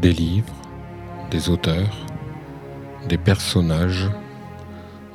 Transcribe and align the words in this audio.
des 0.00 0.12
livres, 0.12 0.54
des 1.30 1.50
auteurs, 1.50 2.06
des 3.08 3.18
personnages, 3.18 4.08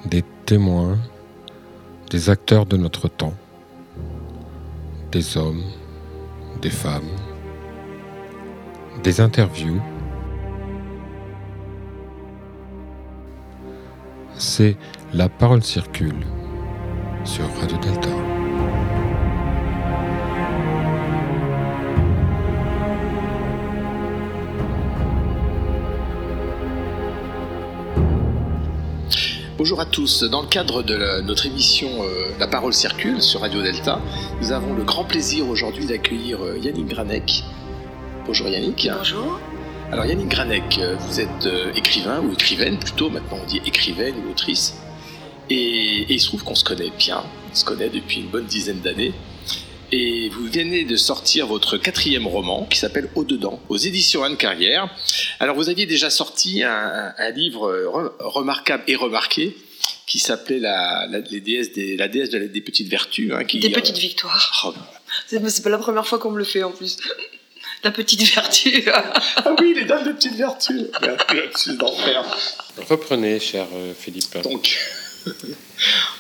des 0.06 0.24
témoins, 0.46 0.98
des 2.10 2.30
acteurs 2.30 2.66
de 2.66 2.78
notre 2.78 3.08
temps, 3.08 3.34
des 5.12 5.38
hommes, 5.38 5.64
des 6.62 6.70
femmes, 6.70 7.10
des 9.04 9.22
interviews. 9.22 9.82
C'est 14.38 14.76
La 15.14 15.30
parole 15.30 15.64
circule 15.64 16.26
sur 17.24 17.46
Radio 17.60 17.78
Delta. 17.78 18.33
Bonjour 29.64 29.80
à 29.80 29.86
tous. 29.86 30.24
Dans 30.24 30.42
le 30.42 30.48
cadre 30.50 30.84
de 30.84 31.22
notre 31.22 31.46
émission 31.46 31.88
euh, 32.04 32.34
La 32.38 32.48
parole 32.48 32.74
circule 32.74 33.22
sur 33.22 33.40
Radio 33.40 33.62
Delta, 33.62 34.02
nous 34.42 34.52
avons 34.52 34.74
le 34.74 34.84
grand 34.84 35.06
plaisir 35.06 35.48
aujourd'hui 35.48 35.86
d'accueillir 35.86 36.44
euh, 36.44 36.58
Yannick 36.58 36.90
Granek. 36.90 37.46
Bonjour 38.26 38.50
Yannick. 38.50 38.90
Bonjour. 38.94 39.40
Alors 39.90 40.06
Yannick 40.06 40.28
Granek, 40.28 40.80
euh, 40.80 40.98
vous 40.98 41.22
êtes 41.22 41.48
écrivain 41.78 42.20
ou 42.20 42.34
écrivaine 42.34 42.78
plutôt, 42.78 43.10
maintenant 43.10 43.38
on 43.42 43.46
dit 43.46 43.62
écrivaine 43.66 44.16
ou 44.18 44.32
autrice. 44.32 44.82
Et, 45.50 46.14
il 46.14 46.20
se 46.20 46.28
trouve 46.28 46.44
qu'on 46.44 46.56
se 46.56 46.66
connaît 46.66 46.92
bien, 47.00 47.24
on 47.50 47.56
se 47.56 47.64
connaît 47.64 47.88
depuis 47.88 48.20
une 48.20 48.28
bonne 48.28 48.46
dizaine 48.46 48.82
d'années. 48.82 49.14
Et 49.92 50.30
vous 50.30 50.48
venez 50.48 50.86
de 50.86 50.96
sortir 50.96 51.48
votre 51.48 51.78
quatrième 51.78 52.28
roman 52.28 52.66
qui 52.66 52.80
s'appelle 52.80 53.10
Au-dedans, 53.16 53.62
aux 53.70 53.78
éditions 53.78 54.24
Anne 54.24 54.38
Carrière. 54.38 54.90
Alors 55.40 55.56
vous 55.56 55.70
aviez 55.70 55.86
déjà 55.86 56.10
sorti 56.10 56.64
un, 56.64 57.14
livre 57.36 58.16
remarquable 58.20 58.84
et 58.88 58.96
remarqué 58.96 59.56
qui 60.08 60.20
s'appelait 60.20 60.60
la, 60.60 61.08
déesse 61.22 61.74
des, 61.74 61.98
la 61.98 62.08
déesse 62.08 62.30
des 62.30 62.62
petites 62.62 62.90
vertus. 62.90 63.32
Hein, 63.34 63.44
qui, 63.46 63.60
des 63.60 63.70
petites 63.70 63.98
victoires. 63.98 64.64
Oh. 64.66 64.74
C'est 65.28 65.64
pas 65.64 65.70
la 65.70 65.78
première 65.78 66.08
fois 66.08 66.20
qu'on 66.20 66.32
me 66.32 66.38
le 66.38 66.44
fait 66.44 66.64
en 66.64 66.72
plus. 66.72 66.98
La 67.84 67.92
petite 67.92 68.24
vertu. 68.34 68.84
ah 68.88 69.56
oui, 69.60 69.74
les 69.76 69.86
dames 69.86 70.06
de 70.06 70.14
petites 70.14 70.36
vertus. 70.36 70.84
d'enfer. 71.78 72.24
Reprenez, 72.90 73.40
cher 73.40 73.68
euh, 73.74 73.94
Philippe. 73.98 74.38
Donc, 74.42 74.80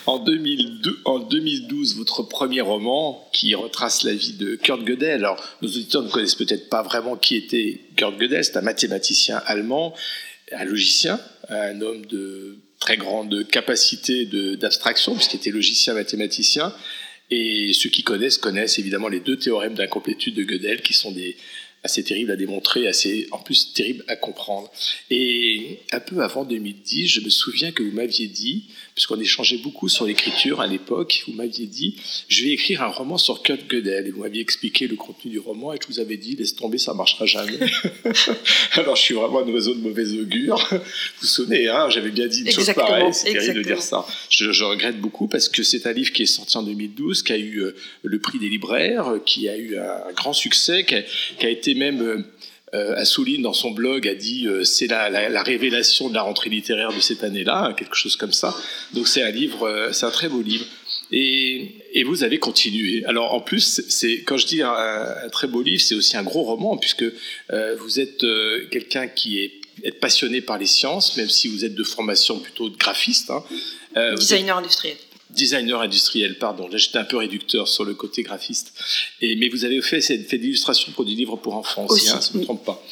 en, 0.06 0.20
2002, 0.20 1.00
en 1.06 1.20
2012, 1.20 1.96
votre 1.98 2.24
premier 2.24 2.62
roman 2.62 3.30
qui 3.34 3.56
retrace 3.56 4.04
la 4.04 4.14
vie 4.14 4.34
de 4.34 4.56
Kurt 4.56 4.84
Gödel. 4.84 5.24
Alors, 5.24 5.44
nos 5.62 5.70
auditeurs 5.70 6.04
ne 6.04 6.10
connaissent 6.10 6.36
peut-être 6.36 6.70
pas 6.70 6.84
vraiment 6.84 7.16
qui 7.16 7.36
était 7.36 7.82
Kurt 7.96 8.18
Gödel. 8.18 8.44
C'est 8.44 8.58
un 8.58 8.62
mathématicien 8.62 9.42
allemand, 9.46 9.94
un 10.52 10.66
logicien, 10.66 11.20
un 11.50 11.82
homme 11.82 12.06
de 12.06 12.58
très 12.80 12.98
grande 12.98 13.48
capacité 13.48 14.26
d'abstraction, 14.58 15.16
puisqu'il 15.16 15.38
était 15.38 15.52
logicien 15.52 15.94
mathématicien. 15.94 16.74
Et 17.32 17.72
ceux 17.74 17.90
qui 17.90 18.04
connaissent 18.04 18.38
connaissent 18.38 18.78
évidemment 18.80 19.08
les 19.08 19.22
deux 19.22 19.38
théorèmes 19.38 19.74
d'incomplétude 19.74 20.36
de 20.36 20.44
Gödel, 20.44 20.82
qui 20.82 20.94
sont 20.94 21.12
des, 21.12 21.38
assez 21.84 22.04
terrible 22.04 22.32
à 22.32 22.38
démontrer, 22.38 22.88
assez 22.88 23.28
en 23.32 23.40
plus 23.40 23.74
terrible 23.74 24.06
à 24.08 24.16
comprendre. 24.16 24.72
Et 25.10 25.80
un 25.92 26.00
peu 26.00 26.22
avant 26.22 26.46
2010, 26.46 27.08
je 27.08 27.20
me 27.20 27.30
souviens 27.30 27.72
que 27.72 27.84
vous 27.84 27.92
m'aviez 27.92 28.28
dit, 28.28 28.66
puisqu'on 28.96 29.20
échangeait 29.20 29.58
beaucoup 29.58 29.90
sur 29.90 30.06
l'écriture 30.06 30.62
à 30.62 30.68
l'époque, 30.68 31.24
vous 31.28 31.34
m'aviez 31.34 31.66
dit, 31.66 31.98
je 32.30 32.46
vais 32.46 32.52
écrire 32.52 32.84
un 32.84 32.88
roman 32.88 33.18
sur 33.18 33.42
Kurt 33.44 33.68
Gödel. 33.68 34.08
Et 34.08 34.12
vous 34.12 34.22
m'aviez 34.22 34.42
expliqué 34.42 34.88
le 34.88 34.96
contenu 34.96 35.32
du 35.32 35.40
roman 35.40 35.74
et 35.74 35.78
je 35.82 35.88
vous 35.88 36.00
avais 36.00 36.16
dit, 36.16 36.36
laisse 36.38 36.56
tomber, 36.56 36.78
ça 36.78 36.94
marchera 36.94 37.26
jamais. 37.26 37.60
Alors 38.74 38.96
je 38.96 39.02
suis 39.02 39.14
vraiment 39.14 39.40
un 39.40 39.50
oiseau 39.50 39.74
de 39.74 39.82
mauvais 39.82 40.18
augure. 40.18 40.66
Vous 40.72 40.78
vous 41.22 41.28
souvenez, 41.28 41.68
hein, 41.68 41.90
j'avais 41.90 42.12
bien 42.12 42.28
dit 42.28 42.42
une 42.42 42.52
chose 42.52 42.72
pareille, 42.74 43.14
c'est 43.14 43.34
terrible 43.34 43.56
de 43.56 43.64
dire 43.64 43.82
ça. 43.82 44.06
Je, 44.30 44.64
regrette 44.64 45.02
beaucoup 45.02 45.28
parce 45.28 45.50
que 45.50 45.62
c'est 45.62 45.86
un 45.88 45.92
livre 45.92 46.14
qui 46.14 46.24
est 46.24 46.28
sorti 46.28 46.58
en 46.58 46.64
2012, 46.64 47.24
qui 47.24 47.34
a 47.34 47.38
eu 47.38 47.60
euh, 47.60 47.76
le 48.04 48.20
prix 48.20 48.40
des 48.40 48.48
libraires, 48.48 49.16
qui 49.26 49.50
a 49.50 49.58
eu 49.58 49.78
un, 49.78 50.14
grand 50.16 50.32
succès, 50.32 50.86
qui 50.86 50.96
a 51.46 51.50
été 51.50 51.73
même 51.76 52.02
euh, 52.02 52.24
euh, 52.74 52.96
Assouline 52.96 53.44
dans 53.44 53.54
son 53.54 53.72
blog 53.72 54.08
a 54.08 54.16
dit 54.16 54.48
euh, 54.48 54.64
c'est 54.64 54.88
la, 54.88 55.44
révélation 55.44 56.10
de 56.10 56.16
la 56.16 56.24
rentrée 56.24 56.50
littéraire 56.50 56.92
de 56.92 57.00
cette 57.00 57.24
année-là, 57.24 57.74
quelque 57.78 57.96
chose 57.96 58.16
comme 58.16 58.34
ça. 58.34 58.56
Donc 58.94 59.08
c'est 59.08 59.22
un 59.22 59.32
livre, 59.32 59.90
c'est 59.92 60.06
un 60.06 60.12
très 60.12 60.30
beau 60.30 60.42
livre. 60.42 60.66
Et, 61.12 62.04
vous 62.06 62.24
avez 62.24 62.40
continué. 62.40 63.06
Alors 63.06 63.34
en 63.34 63.40
plus, 63.40 63.82
c'est 63.88 64.24
quand 64.24 64.38
je 64.38 64.48
dis 64.48 64.62
un, 64.62 65.30
très 65.32 65.48
beau 65.48 65.62
livre, 65.62 65.82
c'est 65.82 65.96
aussi 65.96 66.18
un 66.18 66.24
gros 66.24 66.44
roman 66.44 66.78
puisque 66.78 67.06
vous 67.52 68.00
êtes 68.00 68.26
quelqu'un 68.72 69.08
qui 69.08 69.40
est, 69.40 69.52
passionné 70.00 70.42
par 70.42 70.60
les 70.60 70.68
sciences, 70.68 71.18
même 71.18 71.30
si 71.30 71.48
vous 71.48 71.66
êtes 71.66 71.74
de 71.74 71.84
formation 71.84 72.40
plutôt 72.40 72.70
de 72.70 72.78
graphiste. 72.78 73.32
Hein. 73.32 73.44
Designer 74.16 74.58
industriel 74.58 74.98
designer 75.34 75.82
industriel, 75.82 76.38
pardon. 76.38 76.68
Là, 76.68 76.78
j'étais 76.78 76.98
un 76.98 77.04
peu 77.04 77.18
réducteur 77.18 77.68
sur 77.68 77.86
le 77.86 77.94
côté 77.94 78.24
graphiste. 78.24 78.74
Et, 79.22 79.36
mais 79.36 79.50
vous 79.50 79.66
avez 79.66 79.82
fait, 79.82 80.02
fait 80.02 80.38
l'illustration 80.38 80.92
pour 80.94 81.06
des 81.06 81.14
livres 81.14 81.38
pour 81.38 81.56
enfants 81.56 81.86
aussi, 81.90 82.10
hein, 82.10 82.22
si 82.22 82.32
je 82.32 82.38
ne 82.38 82.40
me 82.40 82.46
trompe 82.46 82.66
pas. 82.66 82.84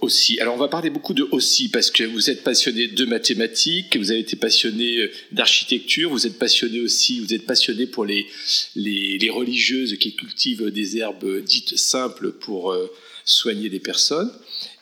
Aussi. 0.00 0.38
Alors, 0.40 0.54
on 0.54 0.58
va 0.58 0.68
parler 0.68 0.90
beaucoup 0.90 1.14
de 1.14 1.26
aussi 1.30 1.70
parce 1.70 1.90
que 1.90 2.02
vous 2.04 2.28
êtes 2.28 2.42
passionné 2.44 2.88
de 2.88 3.04
mathématiques, 3.06 3.96
vous 3.96 4.10
avez 4.10 4.20
été 4.20 4.36
passionné 4.36 4.98
euh, 4.98 5.10
d'architecture, 5.32 6.10
vous 6.10 6.26
êtes 6.26 6.38
passionné 6.38 6.80
aussi, 6.80 7.20
vous 7.20 7.32
êtes 7.32 7.46
passionné 7.46 7.86
pour 7.86 8.04
les, 8.04 8.26
les, 8.74 9.16
les 9.16 9.30
religieuses 9.30 9.96
qui 9.98 10.14
cultivent 10.14 10.70
des 10.70 10.98
herbes 10.98 11.42
dites 11.42 11.78
simples 11.78 12.32
pour 12.32 12.72
euh, 12.72 12.90
soigner 13.24 13.70
les 13.70 13.80
personnes. 13.80 14.30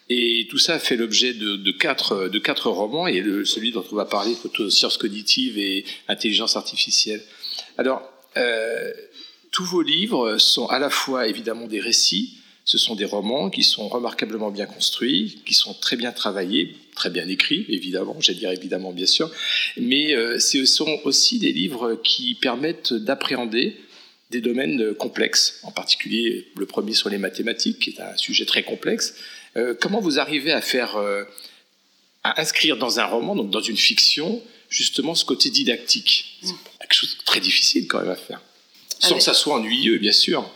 Et 0.08 0.46
tout 0.50 0.58
ça 0.58 0.78
fait 0.78 0.96
l'objet 0.96 1.32
de, 1.32 1.70
quatre, 1.70 2.28
de 2.28 2.38
quatre 2.38 2.70
romans, 2.70 3.06
et 3.06 3.22
celui 3.44 3.72
dont 3.72 3.84
on 3.90 3.96
va 3.96 4.04
parler, 4.04 4.34
photo 4.34 4.68
sciences 4.68 4.98
cognitives 4.98 5.58
et 5.58 5.84
intelligence 6.08 6.56
artificielle. 6.56 7.22
Alors, 7.78 8.02
euh, 8.36 8.92
tous 9.50 9.64
vos 9.64 9.82
livres 9.82 10.38
sont 10.38 10.66
à 10.66 10.78
la 10.78 10.90
fois 10.90 11.28
évidemment 11.28 11.66
des 11.66 11.80
récits, 11.80 12.38
ce 12.64 12.78
sont 12.78 12.94
des 12.94 13.04
romans 13.04 13.50
qui 13.50 13.64
sont 13.64 13.88
remarquablement 13.88 14.50
bien 14.50 14.66
construits, 14.66 15.42
qui 15.44 15.54
sont 15.54 15.74
très 15.74 15.96
bien 15.96 16.12
travaillés, 16.12 16.76
très 16.94 17.10
bien 17.10 17.26
écrits, 17.28 17.66
évidemment, 17.68 18.16
j'allais 18.20 18.38
dire 18.38 18.50
évidemment 18.50 18.92
bien 18.92 19.06
sûr, 19.06 19.30
mais 19.76 20.14
euh, 20.14 20.38
ce 20.38 20.64
sont 20.64 21.00
aussi 21.04 21.38
des 21.38 21.52
livres 21.52 22.00
qui 22.04 22.34
permettent 22.34 22.92
d'appréhender 22.92 23.76
des 24.30 24.40
domaines 24.40 24.94
complexes, 24.94 25.60
en 25.62 25.72
particulier 25.72 26.46
le 26.56 26.66
premier 26.66 26.94
sur 26.94 27.10
les 27.10 27.18
mathématiques, 27.18 27.80
qui 27.80 27.90
est 27.90 28.00
un 28.00 28.16
sujet 28.16 28.46
très 28.46 28.62
complexe, 28.62 29.14
euh, 29.56 29.74
comment 29.78 30.00
vous 30.00 30.18
arrivez 30.18 30.52
à 30.52 30.60
faire, 30.60 30.96
euh, 30.96 31.24
à 32.24 32.40
inscrire 32.40 32.76
dans 32.76 33.00
un 33.00 33.04
roman, 33.04 33.34
donc 33.36 33.50
dans 33.50 33.60
une 33.60 33.76
fiction, 33.76 34.42
justement 34.68 35.14
ce 35.14 35.24
côté 35.24 35.50
didactique? 35.50 36.38
C'est 36.42 36.54
quelque 36.80 36.94
chose 36.94 37.16
de 37.18 37.24
très 37.24 37.40
difficile 37.40 37.86
quand 37.86 38.00
même 38.00 38.10
à 38.10 38.16
faire. 38.16 38.40
Sans 38.98 39.16
que 39.16 39.22
ça 39.22 39.34
soit 39.34 39.54
ennuyeux, 39.54 39.98
bien 39.98 40.12
sûr. 40.12 40.48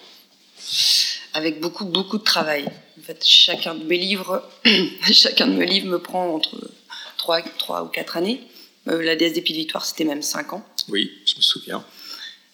Avec 1.34 1.60
beaucoup, 1.60 1.84
beaucoup 1.84 2.18
de 2.18 2.22
travail. 2.22 2.64
En 2.98 3.02
fait, 3.02 3.22
chacun 3.24 3.74
de 3.74 3.84
mes 3.84 3.98
livres, 3.98 4.48
chacun 5.12 5.48
de 5.48 5.54
mes 5.54 5.66
livres 5.66 5.88
me 5.88 5.98
prend 5.98 6.34
entre 6.34 6.70
3, 7.18 7.42
3 7.42 7.84
ou 7.84 7.88
4 7.88 8.16
années. 8.16 8.40
Euh, 8.88 9.02
la 9.02 9.16
déesse 9.16 9.32
des 9.32 9.40
victoire, 9.40 9.84
c'était 9.84 10.04
même 10.04 10.22
5 10.22 10.52
ans. 10.52 10.66
Oui, 10.88 11.10
je 11.26 11.36
me 11.36 11.40
souviens. 11.40 11.84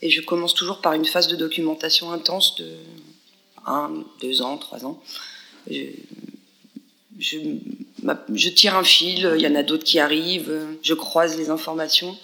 Et 0.00 0.10
je 0.10 0.20
commence 0.22 0.54
toujours 0.54 0.80
par 0.80 0.94
une 0.94 1.04
phase 1.04 1.28
de 1.28 1.36
documentation 1.36 2.10
intense 2.10 2.56
de 2.56 2.74
1, 3.66 4.04
2 4.22 4.42
ans, 4.42 4.56
3 4.56 4.86
ans. 4.86 5.02
Je, 5.70 5.84
je, 7.18 8.48
tire 8.48 8.76
un 8.76 8.84
fil, 8.84 9.30
il 9.36 9.40
y 9.40 9.46
en 9.46 9.54
a 9.54 9.62
d'autres 9.62 9.84
qui 9.84 9.98
arrivent, 9.98 10.52
je 10.82 10.94
croise 10.94 11.36
les 11.36 11.50
informations. 11.50 12.16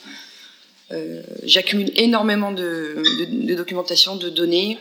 Euh, 0.90 1.22
j'accumule 1.42 1.90
énormément 1.96 2.52
de, 2.52 3.02
documentation, 3.54 4.16
de 4.16 4.28
données. 4.28 4.78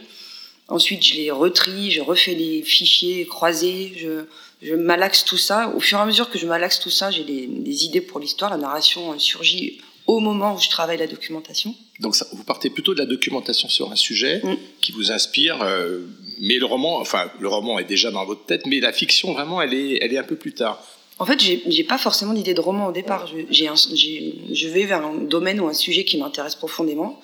Ensuite, 0.70 1.06
je 1.06 1.16
les 1.16 1.32
retrie, 1.32 1.92
je 1.92 2.02
refais 2.02 2.34
les 2.34 2.62
fichiers 2.62 3.26
croisés, 3.26 3.94
je, 3.98 4.26
je 4.62 4.74
malaxe 4.74 5.24
tout 5.24 5.38
ça. 5.38 5.70
Au 5.76 5.80
fur 5.80 5.98
et 5.98 6.02
à 6.02 6.06
mesure 6.06 6.30
que 6.30 6.38
je 6.38 6.48
malaxe 6.48 6.80
tout 6.80 6.90
ça, 6.90 7.12
j'ai 7.12 7.24
des, 7.24 7.86
idées 7.86 8.02
pour 8.02 8.20
l'histoire. 8.20 8.52
La 8.52 8.58
narration 8.58 9.18
surgit 9.20 9.80
au 10.08 10.20
moment 10.20 10.56
où 10.56 10.60
je 10.60 10.70
travaille 10.70 10.98
la 10.98 11.08
documentation. 11.08 11.76
Donc 12.00 12.16
ça, 12.16 12.26
vous 12.32 12.44
partez 12.44 12.70
plutôt 12.70 12.94
de 12.94 13.00
la 13.00 13.06
documentation 13.06 13.68
sur 13.68 13.92
un 13.92 13.96
sujet 13.96 14.42
mm. 14.44 14.58
qui 14.82 14.94
vous 14.94 15.12
inspire, 15.12 15.62
euh, 15.62 16.00
mais 16.40 16.56
le 16.56 16.66
roman, 16.66 17.00
enfin 17.00 17.30
le 17.40 17.48
roman 17.48 17.78
est 17.78 17.84
déjà 17.84 18.10
dans 18.10 18.26
votre 18.26 18.46
tête, 18.46 18.66
mais 18.66 18.80
la 18.80 18.94
fiction 18.94 19.34
vraiment, 19.34 19.62
elle 19.62 19.74
est, 19.74 20.00
elle 20.02 20.14
est 20.14 20.18
un 20.18 20.24
peu 20.24 20.36
plus 20.36 20.54
tard. 20.54 20.82
En 21.20 21.26
fait, 21.26 21.40
j'ai 21.42 21.84
pas 21.84 21.98
forcément 21.98 22.34
d'idée 22.34 22.54
de 22.54 22.62
roman 22.62 22.88
au 22.88 22.92
départ. 22.92 23.26
Je, 23.28 23.42
je 23.50 24.68
vais 24.68 24.86
vers 24.86 25.04
un 25.04 25.16
domaine 25.16 25.60
ou 25.60 25.68
un 25.68 25.74
sujet 25.74 26.06
qui 26.06 26.18
m'intéresse 26.18 26.54
profondément 26.54 27.20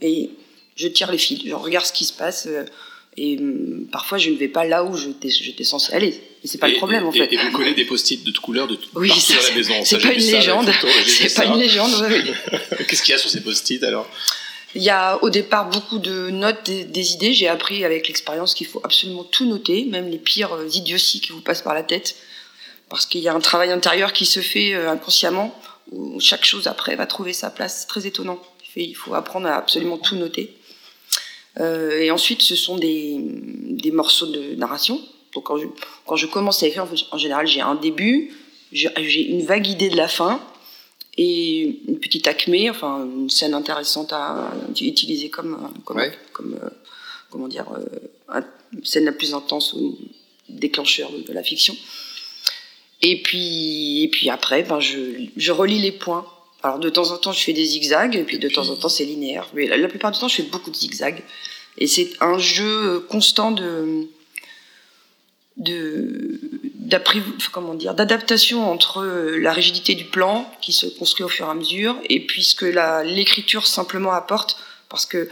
et 0.00 0.30
je 0.74 0.88
tire 0.88 1.10
les 1.10 1.18
fils, 1.18 1.42
je 1.44 1.54
regarde 1.54 1.84
ce 1.84 1.92
qui 1.92 2.04
se 2.04 2.12
passe. 2.12 2.46
Euh, 2.46 2.64
et 3.16 3.38
hum, 3.38 3.86
parfois, 3.90 4.18
je 4.18 4.30
ne 4.30 4.36
vais 4.36 4.48
pas 4.48 4.64
là 4.64 4.84
où 4.84 4.96
j'étais 4.96 5.64
censé 5.64 5.92
aller. 5.92 6.20
Et 6.44 6.48
c'est 6.48 6.58
pas 6.58 6.68
le 6.68 6.76
problème, 6.76 7.06
en 7.06 7.12
fait. 7.12 7.32
Et, 7.32 7.36
vous 7.36 7.50
collez 7.50 7.74
des 7.74 7.84
post-it 7.84 8.22
de 8.22 8.30
toutes 8.30 8.44
couleurs 8.44 8.68
de 8.68 8.78
oui, 8.94 9.08
partout 9.08 9.32
dans 9.32 9.48
la 9.48 9.54
maison. 9.54 9.74
C'est 9.84 9.98
pas, 9.98 10.12
une 10.12 10.20
légende. 10.20 10.70
C'est 11.06 11.34
pas 11.34 11.46
une 11.46 11.58
légende. 11.58 11.90
Qu'est-ce 12.88 13.02
qu'il 13.02 13.12
y 13.12 13.14
a 13.14 13.18
sur 13.18 13.30
ces 13.30 13.40
post-it 13.40 13.82
alors? 13.82 14.08
Il 14.74 14.82
y 14.82 14.90
a 14.90 15.22
au 15.22 15.30
départ 15.30 15.70
beaucoup 15.70 15.98
de 15.98 16.28
notes, 16.28 16.66
des, 16.66 16.84
des 16.84 17.12
idées. 17.12 17.32
J'ai 17.32 17.48
appris 17.48 17.84
avec 17.84 18.08
l'expérience 18.08 18.52
qu'il 18.52 18.66
faut 18.66 18.82
absolument 18.84 19.24
tout 19.24 19.46
noter, 19.46 19.86
même 19.86 20.10
les 20.10 20.18
pires 20.18 20.52
euh, 20.52 20.68
idioties 20.70 21.22
qui 21.22 21.32
vous 21.32 21.40
passent 21.40 21.62
par 21.62 21.72
la 21.72 21.82
tête, 21.82 22.16
parce 22.90 23.06
qu'il 23.06 23.22
y 23.22 23.28
a 23.28 23.32
un 23.32 23.40
travail 23.40 23.72
intérieur 23.72 24.12
qui 24.12 24.26
se 24.26 24.40
fait 24.40 24.74
euh, 24.74 24.90
inconsciemment, 24.90 25.58
où 25.92 26.20
chaque 26.20 26.44
chose 26.44 26.66
après 26.66 26.94
va 26.96 27.06
trouver 27.06 27.32
sa 27.32 27.48
place. 27.48 27.80
C'est 27.80 27.86
très 27.86 28.06
étonnant. 28.06 28.42
Il 28.76 28.94
faut 28.94 29.14
apprendre 29.14 29.46
à 29.46 29.56
absolument 29.56 29.96
tout 29.96 30.16
noter. 30.16 30.54
Euh, 31.60 32.00
et 32.00 32.10
ensuite, 32.10 32.42
ce 32.42 32.54
sont 32.54 32.76
des, 32.76 33.16
des 33.18 33.90
morceaux 33.90 34.26
de 34.26 34.54
narration. 34.56 35.00
Donc 35.34 35.44
quand 35.44 35.58
je, 35.58 35.66
quand 36.06 36.16
je 36.16 36.26
commence 36.26 36.62
à 36.62 36.66
écrire, 36.66 36.86
en 37.12 37.18
général, 37.18 37.46
j'ai 37.46 37.60
un 37.60 37.74
début, 37.74 38.32
j'ai 38.72 39.30
une 39.30 39.44
vague 39.44 39.66
idée 39.66 39.88
de 39.88 39.96
la 39.96 40.08
fin 40.08 40.40
et 41.18 41.80
une 41.88 41.98
petite 41.98 42.26
acmé, 42.26 42.68
enfin 42.68 43.04
une 43.04 43.30
scène 43.30 43.54
intéressante 43.54 44.12
à 44.12 44.52
utiliser 44.80 45.30
comme, 45.30 45.72
comme, 45.84 46.00
comme 46.32 46.54
euh, 46.54 46.68
comment 47.30 47.48
dire, 47.48 47.66
euh, 47.72 48.40
une 48.72 48.84
scène 48.84 49.04
la 49.04 49.12
plus 49.12 49.34
intense 49.34 49.72
ou 49.72 49.98
déclencheur 50.48 51.10
de, 51.10 51.32
la 51.32 51.42
fiction. 51.42 51.76
Et 53.02 53.22
puis, 53.22 54.02
et 54.04 54.08
puis 54.08 54.30
après, 54.30 54.62
ben 54.62 54.80
je, 54.80 55.26
je 55.36 55.52
relis 55.52 55.80
les 55.80 55.92
points. 55.92 56.26
Alors 56.62 56.78
de 56.78 56.88
temps 56.88 57.10
en 57.10 57.18
temps, 57.18 57.32
je 57.32 57.42
fais 57.42 57.52
des 57.52 57.64
zigzags, 57.64 58.16
et 58.16 58.24
puis 58.24 58.38
de 58.38 58.48
temps 58.48 58.68
en 58.68 58.76
temps, 58.76 58.88
c'est 58.88 59.04
linéaire. 59.04 59.48
Mais 59.54 59.66
la, 59.66 59.88
plupart 59.88 60.10
du 60.10 60.18
temps, 60.18 60.28
je 60.28 60.36
fais 60.36 60.42
beaucoup 60.42 60.70
de 60.70 60.76
zigzags. 60.76 61.22
Et 61.78 61.86
c'est 61.86 62.10
un 62.20 62.38
jeu 62.38 63.00
constant 63.08 63.50
de 63.50 64.08
de 65.56 66.38
comment 67.50 67.74
dire 67.74 67.94
d'adaptation 67.94 68.70
entre 68.70 69.04
la 69.04 69.52
rigidité 69.52 69.94
du 69.94 70.04
plan 70.04 70.50
qui 70.60 70.72
se 70.72 70.86
construit 70.86 71.24
au 71.24 71.28
fur 71.28 71.46
et 71.46 71.50
à 71.50 71.54
mesure 71.54 71.96
et 72.10 72.20
puis 72.20 72.44
ce 72.44 72.54
que 72.54 72.66
l'écriture 73.04 73.66
simplement 73.66 74.12
apporte 74.12 74.58
parce 74.90 75.06
que 75.06 75.28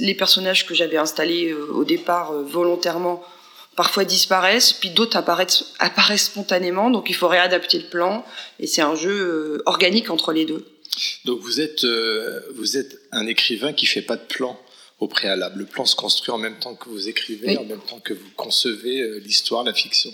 les 0.00 0.14
personnages 0.14 0.66
que 0.66 0.74
j'avais 0.74 0.96
installés 0.96 1.50
euh, 1.50 1.72
au 1.72 1.84
départ 1.84 2.32
euh, 2.32 2.42
volontairement 2.42 3.24
parfois 3.76 4.04
disparaissent 4.04 4.72
puis 4.72 4.90
d'autres 4.90 5.16
apparaissent, 5.16 5.72
apparaissent 5.78 6.26
spontanément 6.26 6.90
donc 6.90 7.10
il 7.10 7.14
faut 7.14 7.28
réadapter 7.28 7.78
le 7.78 7.86
plan 7.86 8.24
et 8.60 8.66
c'est 8.66 8.82
un 8.82 8.94
jeu 8.94 9.10
euh, 9.10 9.62
organique 9.66 10.10
entre 10.10 10.32
les 10.32 10.44
deux 10.44 10.66
donc 11.24 11.40
vous 11.40 11.60
êtes 11.60 11.86
vous 12.54 12.76
êtes 12.76 12.98
un 13.12 13.26
écrivain 13.26 13.72
qui 13.72 13.86
fait 13.86 14.02
pas 14.02 14.16
de 14.16 14.24
plan 14.24 14.58
au 15.02 15.08
préalable. 15.08 15.58
Le 15.58 15.66
plan 15.66 15.84
se 15.84 15.96
construit 15.96 16.30
en 16.30 16.38
même 16.38 16.58
temps 16.58 16.74
que 16.74 16.88
vous 16.88 17.08
écrivez, 17.08 17.58
en 17.58 17.64
même 17.64 17.80
temps 17.80 17.98
que 17.98 18.14
vous 18.14 18.30
concevez 18.36 19.00
euh, 19.00 19.18
l'histoire, 19.18 19.64
la 19.64 19.74
fiction. 19.74 20.12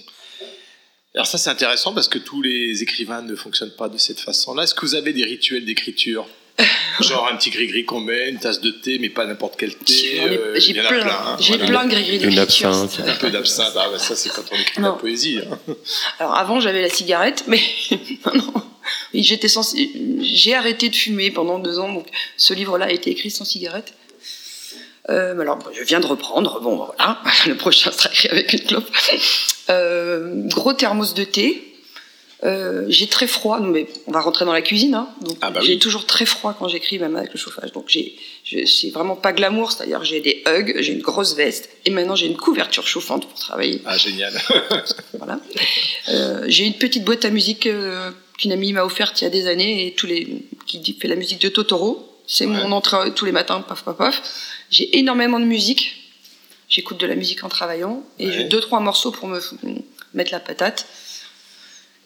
Alors 1.14 1.26
ça 1.26 1.37
c'est 1.37 1.50
intéressant 1.50 1.93
parce 1.93 2.08
que 2.08 2.19
tous 2.19 2.43
les 2.43 2.82
écrivains 2.82 3.22
ne 3.22 3.34
fonctionnent 3.34 3.75
pas 3.76 3.88
de 3.88 3.99
cette 3.99 4.20
façon-là. 4.20 4.62
Est-ce 4.62 4.75
que 4.75 4.81
vous 4.87 4.94
avez 4.94 5.12
des 5.12 5.25
rituels 5.25 5.64
d'écriture? 5.64 6.26
Genre 7.00 7.28
un 7.32 7.37
petit 7.37 7.50
gris-gris 7.50 7.84
qu'on 7.84 8.00
met, 8.00 8.28
une 8.31 8.38
tasse 8.38 8.60
de 8.60 8.70
thé, 8.70 8.99
mais 8.99 9.08
pas 9.08 9.25
n'importe 9.25 9.55
quel 9.56 9.75
thé. 9.76 10.20
Euh, 10.20 10.58
j'ai 10.58 10.75
plein, 10.75 11.06
hein. 11.06 11.37
j'ai 11.38 11.56
plein 11.56 11.84
de 11.84 11.90
gris-gris 11.90 12.25
Une 12.25 12.38
absinthe. 12.38 13.00
Un 13.06 13.14
peu 13.14 13.31
d'absinthe, 13.31 13.75
ah, 13.76 13.88
bah, 13.93 13.99
ça 13.99 14.16
c'est 14.16 14.31
quand 14.31 14.43
on 14.50 14.56
écrit 14.56 14.82
la 14.82 14.93
poésie. 14.93 15.38
Hein. 15.38 15.75
Alors 16.19 16.34
avant 16.34 16.58
j'avais 16.58 16.82
la 16.82 16.88
cigarette, 16.88 17.44
mais 17.46 17.60
non, 18.34 18.52
j'étais 19.14 19.49
censé... 19.49 19.90
j'ai 20.20 20.55
arrêté 20.55 20.88
de 20.88 20.96
fumer 20.96 21.31
pendant 21.31 21.60
deux 21.60 21.78
ans, 21.78 21.93
donc 21.93 22.08
ce 22.37 22.55
livre-là 22.55 22.87
a 22.87 22.90
été 22.90 23.11
écrit 23.11 23.31
sans 23.31 23.44
cigarette. 23.44 23.94
Euh, 25.11 25.38
alors, 25.40 25.58
je 25.72 25.82
viens 25.84 26.00
de 26.00 26.06
reprendre. 26.06 26.61
Bon, 26.61 26.76
voilà. 26.76 27.19
Le 27.46 27.56
prochain 27.56 27.90
sera 27.93 28.11
écrit 28.11 28.28
avec 28.28 28.52
une 28.52 28.61
clope. 28.61 28.90
Euh, 29.70 30.43
gros 30.49 30.72
thermos 30.75 31.14
de 31.14 31.25
thé. 31.25 31.67
Euh, 32.44 32.85
j'ai 32.88 33.08
très 33.08 33.26
froid, 33.26 33.58
mais 33.58 33.88
on 34.06 34.12
va 34.12 34.20
rentrer 34.20 34.44
dans 34.44 34.52
la 34.52 34.62
cuisine. 34.62 34.94
Hein, 34.94 35.08
donc 35.23 35.37
ah 35.40 35.50
bah 35.50 35.61
j'ai 35.61 35.79
toujours 35.79 36.06
très 36.06 36.25
froid 36.25 36.55
quand 36.56 36.69
j'écris, 36.69 36.99
même 36.99 37.17
avec 37.17 37.32
le 37.32 37.38
chauffage. 37.38 37.73
Donc 37.73 37.87
j'ai, 37.88 38.17
c'est 38.67 38.90
vraiment 38.90 39.17
pas 39.17 39.32
glamour, 39.32 39.73
c'est-à-dire 39.73 40.05
j'ai 40.05 40.20
des 40.20 40.44
hugs, 40.46 40.76
j'ai 40.79 40.93
une 40.93 41.02
grosse 41.02 41.35
veste, 41.35 41.69
et 41.85 41.90
maintenant 41.90 42.14
j'ai 42.14 42.26
une 42.26 42.37
couverture 42.37 42.87
chauffante 42.87 43.26
pour 43.26 43.38
travailler. 43.38 43.82
Ah 43.85 43.96
génial. 43.96 44.32
voilà. 45.19 45.40
Euh, 46.11 46.44
j'ai 46.46 46.64
une 46.64 46.75
petite 46.75 47.05
boîte 47.05 47.25
à 47.25 47.31
musique 47.31 47.67
euh, 47.67 48.11
qu'une 48.38 48.52
amie 48.52 48.73
m'a 48.73 48.85
offerte 48.85 49.20
il 49.20 49.25
y 49.25 49.26
a 49.26 49.31
des 49.31 49.49
années 49.49 49.87
et 49.87 49.94
tous 49.94 50.06
les 50.06 50.46
qui 50.67 50.96
fait 51.00 51.08
la 51.08 51.17
musique 51.17 51.40
de 51.40 51.49
Totoro. 51.49 52.05
C'est 52.29 52.46
mon 52.46 52.70
entrée 52.73 53.12
tous 53.14 53.25
les 53.25 53.32
matins, 53.32 53.62
paf 53.62 53.82
paf 53.82 53.96
paf. 53.96 54.23
J'ai 54.70 54.99
énormément 54.99 55.40
de 55.40 55.46
musique. 55.46 55.94
J'écoute 56.69 57.00
de 57.00 57.06
la 57.06 57.14
musique 57.14 57.43
en 57.43 57.49
travaillant 57.49 58.05
et 58.19 58.31
j'ai 58.31 58.44
deux 58.44 58.61
trois 58.61 58.81
morceaux 58.81 59.11
pour 59.11 59.26
me 59.26 59.40
mettre 60.12 60.31
la 60.31 60.38
patate. 60.38 60.87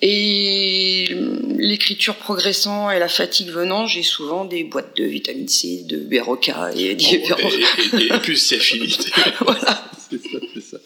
Et 0.04 1.16
l'écriture 1.58 2.16
progressant 2.16 2.90
et 2.90 2.98
la 2.98 3.08
fatigue 3.08 3.50
venant, 3.50 3.86
j'ai 3.86 4.02
souvent 4.02 4.44
des 4.44 4.64
boîtes 4.64 4.96
de 4.96 5.04
vitamine 5.04 5.46
C, 5.46 5.84
de 5.88 5.96
Beroca 5.98 6.72
et, 6.74 6.96
oh, 6.98 7.96
et, 7.96 8.06
et, 8.06 8.18
plus 8.18 8.36
c'est 8.36 8.56
affinité. 8.56 9.12
voilà. 9.40 9.84
Ça, 10.60 10.76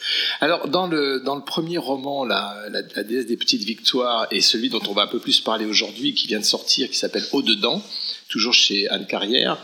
Alors 0.41 0.69
dans 0.69 0.87
le 0.87 1.21
dans 1.25 1.35
le 1.35 1.43
premier 1.43 1.79
roman, 1.79 2.25
la, 2.25 2.67
la, 2.71 2.83
la, 2.95 3.03
déesse 3.03 3.27
des 3.27 3.37
petites 3.37 3.65
victoires, 3.65 4.29
et 4.31 4.41
celui 4.41 4.69
dont 4.69 4.83
on 4.87 4.93
va 4.93 5.03
un 5.03 5.07
peu 5.09 5.19
plus 5.19 5.41
parler 5.41 5.65
aujourd'hui, 5.65 6.15
qui 6.15 6.29
vient 6.29 6.39
de 6.39 6.45
sortir, 6.45 6.89
qui 6.89 6.97
s'appelle 6.97 7.25
Au 7.33 7.43
dedans, 7.43 7.83
toujours 8.29 8.53
chez 8.53 8.89
Anne 8.89 9.07
Carrière. 9.07 9.59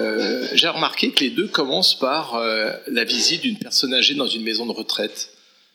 Euh, 0.00 0.48
j'ai 0.54 0.68
remarqué 0.68 1.10
que 1.10 1.22
les 1.22 1.30
deux 1.30 1.48
commencent 1.48 1.98
par 1.98 2.36
euh, 2.36 2.72
la 2.86 3.04
visite 3.04 3.42
d'une 3.42 3.58
personne 3.58 3.92
âgée 3.92 4.14
dans 4.14 4.26
une 4.26 4.42
maison 4.42 4.64
de 4.64 4.72
retraite. 4.72 5.31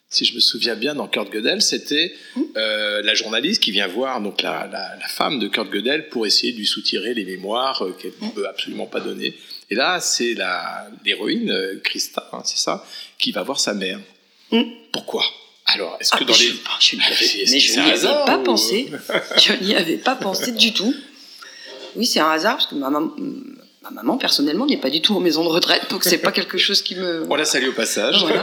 Si 0.09 0.23
je 0.23 0.35
me 0.35 0.39
souviens 0.39 0.75
bien, 0.75 0.95
dans 0.95 1.07
Kurt 1.09 1.29
Gödel, 1.31 1.61
c'était 1.61 2.15
euh, 2.55 3.01
la 3.01 3.13
journaliste 3.13 3.61
qui 3.61 3.71
vient 3.71 3.87
voir 3.87 4.21
donc 4.21 4.41
la, 4.41 4.65
la, 4.71 4.95
la, 4.95 5.07
femme 5.09 5.37
de 5.37 5.49
Kurt 5.49 5.69
Gödel 5.69 6.07
pour 6.07 6.25
essayer 6.25 6.53
de 6.53 6.57
lui 6.57 6.65
soutirer 6.65 7.13
les 7.13 7.25
mémoires 7.25 7.83
euh, 7.83 7.91
qu'elle 7.91 8.13
ne 8.21 8.29
peut 8.29 8.47
absolument 8.47 8.85
pas 8.85 9.01
donner. 9.01 9.35
Et 9.69 9.75
là, 9.75 9.99
c'est 9.99 10.33
l'héroïne, 11.03 11.51
euh, 11.51 11.81
Christa, 11.83 12.29
hein, 12.31 12.41
c'est 12.45 12.57
ça, 12.57 12.85
qui 13.19 13.33
va 13.33 13.43
voir 13.43 13.59
sa 13.59 13.73
mère. 13.73 13.99
Mm. 14.51 14.61
Pourquoi? 14.93 15.25
Alors, 15.65 15.97
est-ce 15.99 16.11
que 16.11 16.19
ah, 16.21 16.25
dans 16.25 16.33
les... 16.33 16.45
Je, 16.79 16.95
je, 16.95 17.51
mais 17.51 17.59
je 17.59 17.73
n'y 17.73 17.91
avais 17.91 18.25
pas 18.25 18.37
pensé. 18.37 18.89
Je 19.37 19.63
n'y 19.65 19.75
avais 19.75 19.97
pas 19.97 20.15
pensé 20.27 20.53
du 20.53 20.71
tout. 20.71 20.95
Oui, 21.97 22.05
c'est 22.05 22.21
un 22.21 22.29
hasard, 22.29 22.55
parce 22.55 22.67
que 22.67 22.75
ma 22.75 22.89
maman, 22.89 23.13
ma 23.89 24.01
maman, 24.01 24.17
personnellement, 24.17 24.65
n'est 24.65 24.77
pas 24.77 24.89
du 24.89 25.01
tout 25.01 25.15
en 25.15 25.19
maison 25.19 25.43
de 25.43 25.49
retraite, 25.49 25.89
donc 25.89 26.03
c'est 26.03 26.17
pas 26.17 26.31
quelque 26.31 26.57
chose 26.57 26.81
qui 26.81 26.95
me. 26.95 27.25
On 27.29 27.35
la 27.35 27.45
salue 27.45 27.69
au 27.69 27.73
passage. 27.73 28.25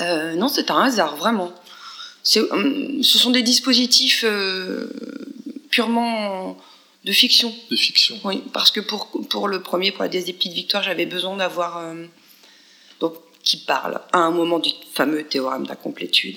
Euh, 0.00 0.34
non, 0.34 0.48
c'est 0.48 0.70
un 0.70 0.82
hasard, 0.82 1.16
vraiment. 1.16 1.52
Euh, 2.36 3.02
ce 3.02 3.18
sont 3.18 3.30
des 3.30 3.42
dispositifs 3.42 4.24
euh, 4.26 4.90
purement 5.70 6.56
de 7.04 7.12
fiction. 7.12 7.54
De 7.70 7.76
fiction. 7.76 8.18
Oui, 8.24 8.42
parce 8.52 8.70
que 8.70 8.80
pour, 8.80 9.10
pour 9.28 9.48
le 9.48 9.60
premier, 9.60 9.92
pour 9.92 10.02
la 10.02 10.08
déesse 10.08 10.24
des 10.24 10.32
petites 10.32 10.52
victoires, 10.52 10.82
j'avais 10.82 11.06
besoin 11.06 11.36
d'avoir. 11.36 11.82
donc, 13.00 13.14
qui 13.42 13.58
parle 13.58 14.00
à 14.12 14.18
un 14.18 14.30
moment 14.30 14.58
du 14.58 14.70
fameux 14.92 15.22
théorème 15.22 15.66
d'incomplétude. 15.66 16.36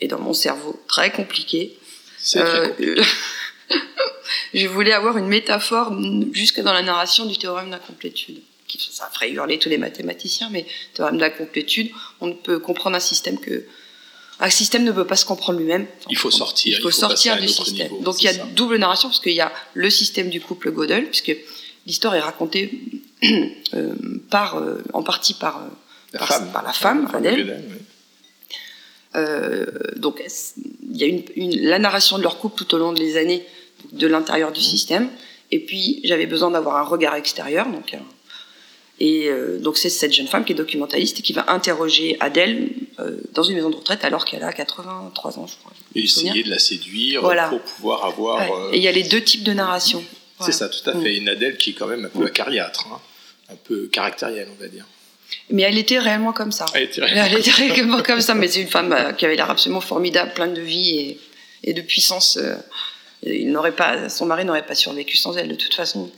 Et 0.00 0.08
dans 0.08 0.18
mon 0.18 0.32
cerveau, 0.32 0.80
très 0.88 1.10
compliqué. 1.10 1.76
C'est 2.18 2.42
très 2.44 2.68
compliqué. 2.68 3.02
je 4.54 4.66
voulais 4.66 4.92
avoir 4.92 5.16
une 5.16 5.28
métaphore 5.28 5.92
jusque 6.32 6.60
dans 6.60 6.72
la 6.72 6.82
narration 6.82 7.26
du 7.26 7.36
théorème 7.36 7.70
d'incomplétude. 7.70 8.40
Ça 8.78 9.10
ferait 9.12 9.30
hurler 9.30 9.58
tous 9.58 9.68
les 9.68 9.78
mathématiciens, 9.78 10.48
mais 10.50 10.64
théorème 10.94 11.18
d'incomplétude, 11.18 11.90
on 12.20 12.28
ne 12.28 12.32
peut 12.32 12.60
comprendre 12.60 12.96
un 12.96 13.00
système 13.00 13.38
que 13.38 13.64
un 14.42 14.48
système 14.48 14.84
ne 14.84 14.92
peut 14.92 15.06
pas 15.06 15.16
se 15.16 15.26
comprendre 15.26 15.58
lui-même. 15.58 15.86
Il 16.08 16.16
faut 16.16 16.30
sortir. 16.30 16.78
Il 16.78 16.82
faut, 16.82 16.90
sortir 16.90 17.38
du 17.38 17.48
système. 17.48 18.00
Donc 18.00 18.22
il 18.22 18.24
y 18.24 18.28
a 18.28 18.32
double 18.32 18.76
narration 18.78 19.10
parce 19.10 19.20
qu'il 19.20 19.34
y 19.34 19.40
a 19.40 19.52
le 19.74 19.90
système 19.90 20.30
du 20.30 20.40
couple 20.40 20.72
Gödel, 20.72 21.06
puisque 21.06 21.36
l'histoire 21.86 22.14
est 22.14 22.20
racontée 22.20 22.80
euh, 23.74 23.94
par, 24.30 24.56
euh, 24.56 24.82
en 24.94 25.02
partie 25.02 25.34
par, 25.34 25.58
euh, 25.58 25.68
la 26.14 26.18
par, 26.20 26.28
femme, 26.28 26.52
par 26.52 26.62
la 26.62 26.72
femme, 26.72 27.08
Adèle. 27.12 27.62
Euh, 29.16 29.66
donc 29.96 30.22
il 30.24 30.96
y 30.96 31.02
a 31.02 31.06
une, 31.06 31.24
une, 31.34 31.60
la 31.62 31.80
narration 31.80 32.16
de 32.16 32.22
leur 32.22 32.38
couple 32.38 32.64
tout 32.64 32.74
au 32.76 32.78
long 32.78 32.92
des 32.92 33.16
années 33.16 33.44
de 33.92 34.06
l'intérieur 34.06 34.52
du 34.52 34.60
système. 34.60 35.10
Et 35.50 35.58
puis, 35.58 36.00
j'avais 36.04 36.26
besoin 36.26 36.50
d'avoir 36.50 36.76
un 36.76 36.84
regard 36.84 37.14
extérieur. 37.14 37.66
Donc, 37.68 37.94
euh, 37.94 37.98
et 39.00 39.28
euh, 39.28 39.58
donc, 39.58 39.78
c'est 39.78 39.88
cette 39.88 40.12
jeune 40.12 40.28
femme 40.28 40.44
qui 40.44 40.52
est 40.52 40.56
documentaliste 40.56 41.18
et 41.18 41.22
qui 41.22 41.32
va 41.32 41.50
interroger 41.50 42.16
Adèle 42.20 42.70
euh, 42.98 43.16
dans 43.32 43.42
une 43.42 43.56
maison 43.56 43.70
de 43.70 43.76
retraite 43.76 44.04
alors 44.04 44.24
qu'elle 44.24 44.44
a 44.44 44.52
83 44.52 45.38
ans, 45.38 45.46
je 45.46 45.56
crois. 45.56 45.72
Et 45.94 46.04
essayer 46.04 46.42
de 46.42 46.50
la 46.50 46.58
séduire 46.58 47.22
voilà. 47.22 47.48
pour 47.48 47.60
pouvoir 47.60 48.04
avoir. 48.04 48.38
Ouais. 48.38 48.76
Et 48.76 48.76
il 48.76 48.82
y 48.82 48.88
a 48.88 48.92
les 48.92 49.02
deux 49.02 49.22
types 49.22 49.42
de 49.42 49.52
narration. 49.52 50.04
Voilà. 50.38 50.52
C'est 50.52 50.58
ça, 50.58 50.68
tout 50.68 50.88
à 50.88 50.92
fait. 50.92 51.12
Mm. 51.12 51.22
Une 51.22 51.28
Adèle 51.28 51.56
qui 51.56 51.70
est 51.70 51.74
quand 51.74 51.86
même 51.86 52.04
un 52.04 52.08
peu 52.08 52.26
acariâtre, 52.26 52.86
hein. 52.92 53.00
un 53.50 53.56
peu 53.56 53.88
caractérielle, 53.88 54.48
on 54.56 54.62
va 54.62 54.68
dire. 54.68 54.86
Mais 55.50 55.62
elle 55.62 55.78
était 55.78 55.98
réellement 55.98 56.32
comme 56.32 56.52
ça. 56.52 56.66
Elle 56.74 56.84
était 56.84 57.00
réellement, 57.00 57.24
elle 57.24 57.38
était 57.38 57.50
réellement 57.50 58.02
comme 58.02 58.20
ça, 58.20 58.34
mais 58.34 58.48
c'est 58.48 58.60
une 58.60 58.68
femme 58.68 59.14
qui 59.16 59.24
avait 59.24 59.36
l'air 59.36 59.50
absolument 59.50 59.80
formidable, 59.80 60.32
pleine 60.34 60.54
de 60.54 60.60
vie 60.60 60.98
et, 60.98 61.20
et 61.64 61.72
de 61.72 61.80
puissance. 61.82 62.38
Euh, 63.26 63.34
il 63.34 63.50
n'aurait 63.50 63.74
pas, 63.74 64.08
son 64.08 64.26
mari 64.26 64.44
n'aurait 64.44 64.66
pas 64.66 64.74
survécu 64.74 65.16
sans 65.16 65.36
elle 65.36 65.48
de 65.48 65.54
toute 65.54 65.74
façon. 65.74 66.10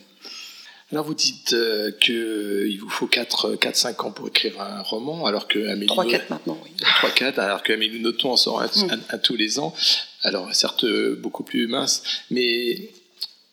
Alors 0.90 1.06
vous 1.06 1.14
dites 1.14 1.54
euh, 1.54 1.90
qu'il 2.00 2.78
vous 2.78 2.90
faut 2.90 3.06
4-5 3.06 4.02
ans 4.02 4.10
pour 4.10 4.28
écrire 4.28 4.60
un 4.60 4.82
roman, 4.82 5.24
alors 5.24 5.48
que 5.48 5.66
Amélie... 5.68 5.86
3-4 5.86 6.22
maintenant, 6.28 6.58
oui. 6.62 6.70
3-4, 7.02 7.40
alors 7.40 7.62
que 7.62 7.72
Amélie 7.72 8.00
Nothomb 8.00 8.32
en 8.32 8.36
sort 8.36 8.60
un, 8.60 8.66
mm. 8.66 8.90
un, 8.90 9.14
un, 9.14 9.18
tous 9.18 9.36
les 9.36 9.58
ans. 9.58 9.74
Alors 10.22 10.54
certes 10.54 10.84
beaucoup 11.16 11.44
plus 11.44 11.66
mince, 11.66 12.02
mais 12.30 12.90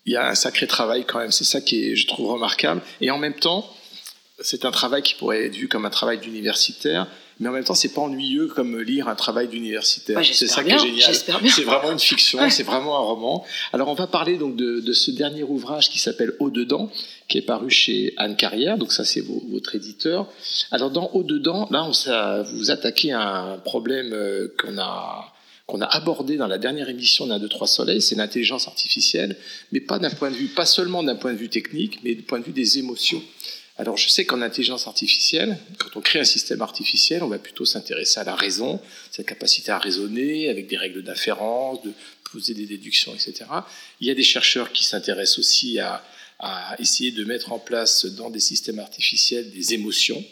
il 0.06 0.14
y 0.14 0.18
a 0.18 0.28
un 0.28 0.36
sacré 0.36 0.68
travail 0.68 1.06
quand 1.06 1.20
même. 1.20 1.32
C'est 1.32 1.44
ça 1.44 1.62
qui 1.62 1.92
est, 1.92 1.96
je 1.96 2.08
trouve, 2.08 2.32
remarquable. 2.32 2.82
Et 3.00 3.12
en 3.12 3.20
même 3.20 3.36
temps, 3.36 3.72
c'est 4.42 4.66
un 4.66 4.72
travail 4.72 5.04
qui 5.04 5.14
pourrait 5.14 5.46
être 5.46 5.56
vu 5.56 5.68
comme 5.68 5.86
un 5.86 5.90
travail 5.90 6.18
d'universitaire, 6.18 7.08
mais 7.40 7.48
en 7.48 7.54
même 7.54 7.64
temps, 7.64 7.76
c'est 7.76 7.94
pas 7.94 8.02
ennuyeux 8.02 8.48
comme 8.48 8.80
lire 8.80 9.08
un 9.08 9.16
travail 9.16 9.48
d'universitaire. 9.48 10.20
c'est 10.26 10.48
ça 10.48 10.64
qui 10.64 10.72
est 10.72 10.80
génial. 10.80 11.16
C'est 11.16 11.64
vraiment 11.64 11.92
une 11.92 12.00
fiction, 12.00 12.50
c'est 12.50 12.64
vraiment 12.64 12.98
un 12.98 13.02
roman. 13.02 13.46
Alors, 13.72 13.88
on 13.88 13.94
va 13.94 14.08
parler 14.08 14.38
donc 14.38 14.56
de, 14.56 14.82
de 14.82 14.94
ce 14.94 15.12
dernier 15.12 15.44
ouvrage 15.44 15.90
qui 15.90 16.00
s'appelle 16.00 16.34
Au 16.40 16.50
dedans, 16.50 16.92
qui 17.30 17.38
est 17.38 17.44
paru 17.44 17.70
chez 17.70 18.14
Anne 18.18 18.36
Carrière. 18.36 18.78
Donc 18.78 18.92
ça, 18.92 19.06
c'est 19.06 19.22
votre 19.22 19.76
éditeur. 19.76 20.28
Alors, 20.72 20.92
dans 20.92 21.12
Au 21.14 21.24
dedans, 21.24 21.68
là, 21.72 21.86
on 21.86 22.44
vous 22.44 22.58
vous 22.58 22.72
attaquez 22.72 23.14
à 23.14 23.54
un 23.54 23.58
problème 23.58 24.12
euh, 24.14 24.54
qu'on 24.60 24.78
a 24.78 25.34
qu'on 25.70 25.82
a 25.82 25.86
abordé 25.86 26.36
dans 26.36 26.48
la 26.48 26.58
dernière 26.58 26.90
émission 26.90 27.28
d'un, 27.28 27.38
deux, 27.38 27.48
trois 27.48 27.68
soleils, 27.68 28.02
c'est 28.02 28.16
l'intelligence 28.16 28.68
artificielle, 28.68 29.38
mais 29.72 29.80
pas 29.80 30.00
d'un 30.00 30.10
point 30.10 30.32
de 30.32 30.36
vue, 30.36 30.48
pas 30.48 30.66
seulement 30.66 31.04
d'un 31.04 31.16
point 31.16 31.32
de 31.32 31.38
vue 31.38 31.48
technique, 31.48 32.00
mais 32.04 32.16
du 32.16 32.24
point 32.24 32.40
de 32.40 32.46
vue 32.46 32.54
des 32.54 32.80
émotions. 32.80 33.22
Alors 33.80 33.96
je 33.96 34.10
sais 34.10 34.26
qu'en 34.26 34.42
intelligence 34.42 34.88
artificielle, 34.88 35.58
quand 35.78 35.96
on 35.96 36.02
crée 36.02 36.20
un 36.20 36.26
système 36.26 36.62
artificiel, 36.62 37.24
on 37.24 37.30
va 37.30 37.40
plutôt 37.40 37.64
s'intéresser 37.64 38.20
à 38.20 38.26
la 38.26 38.36
raison, 38.36 38.82
cette 39.10 39.26
capacité 39.26 39.72
à 39.72 39.80
raisonner 39.80 40.50
avec 40.50 40.68
des 40.68 40.76
règles 40.76 41.02
d'inférence, 41.02 41.82
de 41.84 41.94
poser 42.30 42.54
des 42.54 42.66
déductions, 42.66 43.14
etc. 43.14 43.46
Il 44.02 44.08
y 44.08 44.12
a 44.12 44.16
des 44.16 44.24
chercheurs 44.24 44.74
qui 44.74 44.84
s'intéressent 44.84 45.40
aussi 45.40 45.80
à, 45.80 46.04
essayer 46.78 47.12
de 47.12 47.24
mettre 47.24 47.54
en 47.54 47.60
place 47.60 48.06
dans 48.06 48.30
des 48.30 48.42
systèmes 48.42 48.80
artificiels 48.80 49.50
des 49.52 49.74
émotions, 49.74 50.24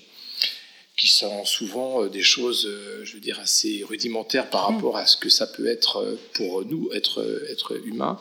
qui 0.97 1.07
sont 1.07 1.45
souvent 1.45 2.03
euh, 2.03 2.09
des 2.09 2.23
choses, 2.23 2.65
euh, 2.65 3.01
je 3.03 3.13
veux 3.13 3.19
dire, 3.19 3.39
assez 3.39 3.83
rudimentaires 3.87 4.49
par 4.49 4.71
mmh. 4.71 4.75
rapport 4.75 4.97
à 4.97 5.05
ce 5.05 5.15
que 5.15 5.29
ça 5.29 5.45
peut 5.45 5.67
être 5.67 5.97
euh, 5.97 6.15
pour 6.33 6.65
nous, 6.65 6.89
être, 6.93 7.21
être 7.49 7.79
humain. 7.85 8.19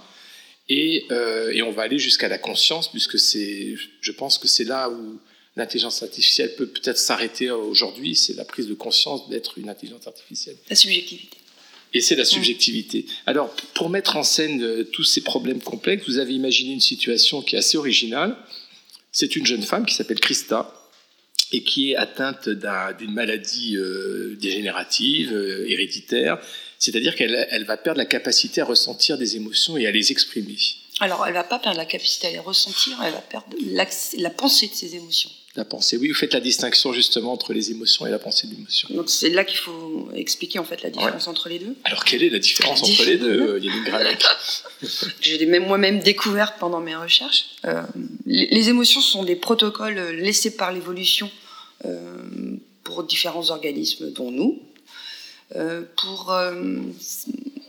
Euh, 0.70 1.52
et, 1.52 1.62
on 1.62 1.70
va 1.70 1.82
aller 1.82 1.98
jusqu'à 1.98 2.28
la 2.28 2.38
conscience, 2.38 2.90
puisque 2.90 3.18
c'est, 3.18 3.76
je 4.00 4.12
pense 4.12 4.38
que 4.38 4.48
c'est 4.48 4.64
là 4.64 4.90
où 4.90 5.20
l'intelligence 5.56 6.02
artificielle 6.02 6.54
peut 6.56 6.66
peut-être 6.66 6.98
s'arrêter 6.98 7.50
aujourd'hui, 7.50 8.16
c'est 8.16 8.34
la 8.34 8.44
prise 8.44 8.66
de 8.66 8.74
conscience 8.74 9.28
d'être 9.28 9.58
une 9.58 9.68
intelligence 9.68 10.06
artificielle. 10.06 10.56
La 10.68 10.76
subjectivité. 10.76 11.36
Et 11.94 12.00
c'est 12.00 12.16
la 12.16 12.24
subjectivité. 12.24 13.06
Alors, 13.26 13.54
pour 13.74 13.88
mettre 13.88 14.16
en 14.16 14.24
scène 14.24 14.62
euh, 14.62 14.84
tous 14.84 15.04
ces 15.04 15.22
problèmes 15.22 15.60
complexes, 15.60 16.04
vous 16.08 16.18
avez 16.18 16.34
imaginé 16.34 16.72
une 16.72 16.80
situation 16.80 17.42
qui 17.42 17.54
est 17.54 17.60
assez 17.60 17.78
originale. 17.78 18.36
C'est 19.12 19.36
une 19.36 19.46
jeune 19.46 19.62
femme 19.62 19.86
qui 19.86 19.94
s'appelle 19.94 20.20
Christa 20.20 20.72
et 21.52 21.62
qui 21.62 21.92
est 21.92 21.96
atteinte 21.96 22.48
d'une 22.48 23.14
maladie 23.14 23.76
euh, 23.76 24.36
dégénérative, 24.40 25.32
héréditaire, 25.68 26.38
c'est-à-dire 26.78 27.14
qu'elle 27.14 27.64
va 27.66 27.76
perdre 27.76 27.98
la 27.98 28.06
capacité 28.06 28.60
à 28.60 28.64
ressentir 28.64 29.18
des 29.18 29.36
émotions 29.36 29.76
et 29.76 29.86
à 29.86 29.90
les 29.90 30.12
exprimer. 30.12 30.56
Alors, 31.00 31.24
elle 31.26 31.32
ne 31.32 31.38
va 31.38 31.44
pas 31.44 31.58
perdre 31.58 31.78
la 31.78 31.84
capacité 31.84 32.28
à 32.28 32.30
les 32.30 32.38
ressentir, 32.38 32.98
elle 33.04 33.12
va 33.12 33.20
perdre 33.20 33.46
la 34.18 34.30
pensée 34.30 34.68
de 34.68 34.74
ses 34.74 34.96
émotions. 34.96 35.30
La 35.56 35.64
pensée, 35.64 35.96
oui, 35.96 36.08
vous 36.08 36.14
faites 36.14 36.34
la 36.34 36.40
distinction 36.40 36.92
justement 36.92 37.32
entre 37.32 37.54
les 37.54 37.70
émotions 37.70 38.06
et 38.06 38.10
la 38.10 38.18
pensée 38.18 38.46
de 38.46 38.52
l'émotion. 38.54 38.90
Donc 38.90 39.08
c'est 39.08 39.30
là 39.30 39.42
qu'il 39.42 39.56
faut 39.56 40.10
expliquer 40.14 40.58
en 40.58 40.64
fait 40.64 40.82
la 40.82 40.90
différence 40.90 41.28
entre 41.28 41.48
les 41.48 41.58
deux. 41.58 41.74
Alors 41.84 42.04
quelle 42.04 42.22
est 42.22 42.28
la 42.28 42.38
différence 42.38 42.82
entre 42.82 43.04
les 43.04 43.16
deux, 43.16 43.58
Yannick 43.58 43.84
Granec 43.84 44.22
J'ai 45.22 45.46
même 45.46 45.66
moi-même 45.66 46.00
découvert 46.00 46.56
pendant 46.56 46.80
mes 46.80 46.94
recherches. 46.94 47.46
Euh, 47.64 47.82
les, 48.26 48.68
émotions 48.68 49.00
sont 49.00 49.24
des 49.24 49.36
protocoles 49.36 49.98
laissés 50.16 50.54
par 50.54 50.72
l'évolution 50.72 51.30
euh, 51.86 52.22
pour 52.84 53.02
différents 53.04 53.50
organismes, 53.50 54.12
dont 54.12 54.30
nous, 54.30 54.60
euh, 54.60 54.75
pour 55.96 56.32
euh, 56.32 56.78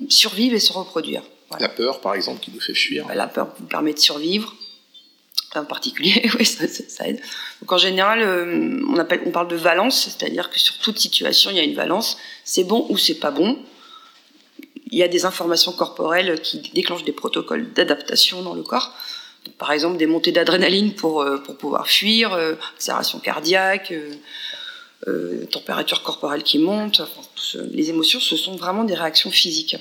survivre 0.10 0.56
et 0.56 0.60
se 0.60 0.74
reproduire. 0.74 1.22
La 1.60 1.70
peur, 1.70 2.02
par 2.02 2.16
exemple, 2.16 2.40
qui 2.42 2.52
nous 2.52 2.60
fait 2.60 2.74
fuir. 2.74 3.08
La 3.14 3.28
peur 3.28 3.54
nous 3.60 3.68
permet 3.68 3.94
de 3.94 4.00
survivre, 4.00 4.54
en 5.56 5.64
particulier, 5.64 6.30
oui, 6.40 6.46
ça, 6.46 7.08
aide. 7.08 7.22
Donc 7.62 7.72
en 7.72 7.78
général, 7.78 8.22
euh, 8.22 8.82
on, 8.90 8.98
appelle, 8.98 9.22
on 9.26 9.32
parle 9.32 9.48
de 9.48 9.56
valence, 9.56 10.04
c'est-à-dire 10.04 10.50
que 10.50 10.60
sur 10.60 10.78
toute 10.80 11.00
situation, 11.00 11.52
il 11.52 11.58
y 11.58 11.60
a 11.60 11.64
une 11.64 11.76
valence. 11.76 12.18
C'est 12.44 12.64
bon 12.64 12.86
ou 12.90 12.98
c'est 12.98 13.20
pas 13.20 13.32
bon. 13.32 13.60
Il 14.92 14.98
y 14.98 15.04
a 15.04 15.08
des 15.08 15.26
informations 15.26 15.72
corporelles 15.72 16.42
qui 16.42 16.60
déclenchent 16.74 17.04
des 17.04 17.12
protocoles 17.12 17.72
d'adaptation 17.74 18.42
dans 18.42 18.54
le 18.54 18.64
corps. 18.64 18.94
par 19.58 19.72
exemple, 19.72 19.98
des 19.98 20.08
montées 20.08 20.32
d'adrénaline 20.32 20.94
pour, 20.94 21.26
pour 21.46 21.58
pouvoir 21.58 21.88
fuir, 21.88 22.34
accélération 22.76 23.20
cardiaque, 23.20 23.94
euh, 25.08 25.46
température 25.46 26.04
corporelle 26.04 26.44
qui 26.44 26.60
monte. 26.60 27.02
les 27.56 27.90
émotions, 27.90 28.20
ce 28.20 28.36
sont 28.36 28.56
vraiment 28.56 28.84
des 28.84 28.96
réactions 28.96 29.32
physiques. 29.32 29.78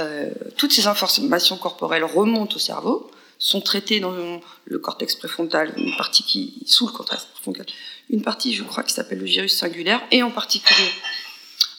Euh, 0.00 0.30
toutes 0.56 0.72
ces 0.72 0.86
informations 0.86 1.56
corporelles 1.56 2.04
remontent 2.04 2.56
au 2.56 2.58
cerveau, 2.58 3.10
sont 3.38 3.60
traitées 3.60 4.00
dans 4.00 4.40
le 4.64 4.78
cortex 4.78 5.16
préfrontal, 5.16 5.74
une 5.76 5.96
partie 5.96 6.22
qui 6.22 6.62
sous 6.66 6.86
le 6.86 6.92
cortex 6.92 7.24
préfrontal, 7.24 7.66
une 8.10 8.22
partie, 8.22 8.54
je 8.54 8.62
crois, 8.62 8.82
qui 8.82 8.92
s'appelle 8.92 9.18
le 9.18 9.24
virus 9.24 9.56
singulaire, 9.56 10.00
et 10.10 10.22
en 10.22 10.30
particulier 10.30 10.90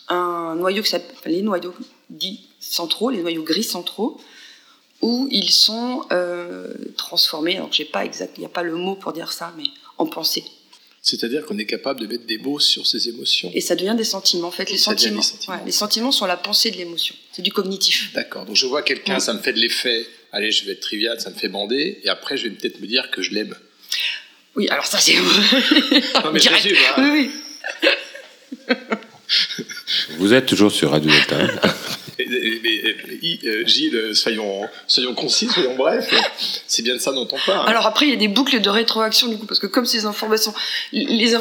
un 0.08 0.56
noyau 0.56 0.84
s'appelle 0.84 1.32
les 1.32 1.42
noyaux 1.42 1.74
dits 2.10 2.48
centraux, 2.60 3.10
les 3.10 3.22
noyaux 3.22 3.44
gris 3.44 3.64
centraux, 3.64 4.20
où 5.02 5.28
ils 5.32 5.52
sont 5.52 6.06
euh, 6.12 6.74
transformés. 6.98 7.60
J'ai 7.72 7.86
pas 7.86 8.06
il 8.06 8.12
n'y 8.38 8.46
a 8.46 8.50
pas 8.50 8.64
le 8.64 8.76
mot 8.76 8.96
pour 8.96 9.14
dire 9.14 9.32
ça, 9.32 9.54
mais 9.58 9.66
en 9.98 10.06
pensée. 10.06 10.44
C'est-à-dire 11.06 11.46
qu'on 11.46 11.60
est 11.60 11.68
capable 11.68 12.00
de 12.00 12.08
mettre 12.08 12.26
des 12.26 12.40
mots 12.40 12.60
sur 12.60 12.88
ses 12.88 13.10
émotions. 13.10 13.52
Et 13.54 13.62
ça 13.62 13.76
devient 13.76 13.94
des 13.96 14.04
sentiments. 14.04 14.48
En 14.48 14.52
fait, 14.52 14.72
les 14.72 14.78
sentiments, 14.80 15.22
les 15.64 15.72
sentiments 15.72 16.12
sont 16.12 16.26
la 16.26 16.36
pensée 16.36 16.72
de 16.72 16.78
l'émotion. 16.78 17.14
C'est 17.32 17.44
du 17.44 17.52
cognitif. 17.52 18.12
D'accord. 18.16 18.44
Donc 18.46 18.56
je 18.56 18.66
vois 18.66 18.82
quelqu'un, 18.82 19.20
ça 19.20 19.36
me 19.36 19.40
fait 19.40 19.54
de 19.54 19.60
l'effet. 19.60 20.08
Allez, 20.32 20.52
je 20.52 20.66
vais 20.66 20.72
être 20.72 20.80
trivial, 20.80 21.22
ça 21.22 21.30
me 21.30 21.36
fait 21.36 21.48
bander. 21.48 22.00
Et 22.04 22.10
après, 22.10 22.38
je 22.38 22.48
vais 22.48 22.56
peut-être 22.56 22.82
me 22.82 22.88
dire 22.88 23.12
que 23.12 23.22
je 23.22 23.36
l'aime. 23.36 23.56
Oui, 24.56 24.68
alors 24.70 24.88
ça 24.88 24.98
c'est. 24.98 25.14
non 26.24 26.32
mais 26.34 26.40
Direct. 26.40 26.76
Hein. 26.98 27.12
Oui, 27.14 27.30
oui. 28.68 28.76
Vous 30.18 30.34
êtes 30.34 30.48
toujours 30.48 30.72
sur 30.72 30.90
Radio 30.90 31.12
Delta. 31.12 31.38
Euh, 32.20 33.66
Gilles, 33.66 34.16
soyons, 34.16 34.68
soyons 34.88 35.14
concis, 35.14 35.48
soyons 35.48 35.76
brefs. 35.76 36.14
C'est 36.68 36.82
bien 36.82 36.96
de 36.96 37.00
ça 37.00 37.12
dont 37.12 37.28
on 37.32 37.38
parle. 37.46 37.68
Alors 37.68 37.86
après, 37.86 38.06
il 38.06 38.12
y 38.12 38.14
a 38.14 38.18
des 38.18 38.28
boucles 38.28 38.62
de 38.62 38.70
rétroaction, 38.70 39.28
du 39.28 39.38
coup, 39.38 39.46
parce 39.46 39.60
que 39.60 39.68
comme 39.68 39.86
ces 39.86 40.06
informations, 40.06 40.54
les, 40.92 41.34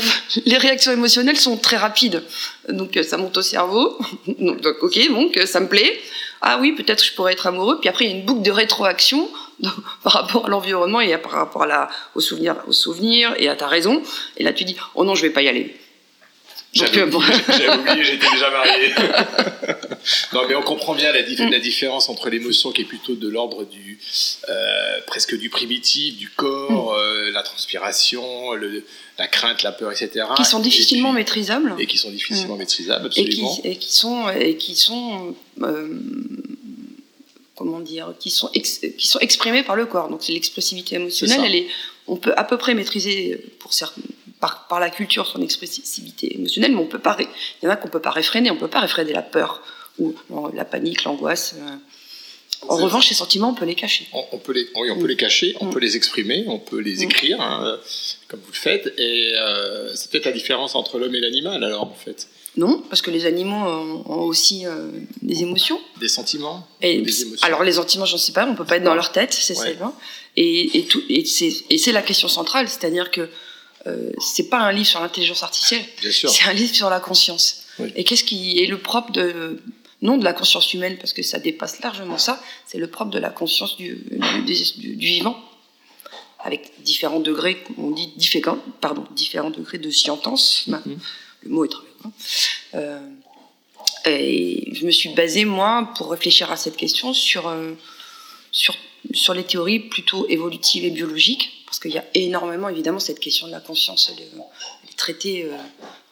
les 0.44 0.58
réactions 0.58 0.92
émotionnelles 0.92 1.38
sont 1.38 1.56
très 1.56 1.76
rapides. 1.76 2.22
Donc 2.68 2.98
ça 3.02 3.16
monte 3.16 3.36
au 3.36 3.42
cerveau. 3.42 3.98
Donc 4.38 4.66
ok, 4.82 5.08
donc 5.10 5.38
ça 5.46 5.60
me 5.60 5.68
plaît. 5.68 6.00
Ah 6.46 6.58
oui, 6.60 6.72
peut-être 6.72 7.02
je 7.02 7.14
pourrais 7.14 7.32
être 7.32 7.46
amoureux. 7.46 7.78
Puis 7.80 7.88
après, 7.88 8.04
il 8.04 8.10
y 8.10 8.14
a 8.14 8.16
une 8.16 8.24
boucle 8.24 8.42
de 8.42 8.50
rétroaction 8.50 9.28
par 10.02 10.12
rapport 10.12 10.46
à 10.46 10.48
l'environnement 10.48 11.00
et 11.00 11.16
par 11.18 11.32
rapport 11.32 11.62
à 11.62 11.66
la, 11.66 11.88
au 12.14 12.20
souvenir, 12.20 12.56
au 12.66 12.72
souvenir 12.72 13.34
et 13.38 13.48
à 13.48 13.56
ta 13.56 13.66
raison. 13.66 14.02
Et 14.36 14.44
là, 14.44 14.52
tu 14.52 14.64
dis, 14.64 14.76
oh 14.94 15.04
non, 15.04 15.14
je 15.14 15.22
vais 15.22 15.30
pas 15.30 15.42
y 15.42 15.48
aller. 15.48 15.74
J'avais 16.74 17.02
oublié, 17.02 18.04
j'étais 18.04 18.30
déjà 18.32 18.50
marié. 18.50 18.92
non, 20.32 20.42
mais 20.48 20.54
on 20.56 20.62
comprend 20.62 20.94
bien 20.94 21.12
la, 21.12 21.22
mm. 21.22 21.50
la 21.50 21.58
différence 21.60 22.08
entre 22.08 22.30
l'émotion 22.30 22.72
qui 22.72 22.82
est 22.82 22.86
plutôt 22.86 23.14
de 23.14 23.28
l'ordre 23.28 23.64
du 23.64 24.00
euh, 24.48 25.00
presque 25.06 25.38
du 25.38 25.50
primitif, 25.50 26.16
du 26.16 26.28
corps, 26.30 26.92
mm. 26.92 26.98
euh, 26.98 27.30
la 27.30 27.42
transpiration, 27.42 28.52
le, 28.54 28.84
la 29.18 29.28
crainte, 29.28 29.62
la 29.62 29.72
peur, 29.72 29.92
etc. 29.92 30.26
Qui 30.36 30.44
sont 30.44 30.60
difficilement 30.60 31.12
maîtrisables. 31.12 31.76
Et 31.78 31.86
qui 31.86 31.98
sont 31.98 32.10
difficilement 32.10 32.56
mm. 32.56 32.58
maîtrisables, 32.58 33.06
absolument. 33.06 33.60
Et 33.62 33.76
qui, 33.76 33.92
sont 33.92 34.28
et 34.30 34.56
qui 34.56 34.76
sont 34.76 35.36
euh, 35.62 35.88
comment 37.54 37.80
dire, 37.80 38.14
qui 38.18 38.30
sont 38.30 38.48
qui 38.48 39.06
sont 39.06 39.20
exprimés 39.20 39.62
par 39.62 39.76
le 39.76 39.86
corps. 39.86 40.08
Donc 40.08 40.24
c'est 40.24 40.32
l'expressivité 40.32 40.96
émotionnelle. 40.96 41.40
Elle 41.44 41.54
est, 41.54 41.66
on 42.08 42.16
peut 42.16 42.34
à 42.36 42.42
peu 42.42 42.58
près 42.58 42.74
maîtriser 42.74 43.40
pour 43.60 43.72
certains 43.72 44.02
par, 44.68 44.80
la 44.80 44.90
culture 44.90 45.26
son 45.26 45.42
expressivité 45.42 46.34
émotionnelle, 46.34 46.72
mais 46.72 46.82
on 46.82 46.86
peut 46.86 46.98
pas, 46.98 47.16
il 47.18 47.26
y 47.64 47.68
en 47.68 47.70
a 47.70 47.76
qu'on 47.76 47.88
peut 47.88 48.00
pas 48.00 48.10
réfréner, 48.10 48.50
on 48.50 48.56
peut 48.56 48.68
pas 48.68 48.80
réfréner 48.80 49.12
la 49.12 49.22
peur 49.22 49.62
ou 49.98 50.14
la 50.52 50.64
panique, 50.64 51.04
l'angoisse. 51.04 51.54
Euh. 51.58 51.76
En 52.68 52.76
revanche, 52.76 53.08
ces 53.08 53.14
sentiments, 53.14 53.50
on 53.50 53.54
peut 53.54 53.66
les 53.66 53.74
cacher. 53.74 54.08
On, 54.12 54.38
peut 54.38 54.52
les, 54.52 54.66
oui, 54.76 54.90
on 54.90 54.98
peut 54.98 55.06
les 55.06 55.16
cacher, 55.16 55.54
on 55.60 55.66
mm. 55.66 55.70
peut 55.72 55.80
les 55.80 55.96
exprimer, 55.96 56.44
on 56.48 56.58
peut 56.58 56.78
les 56.78 56.96
mm. 56.96 57.02
écrire, 57.02 57.40
hein, 57.40 57.78
comme 58.28 58.40
vous 58.40 58.52
le 58.52 58.56
faites. 58.56 58.94
Et 58.98 59.32
euh, 59.34 59.94
c'est 59.94 60.10
peut-être 60.10 60.24
la 60.24 60.32
différence 60.32 60.74
entre 60.74 60.98
l'homme 60.98 61.14
et 61.14 61.20
l'animal, 61.20 61.62
alors, 61.62 61.84
en 61.84 61.94
fait. 61.94 62.28
Non, 62.56 62.82
parce 62.88 63.02
que 63.02 63.10
les 63.10 63.26
animaux 63.26 63.56
ont 63.56 64.22
aussi 64.22 64.64
euh, 64.64 64.88
des 65.22 65.42
émotions. 65.42 65.80
Des 66.00 66.08
sentiments 66.08 66.66
et, 66.80 67.02
des 67.02 67.22
émotions. 67.22 67.46
Alors, 67.46 67.64
les 67.64 67.72
sentiments, 67.72 68.06
j'en 68.06 68.16
sais 68.16 68.32
pas, 68.32 68.46
on 68.46 68.54
peut 68.54 68.64
pas 68.64 68.76
être 68.76 68.84
dans 68.84 68.94
leur 68.94 69.12
tête, 69.12 69.34
c'est 69.34 69.54
ça. 69.54 69.66
Et, 70.36 70.78
et, 70.78 71.24
et 71.70 71.78
c'est 71.78 71.92
la 71.92 72.02
question 72.02 72.28
centrale, 72.28 72.68
c'est-à-dire 72.68 73.10
que 73.10 73.28
euh, 73.86 74.10
c'est 74.18 74.48
pas 74.48 74.58
un 74.58 74.72
livre 74.72 74.86
sur 74.86 75.00
l'intelligence 75.00 75.42
artificielle, 75.42 75.84
c'est 76.00 76.44
un 76.44 76.52
livre 76.52 76.74
sur 76.74 76.90
la 76.90 77.00
conscience. 77.00 77.64
Et 77.96 78.04
qu'est-ce 78.04 78.24
qui 78.24 78.62
est 78.62 78.66
le 78.66 78.78
propre 78.78 79.12
de 79.12 79.60
non 80.02 80.18
de 80.18 80.24
la 80.24 80.32
conscience 80.32 80.72
humaine 80.74 80.96
parce 80.98 81.12
que 81.12 81.22
ça 81.22 81.38
dépasse 81.38 81.80
largement 81.80 82.18
ça, 82.18 82.40
c'est 82.66 82.78
le 82.78 82.88
propre 82.88 83.10
de 83.10 83.18
la 83.18 83.30
conscience 83.30 83.76
du, 83.76 84.04
du, 84.44 84.96
vivant 84.96 85.42
avec 86.40 86.72
différents 86.82 87.20
degrés, 87.20 87.64
on 87.78 87.90
dit 87.90 88.12
différents, 88.16 88.58
pardon, 88.82 89.06
différents 89.12 89.50
degrés 89.50 89.78
de 89.78 89.90
scientance. 89.90 90.64
Mhm. 90.66 90.98
Le 91.42 91.50
mot 91.50 91.64
est 91.64 91.68
très 91.68 91.82
bien. 92.02 92.12
Euh, 92.74 93.08
et 94.06 94.74
je 94.74 94.84
me 94.84 94.90
suis 94.90 95.08
basée 95.10 95.46
moi 95.46 95.90
pour 95.96 96.10
réfléchir 96.10 96.52
à 96.52 96.56
cette 96.56 96.76
question 96.76 97.14
sur 97.14 97.48
euh, 97.48 97.72
sur, 98.52 98.76
sur 99.12 99.34
les 99.34 99.44
théories 99.44 99.80
plutôt 99.80 100.26
évolutives 100.28 100.84
et 100.84 100.90
biologiques, 100.90 101.63
qu'il 101.88 101.96
y 101.96 101.98
a 101.98 102.04
énormément, 102.14 102.68
évidemment, 102.68 102.98
cette 102.98 103.20
question 103.20 103.46
de 103.46 103.52
la 103.52 103.60
conscience, 103.60 104.10
elle, 104.12 104.24
est 104.24 104.96
traitée 104.96 105.44
euh, 105.44 105.56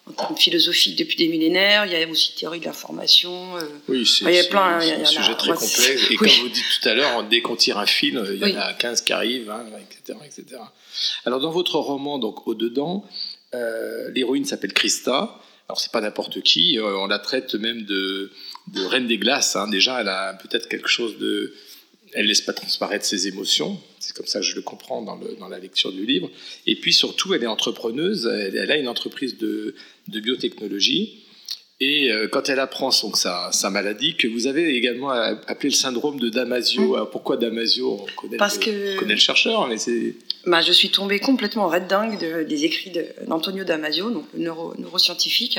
en 0.07 0.12
termes 0.12 0.37
philosophiques 0.37 0.99
depuis 0.99 1.17
des 1.17 1.29
millénaires. 1.29 1.87
Il 1.87 1.93
y 1.93 1.97
a 1.97 2.07
aussi 2.09 2.35
théorie 2.35 2.61
de 2.61 2.67
l'information. 2.67 3.57
Euh, 3.57 3.62
oui, 3.88 4.07
c'est 4.07 4.55
un 4.55 5.05
sujet 5.05 5.35
très 5.35 5.52
complexe. 5.52 6.11
Et 6.11 6.14
comme 6.17 6.29
vous 6.29 6.49
dites 6.49 6.64
tout 6.81 6.88
à 6.88 6.95
l'heure, 6.95 7.25
dès 7.25 7.41
qu'on 7.43 7.57
tire 7.57 7.79
un 7.79 7.87
film, 7.87 8.25
il 8.31 8.49
y 8.49 8.57
en 8.57 8.61
a 8.61 8.73
15 8.75 9.02
qui 9.02 9.12
arrivent, 9.12 9.52
etc., 9.91 10.19
etc. 10.25 10.61
Alors, 11.25 11.41
dans 11.41 11.50
votre 11.50 11.76
roman, 11.76 12.19
donc 12.19 12.47
Au-dedans, 12.47 13.05
euh, 13.55 14.11
l'héroïne 14.14 14.45
s'appelle 14.45 14.73
Christa. 14.73 15.38
Alors, 15.69 15.81
c'est 15.81 15.93
pas 15.93 16.00
n'importe 16.00 16.43
qui. 16.43 16.79
on 16.81 17.07
la 17.07 17.19
traite 17.19 17.55
même 17.55 17.85
de, 17.85 18.31
de 18.69 18.85
reine 18.85 19.07
des 19.07 19.19
glaces. 19.19 19.57
Hein. 19.57 19.69
Déjà, 19.69 20.00
elle 20.00 20.09
a 20.09 20.35
peut-être 20.35 20.69
quelque 20.69 20.88
chose 20.88 21.19
de 21.19 21.55
elle 22.12 22.26
laisse 22.26 22.40
pas 22.40 22.52
transparaître 22.52 23.04
ses 23.04 23.28
émotions. 23.28 23.81
C'est 23.99 24.14
comme 24.14 24.26
ça 24.26 24.40
que 24.40 24.45
je 24.45 24.54
le 24.54 24.62
comprends 24.62 25.02
dans, 25.02 25.16
le, 25.16 25.37
dans, 25.38 25.49
la 25.49 25.59
lecture 25.59 25.92
du 25.92 26.04
livre. 26.04 26.31
Et 26.66 26.76
puis 26.76 26.92
surtout, 26.92 27.35
elle 27.35 27.42
est 27.42 27.47
entrepreneuse. 27.49 28.26
Elle, 28.26 28.71
a 28.71 28.76
une 28.76 28.88
entreprise 28.88 29.38
de, 29.38 29.75
de 30.09 30.21
biotechnologie. 30.21 31.25
Et 31.81 32.12
euh, 32.12 32.28
quand 32.28 32.49
elle 32.49 32.61
apprend 32.61 32.90
donc, 33.02 33.16
sa, 33.16 33.50
sa, 33.50 33.71
maladie, 33.71 34.14
que 34.16 34.28
vous 34.28 34.47
avez 34.47 34.76
également 34.76 35.11
appelé 35.11 35.71
le 35.71 35.75
syndrome 35.75 36.21
de 36.21 36.28
Damasio. 36.28 36.95
Alors, 36.95 37.11
pourquoi 37.11 37.37
Damasio? 37.37 38.02
On 38.02 38.21
connaît, 38.21 38.37
Parce 38.37 38.59
le, 38.59 38.64
que... 38.64 38.99
connaît 38.99 39.14
le 39.14 39.21
chercheur, 39.21 39.66
mais 39.66 39.78
c'est... 39.78 40.14
Bah, 40.47 40.61
je 40.61 40.73
suis 40.73 40.90
tombée 40.90 41.19
complètement 41.19 41.69
red 41.69 41.88
dingue 41.88 42.19
des 42.47 42.64
écrits 42.64 42.92
d'Antonio 43.26 43.64
Damasio, 43.64 44.11
donc 44.11 44.26
le 44.35 44.40
neuro, 44.45 44.75
neuroscientifique. 44.78 45.59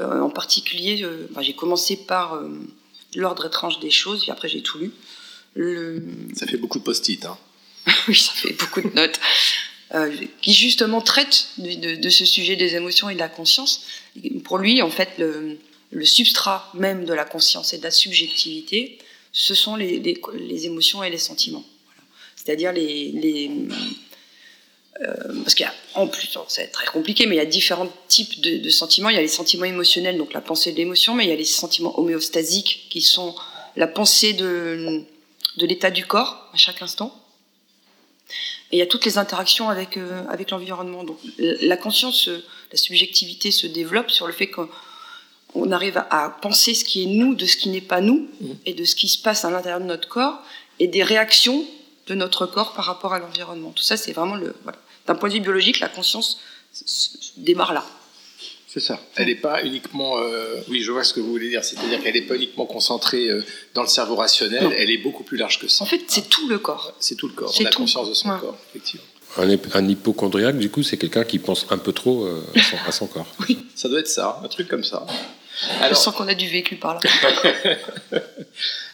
Euh, 0.00 0.20
en 0.20 0.30
particulier, 0.30 1.02
euh, 1.02 1.28
bah, 1.30 1.40
j'ai 1.40 1.54
commencé 1.54 1.96
par 1.96 2.42
L'ordre 3.14 3.46
étrange 3.46 3.80
des 3.80 3.90
choses, 3.90 4.28
et 4.28 4.30
après 4.30 4.48
j'ai 4.48 4.60
tout 4.60 4.78
lu. 4.78 4.92
Ça 5.56 6.46
fait 6.46 6.56
beaucoup 6.56 6.78
de 6.78 6.84
post-it. 6.84 7.24
Hein. 7.24 7.38
oui, 8.08 8.16
ça 8.16 8.32
fait 8.32 8.52
beaucoup 8.52 8.80
de 8.80 8.94
notes. 8.94 9.18
Euh, 9.94 10.14
qui 10.42 10.52
justement 10.52 11.00
traite 11.00 11.48
de, 11.56 12.10
ce 12.10 12.26
sujet 12.26 12.56
des 12.56 12.76
émotions 12.76 13.08
et 13.08 13.14
de 13.14 13.18
la 13.18 13.30
conscience. 13.30 13.86
pour 14.44 14.58
lui, 14.58 14.82
en 14.82 14.90
fait, 14.90 15.08
le, 15.18 15.58
substrat 16.04 16.70
même 16.74 17.06
de 17.06 17.14
la 17.14 17.24
conscience 17.24 17.72
et 17.72 17.78
de 17.78 17.84
la 17.84 17.90
subjectivité, 17.90 18.98
ce 19.32 19.54
sont 19.54 19.76
les, 19.76 19.98
les, 19.98 20.66
émotions 20.66 21.02
et 21.02 21.08
les 21.08 21.18
sentiments. 21.18 21.64
C'est-à-dire 22.36 22.72
les, 22.72 23.50
euh, 25.00 25.42
parce 25.42 25.54
qu'en 25.54 26.06
plus, 26.06 26.36
c'est 26.48 26.66
très 26.68 26.86
compliqué, 26.86 27.24
mais 27.24 27.36
il 27.36 27.38
y 27.38 27.42
a 27.42 27.46
différents 27.46 27.90
types 28.08 28.42
de, 28.42 28.58
de, 28.58 28.70
sentiments. 28.70 29.08
Il 29.08 29.14
y 29.14 29.18
a 29.18 29.22
les 29.22 29.28
sentiments 29.28 29.64
émotionnels, 29.64 30.18
donc 30.18 30.34
la 30.34 30.42
pensée 30.42 30.72
de 30.72 30.76
l'émotion, 30.76 31.14
mais 31.14 31.24
il 31.24 31.30
y 31.30 31.32
a 31.32 31.36
les 31.36 31.46
sentiments 31.46 31.98
homéostasiques, 31.98 32.88
qui 32.90 33.00
sont 33.00 33.34
la 33.76 33.86
pensée 33.86 34.34
de, 34.34 35.02
de 35.58 35.66
l'état 35.66 35.90
du 35.90 36.06
corps 36.06 36.48
à 36.54 36.56
chaque 36.56 36.80
instant. 36.80 37.14
Et 38.70 38.76
il 38.76 38.78
y 38.78 38.82
a 38.82 38.86
toutes 38.86 39.04
les 39.04 39.18
interactions 39.18 39.68
avec, 39.68 39.96
euh, 39.96 40.22
avec 40.28 40.50
l'environnement. 40.50 41.04
Donc 41.04 41.18
la 41.38 41.76
conscience, 41.76 42.28
euh, 42.28 42.44
la 42.70 42.78
subjectivité 42.78 43.50
se 43.50 43.66
développe 43.66 44.10
sur 44.10 44.26
le 44.26 44.32
fait 44.32 44.48
qu'on 44.48 45.72
arrive 45.72 46.02
à, 46.10 46.38
penser 46.42 46.74
ce 46.74 46.84
qui 46.84 47.02
est 47.02 47.06
nous 47.06 47.34
de 47.34 47.46
ce 47.46 47.56
qui 47.56 47.70
n'est 47.70 47.80
pas 47.80 48.00
nous, 48.00 48.28
mmh. 48.40 48.46
et 48.66 48.74
de 48.74 48.84
ce 48.84 48.94
qui 48.94 49.08
se 49.08 49.20
passe 49.20 49.44
à 49.44 49.50
l'intérieur 49.50 49.80
de 49.80 49.86
notre 49.86 50.08
corps, 50.08 50.42
et 50.78 50.86
des 50.86 51.02
réactions 51.02 51.64
de 52.06 52.14
notre 52.14 52.46
corps 52.46 52.74
par 52.74 52.84
rapport 52.84 53.14
à 53.14 53.18
l'environnement. 53.18 53.70
Tout 53.70 53.82
ça, 53.82 53.96
c'est 53.96 54.12
vraiment 54.12 54.36
le. 54.36 54.54
D'un 55.06 55.14
point 55.14 55.30
de 55.30 55.34
vue 55.34 55.40
biologique, 55.40 55.80
la 55.80 55.88
conscience 55.88 56.38
démarre 57.38 57.72
là. 57.72 57.86
C'est 58.78 58.86
ça. 58.86 59.00
Elle 59.16 59.26
n'est 59.26 59.34
pas 59.34 59.64
uniquement. 59.64 60.18
Euh, 60.18 60.60
oui, 60.68 60.82
je 60.82 60.92
vois 60.92 61.02
ce 61.02 61.12
que 61.12 61.18
vous 61.18 61.30
voulez 61.30 61.48
dire. 61.48 61.64
C'est-à-dire 61.64 62.00
qu'elle 62.00 62.14
n'est 62.14 62.22
pas 62.22 62.36
uniquement 62.36 62.64
concentrée 62.64 63.28
euh, 63.28 63.44
dans 63.74 63.82
le 63.82 63.88
cerveau 63.88 64.14
rationnel. 64.14 64.72
Elle 64.78 64.90
est 64.90 64.98
beaucoup 64.98 65.24
plus 65.24 65.36
large 65.36 65.58
que 65.58 65.66
ça. 65.66 65.82
En 65.82 65.86
fait, 65.86 66.02
c'est 66.06 66.28
tout 66.28 66.48
le 66.48 66.58
corps. 66.58 66.94
C'est 67.00 67.16
tout 67.16 67.26
le 67.26 67.34
corps. 67.34 67.52
On 67.60 67.64
a 67.64 67.70
conscience 67.70 68.08
de 68.08 68.14
son 68.14 68.28
corps, 68.38 68.56
effectivement. 68.70 69.06
Un, 69.36 69.56
un 69.74 69.88
hypochondriaque, 69.88 70.58
du 70.58 70.70
coup, 70.70 70.84
c'est 70.84 70.96
quelqu'un 70.96 71.24
qui 71.24 71.40
pense 71.40 71.66
un 71.70 71.78
peu 71.78 71.92
trop 71.92 72.24
euh, 72.24 72.40
à, 72.86 72.92
son, 72.92 73.08
corps. 73.08 73.26
Oui, 73.48 73.58
ça 73.74 73.88
doit 73.88 73.98
être 73.98 74.08
ça, 74.08 74.40
un 74.44 74.48
truc 74.48 74.68
comme 74.68 74.84
ça. 74.84 75.04
Alors, 75.80 75.96
je 75.96 76.00
sens 76.00 76.14
qu'on 76.14 76.28
a 76.28 76.34
du 76.34 76.48
vécu 76.48 76.76
par 76.76 76.94
là. 76.94 77.00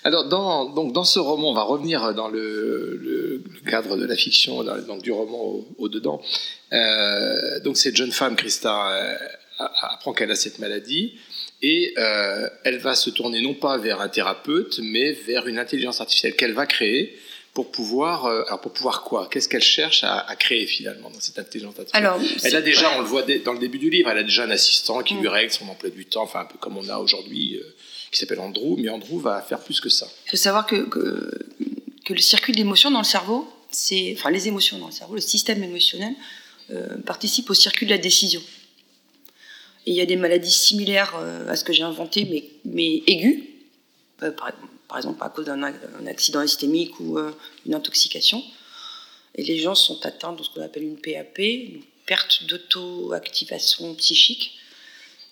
Alors, 0.04 0.28
dans, 0.28 0.64
donc, 0.70 0.94
dans 0.94 1.04
ce 1.04 1.18
roman, 1.18 1.50
on 1.50 1.54
va 1.54 1.62
revenir 1.62 2.14
dans 2.14 2.28
le, 2.28 3.42
cadre 3.66 3.98
de 3.98 4.06
la 4.06 4.16
fiction, 4.16 4.64
donc 4.64 5.02
du 5.02 5.12
roman 5.12 5.60
au-dedans. 5.76 6.22
donc, 7.62 7.76
cette 7.76 7.96
jeune 7.96 8.12
femme, 8.12 8.34
Christa, 8.34 9.18
apprend 9.80 10.12
qu'elle 10.12 10.30
a 10.30 10.36
cette 10.36 10.58
maladie 10.58 11.14
et 11.64 11.94
euh, 11.96 12.48
elle 12.64 12.78
va 12.78 12.94
se 12.94 13.08
tourner 13.08 13.40
non 13.40 13.54
pas 13.54 13.78
vers 13.78 14.02
un 14.02 14.08
thérapeute, 14.08 14.80
mais 14.82 15.12
vers 15.12 15.46
une 15.46 15.58
intelligence 15.58 15.98
artificielle 16.00 16.36
qu'elle 16.36 16.52
va 16.52 16.66
créer 16.66 17.18
pour 17.54 17.70
pouvoir, 17.70 18.26
euh, 18.26 18.42
alors 18.48 18.60
pour 18.60 18.72
pouvoir 18.72 19.02
quoi? 19.02 19.28
Qu'est-ce 19.30 19.48
qu'elle 19.48 19.62
cherche 19.62 20.04
à, 20.04 20.26
créer 20.38 20.66
finalement 20.66 21.08
dans 21.08 21.20
cette 21.20 21.38
intelligence 21.38 21.78
artificielle? 21.78 22.04
Alors, 22.04 22.20
Elle 22.42 22.56
a 22.56 22.60
déjà, 22.60 22.94
on 22.98 23.00
le 23.00 23.06
voit 23.06 23.22
dans 23.22 23.54
le 23.54 23.58
début 23.58 23.78
du 23.78 23.88
livre, 23.88 24.10
elle 24.10 24.18
a 24.18 24.22
déjà 24.24 24.44
un 24.44 24.50
assistant 24.50 25.02
qui 25.02 25.14
lui 25.14 25.22
mm. 25.22 25.28
règle 25.28 25.52
son 25.52 25.66
emploi 25.68 25.88
du 25.88 26.04
temps, 26.04 26.24
enfin 26.24 26.40
un 26.40 26.44
peu 26.44 26.58
comme 26.58 26.76
on 26.76 26.86
a 26.88 26.98
aujourd'hui, 26.98 27.56
euh, 27.56 27.74
qui 28.10 28.18
s'appelle 28.18 28.40
Andrew, 28.40 28.76
mais 28.76 28.90
Andrew 28.90 29.18
va 29.18 29.40
faire 29.40 29.60
plus 29.60 29.80
que 29.80 29.88
ça. 29.88 30.06
Il 30.26 30.32
faut 30.32 30.36
savoir 30.36 30.66
que, 30.66 30.76
que, 30.76 31.30
que 32.04 32.12
le 32.12 32.20
circuit 32.20 32.52
d'émotions 32.52 32.90
dans 32.90 32.98
le 32.98 33.04
cerveau, 33.04 33.48
c'est, 33.70 34.14
enfin 34.18 34.30
les 34.30 34.48
émotions 34.48 34.78
dans 34.78 34.88
le 34.88 34.92
cerveau, 34.92 35.14
le 35.14 35.22
système 35.22 35.62
émotionnel 35.62 36.12
participe 37.04 37.50
au 37.50 37.54
circuit 37.54 37.84
de 37.84 37.90
la 37.90 37.98
décision. 37.98 38.40
Il 39.86 39.94
y 39.94 40.00
a 40.00 40.06
des 40.06 40.16
maladies 40.16 40.50
similaires 40.50 41.14
euh, 41.16 41.48
à 41.48 41.56
ce 41.56 41.64
que 41.64 41.72
j'ai 41.72 41.82
inventé, 41.82 42.50
mais, 42.64 43.02
aiguës, 43.06 43.42
euh, 44.22 44.30
par, 44.30 44.96
exemple 44.96 45.22
à 45.22 45.28
cause 45.28 45.44
d'un 45.44 45.62
accident 46.06 46.42
hystémique 46.42 46.98
ou 47.00 47.18
euh, 47.18 47.32
une 47.66 47.74
intoxication. 47.74 48.42
Et 49.34 49.42
les 49.42 49.58
gens 49.58 49.74
sont 49.74 50.04
atteints 50.06 50.32
de 50.32 50.42
ce 50.42 50.50
qu'on 50.50 50.62
appelle 50.62 50.84
une 50.84 50.96
PAP, 50.96 51.38
une 51.38 51.82
perte 52.06 52.44
d'auto-activation 52.44 53.94
psychique. 53.96 54.56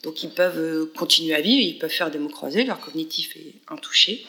Donc 0.03 0.25
ils 0.25 0.31
peuvent 0.31 0.91
continuer 0.97 1.35
à 1.35 1.41
vivre, 1.41 1.63
ils 1.63 1.79
peuvent 1.79 1.91
faire 1.91 2.11
des 2.11 2.19
mots 2.19 2.29
croisés, 2.29 2.65
leur 2.65 2.81
cognitif 2.81 3.37
est 3.37 3.55
intouché. 3.69 4.27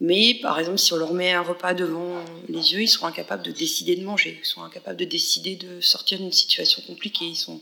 Mais 0.00 0.34
par 0.34 0.58
exemple, 0.58 0.78
si 0.78 0.92
on 0.92 0.96
leur 0.96 1.14
met 1.14 1.32
un 1.32 1.40
repas 1.40 1.72
devant 1.72 2.22
les 2.48 2.74
yeux, 2.74 2.82
ils 2.82 2.88
seront 2.88 3.06
incapables 3.06 3.42
de 3.42 3.52
décider 3.52 3.96
de 3.96 4.04
manger, 4.04 4.38
ils 4.42 4.46
sont 4.46 4.62
incapables 4.62 4.98
de 4.98 5.06
décider 5.06 5.56
de 5.56 5.80
sortir 5.80 6.18
d'une 6.18 6.32
situation 6.32 6.82
compliquée, 6.86 7.24
ils 7.24 7.36
sont 7.36 7.60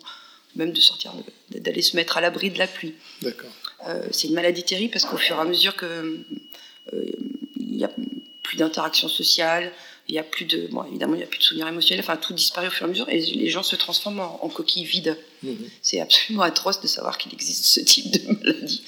même 0.56 0.72
de 0.72 0.80
sortir, 0.80 1.12
d'aller 1.50 1.82
se 1.82 1.96
mettre 1.96 2.16
à 2.16 2.20
l'abri 2.20 2.50
de 2.50 2.58
la 2.58 2.66
pluie. 2.66 2.94
Euh, 3.86 4.06
c'est 4.10 4.28
une 4.28 4.34
maladie 4.34 4.62
terrible 4.62 4.92
parce 4.92 5.04
qu'au 5.04 5.16
fur 5.16 5.36
et 5.36 5.40
à 5.40 5.44
mesure 5.44 5.76
que 5.76 6.20
euh, 6.92 7.04
il 7.58 7.76
y 7.76 7.84
a 7.84 7.90
plus 8.42 8.56
d'interaction 8.56 9.08
sociale, 9.08 9.72
il 10.08 10.14
y 10.14 10.18
a 10.18 10.22
plus 10.22 10.44
de, 10.44 10.68
bon, 10.70 10.84
évidemment, 10.84 11.14
il 11.14 11.20
y 11.20 11.24
a 11.24 11.26
plus 11.26 11.38
de 11.38 11.44
souvenirs 11.44 11.68
émotionnels, 11.68 12.04
enfin 12.04 12.16
tout 12.16 12.32
disparaît 12.32 12.66
au 12.66 12.70
fur 12.70 12.86
et 12.86 12.88
à 12.88 12.88
mesure 12.88 13.08
et 13.08 13.20
les 13.20 13.48
gens 13.48 13.62
se 13.62 13.76
transforment 13.76 14.20
en, 14.20 14.48
coquilles 14.48 14.84
vides. 14.84 15.16
Mhm. 15.42 15.68
C'est 15.80 16.00
absolument 16.00 16.42
atroce 16.42 16.80
de 16.80 16.86
savoir 16.86 17.18
qu'il 17.18 17.32
existe 17.32 17.66
ce 17.66 17.80
type 17.80 18.10
de 18.10 18.32
maladie. 18.44 18.82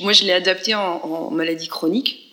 moi, 0.00 0.12
je 0.12 0.24
l'ai 0.24 0.32
adapté 0.32 0.74
en, 0.74 1.30
maladie 1.30 1.68
chronique 1.68 2.32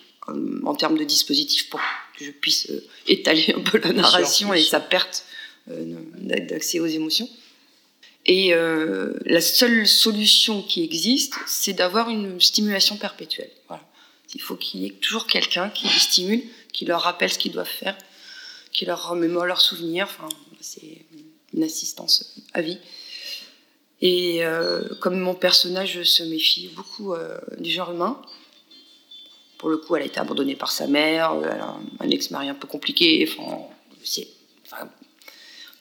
en, 0.64 0.74
termes 0.74 0.98
de 0.98 1.04
dispositifs 1.04 1.70
pour 1.70 1.80
que 2.18 2.24
je 2.24 2.30
puisse 2.30 2.70
euh, 2.70 2.84
étaler 3.06 3.54
un 3.56 3.60
peu 3.60 3.78
la 3.78 3.92
narration 3.92 4.52
et 4.52 4.62
sa 4.62 4.80
perte 4.80 5.24
d'accès 5.66 6.80
aux 6.80 6.86
émotions. 6.86 7.28
Et 8.26 8.54
euh, 8.54 9.14
la 9.24 9.40
seule 9.40 9.86
solution 9.86 10.62
qui 10.62 10.84
existe, 10.84 11.34
c'est 11.46 11.72
d'avoir 11.72 12.08
une 12.08 12.40
stimulation 12.40 12.96
perpétuelle. 12.96 13.50
Il 14.34 14.40
faut 14.40 14.56
qu'il 14.56 14.80
y 14.80 14.86
ait 14.86 14.92
toujours 14.92 15.26
quelqu'un 15.26 15.68
qui 15.68 15.86
les 15.86 15.98
stimule, 15.98 16.42
qui 16.72 16.86
leur 16.86 17.02
rappelle 17.02 17.30
ce 17.30 17.38
qu'ils 17.38 17.52
doivent 17.52 17.66
faire, 17.66 17.98
qui 18.72 18.86
leur 18.86 19.10
remémore 19.10 19.44
leurs 19.44 19.60
souvenirs. 19.60 20.06
Enfin, 20.08 20.28
c'est 20.60 21.04
une 21.52 21.62
assistance 21.62 22.34
à 22.54 22.62
vie. 22.62 22.78
Et 24.00 24.42
euh, 24.42 24.88
comme 25.00 25.18
mon 25.18 25.34
personnage 25.34 26.02
se 26.04 26.22
méfie 26.22 26.68
beaucoup 26.68 27.12
euh, 27.12 27.38
du 27.58 27.70
genre 27.70 27.92
humain, 27.92 28.22
pour 29.58 29.68
le 29.68 29.76
coup, 29.76 29.96
elle 29.96 30.02
a 30.02 30.06
été 30.06 30.18
abandonnée 30.18 30.56
par 30.56 30.72
sa 30.72 30.86
mère, 30.86 31.32
un 32.00 32.08
ex-mari 32.08 32.48
un 32.48 32.54
peu 32.54 32.66
compliqué. 32.66 33.28
Enfin, 33.28 33.58
c'est, 34.02 34.28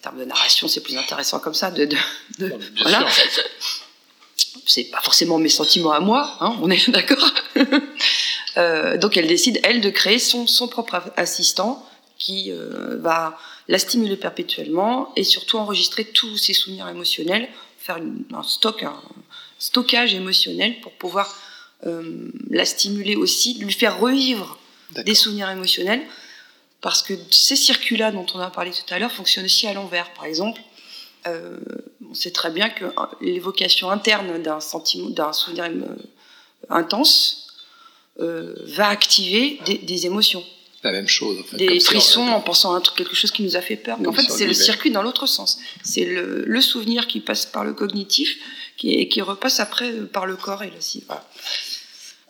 en 0.01 0.09
termes 0.09 0.19
de 0.19 0.25
narration, 0.25 0.67
c'est 0.67 0.81
plus 0.81 0.97
intéressant 0.97 1.39
comme 1.39 1.53
ça. 1.53 1.69
De, 1.69 1.87
voilà. 2.81 3.05
C'est 4.65 4.85
pas 4.85 4.99
forcément 5.01 5.37
mes 5.37 5.49
sentiments 5.49 5.91
à 5.91 5.99
moi, 5.99 6.37
hein, 6.39 6.55
on 6.59 6.71
est 6.71 6.89
d'accord. 6.89 7.31
Euh, 8.57 8.97
donc 8.97 9.15
elle 9.15 9.27
décide, 9.27 9.59
elle, 9.63 9.79
de 9.79 9.89
créer 9.89 10.19
son, 10.19 10.47
son 10.47 10.67
propre 10.67 11.01
assistant 11.15 11.87
qui 12.17 12.51
euh, 12.51 12.97
va 12.99 13.37
la 13.69 13.79
stimuler 13.79 14.17
perpétuellement 14.17 15.13
et 15.15 15.23
surtout 15.23 15.57
enregistrer 15.57 16.03
tous 16.03 16.35
ses 16.35 16.53
souvenirs 16.53 16.89
émotionnels, 16.89 17.47
faire 17.77 17.97
un 18.33 18.43
stock, 18.43 18.83
un 18.83 18.99
stockage 19.57 20.15
émotionnel 20.15 20.81
pour 20.81 20.91
pouvoir 20.93 21.33
euh, 21.85 22.29
la 22.49 22.65
stimuler 22.65 23.15
aussi, 23.15 23.53
lui 23.59 23.71
faire 23.71 23.99
revivre 23.99 24.57
des 25.05 25.15
souvenirs 25.15 25.49
émotionnels 25.49 26.01
parce 26.81 27.03
que 27.03 27.13
ces 27.29 27.55
circuits-là 27.55 28.11
dont 28.11 28.25
on 28.33 28.39
a 28.39 28.49
parlé 28.49 28.71
tout 28.71 28.93
à 28.93 28.99
l'heure 28.99 29.11
fonctionnent 29.11 29.45
aussi 29.45 29.67
à 29.67 29.73
l'envers. 29.73 30.11
Par 30.13 30.25
exemple, 30.25 30.61
euh, 31.27 31.57
on 32.09 32.13
sait 32.13 32.31
très 32.31 32.49
bien 32.51 32.69
que 32.69 32.85
l'évocation 33.21 33.91
interne 33.91 34.41
d'un 34.41 34.59
sentiment, 34.59 35.09
d'un 35.09 35.33
souvenir 35.33 35.65
euh, 35.65 35.95
intense 36.69 37.47
euh, 38.19 38.55
va 38.65 38.87
activer 38.87 39.59
des, 39.65 40.05
émotions. 40.05 40.43
la 40.83 40.91
même 40.91 41.07
chose. 41.07 41.39
En 41.39 41.43
fait. 41.43 41.57
des 41.57 41.79
frissons 41.79 42.27
en 42.27 42.41
pensant 42.41 42.75
à 42.75 42.81
quelque 42.81 43.15
chose 43.15 43.31
qui 43.31 43.43
nous 43.43 43.55
a 43.55 43.61
fait 43.61 43.77
peur. 43.77 43.99
Mais 43.99 44.07
en 44.07 44.13
fait, 44.13 44.29
c'est 44.29 44.47
le 44.47 44.53
circuit 44.53 44.91
dans 44.91 45.03
l'autre 45.03 45.27
sens. 45.27 45.59
C'est 45.83 46.05
le, 46.05 46.43
le 46.45 46.61
souvenir 46.61 47.07
qui 47.07 47.19
passe 47.19 47.45
par 47.45 47.63
le 47.63 47.73
cognitif 47.73 48.37
qui, 48.77 48.95
est- 48.95 49.07
qui 49.07 49.21
repasse 49.21 49.59
après 49.59 49.91
euh, 49.91 50.05
par 50.07 50.25
le 50.25 50.35
corps 50.35 50.63
et 50.63 50.71
le 50.71 51.05
voilà. 51.05 51.27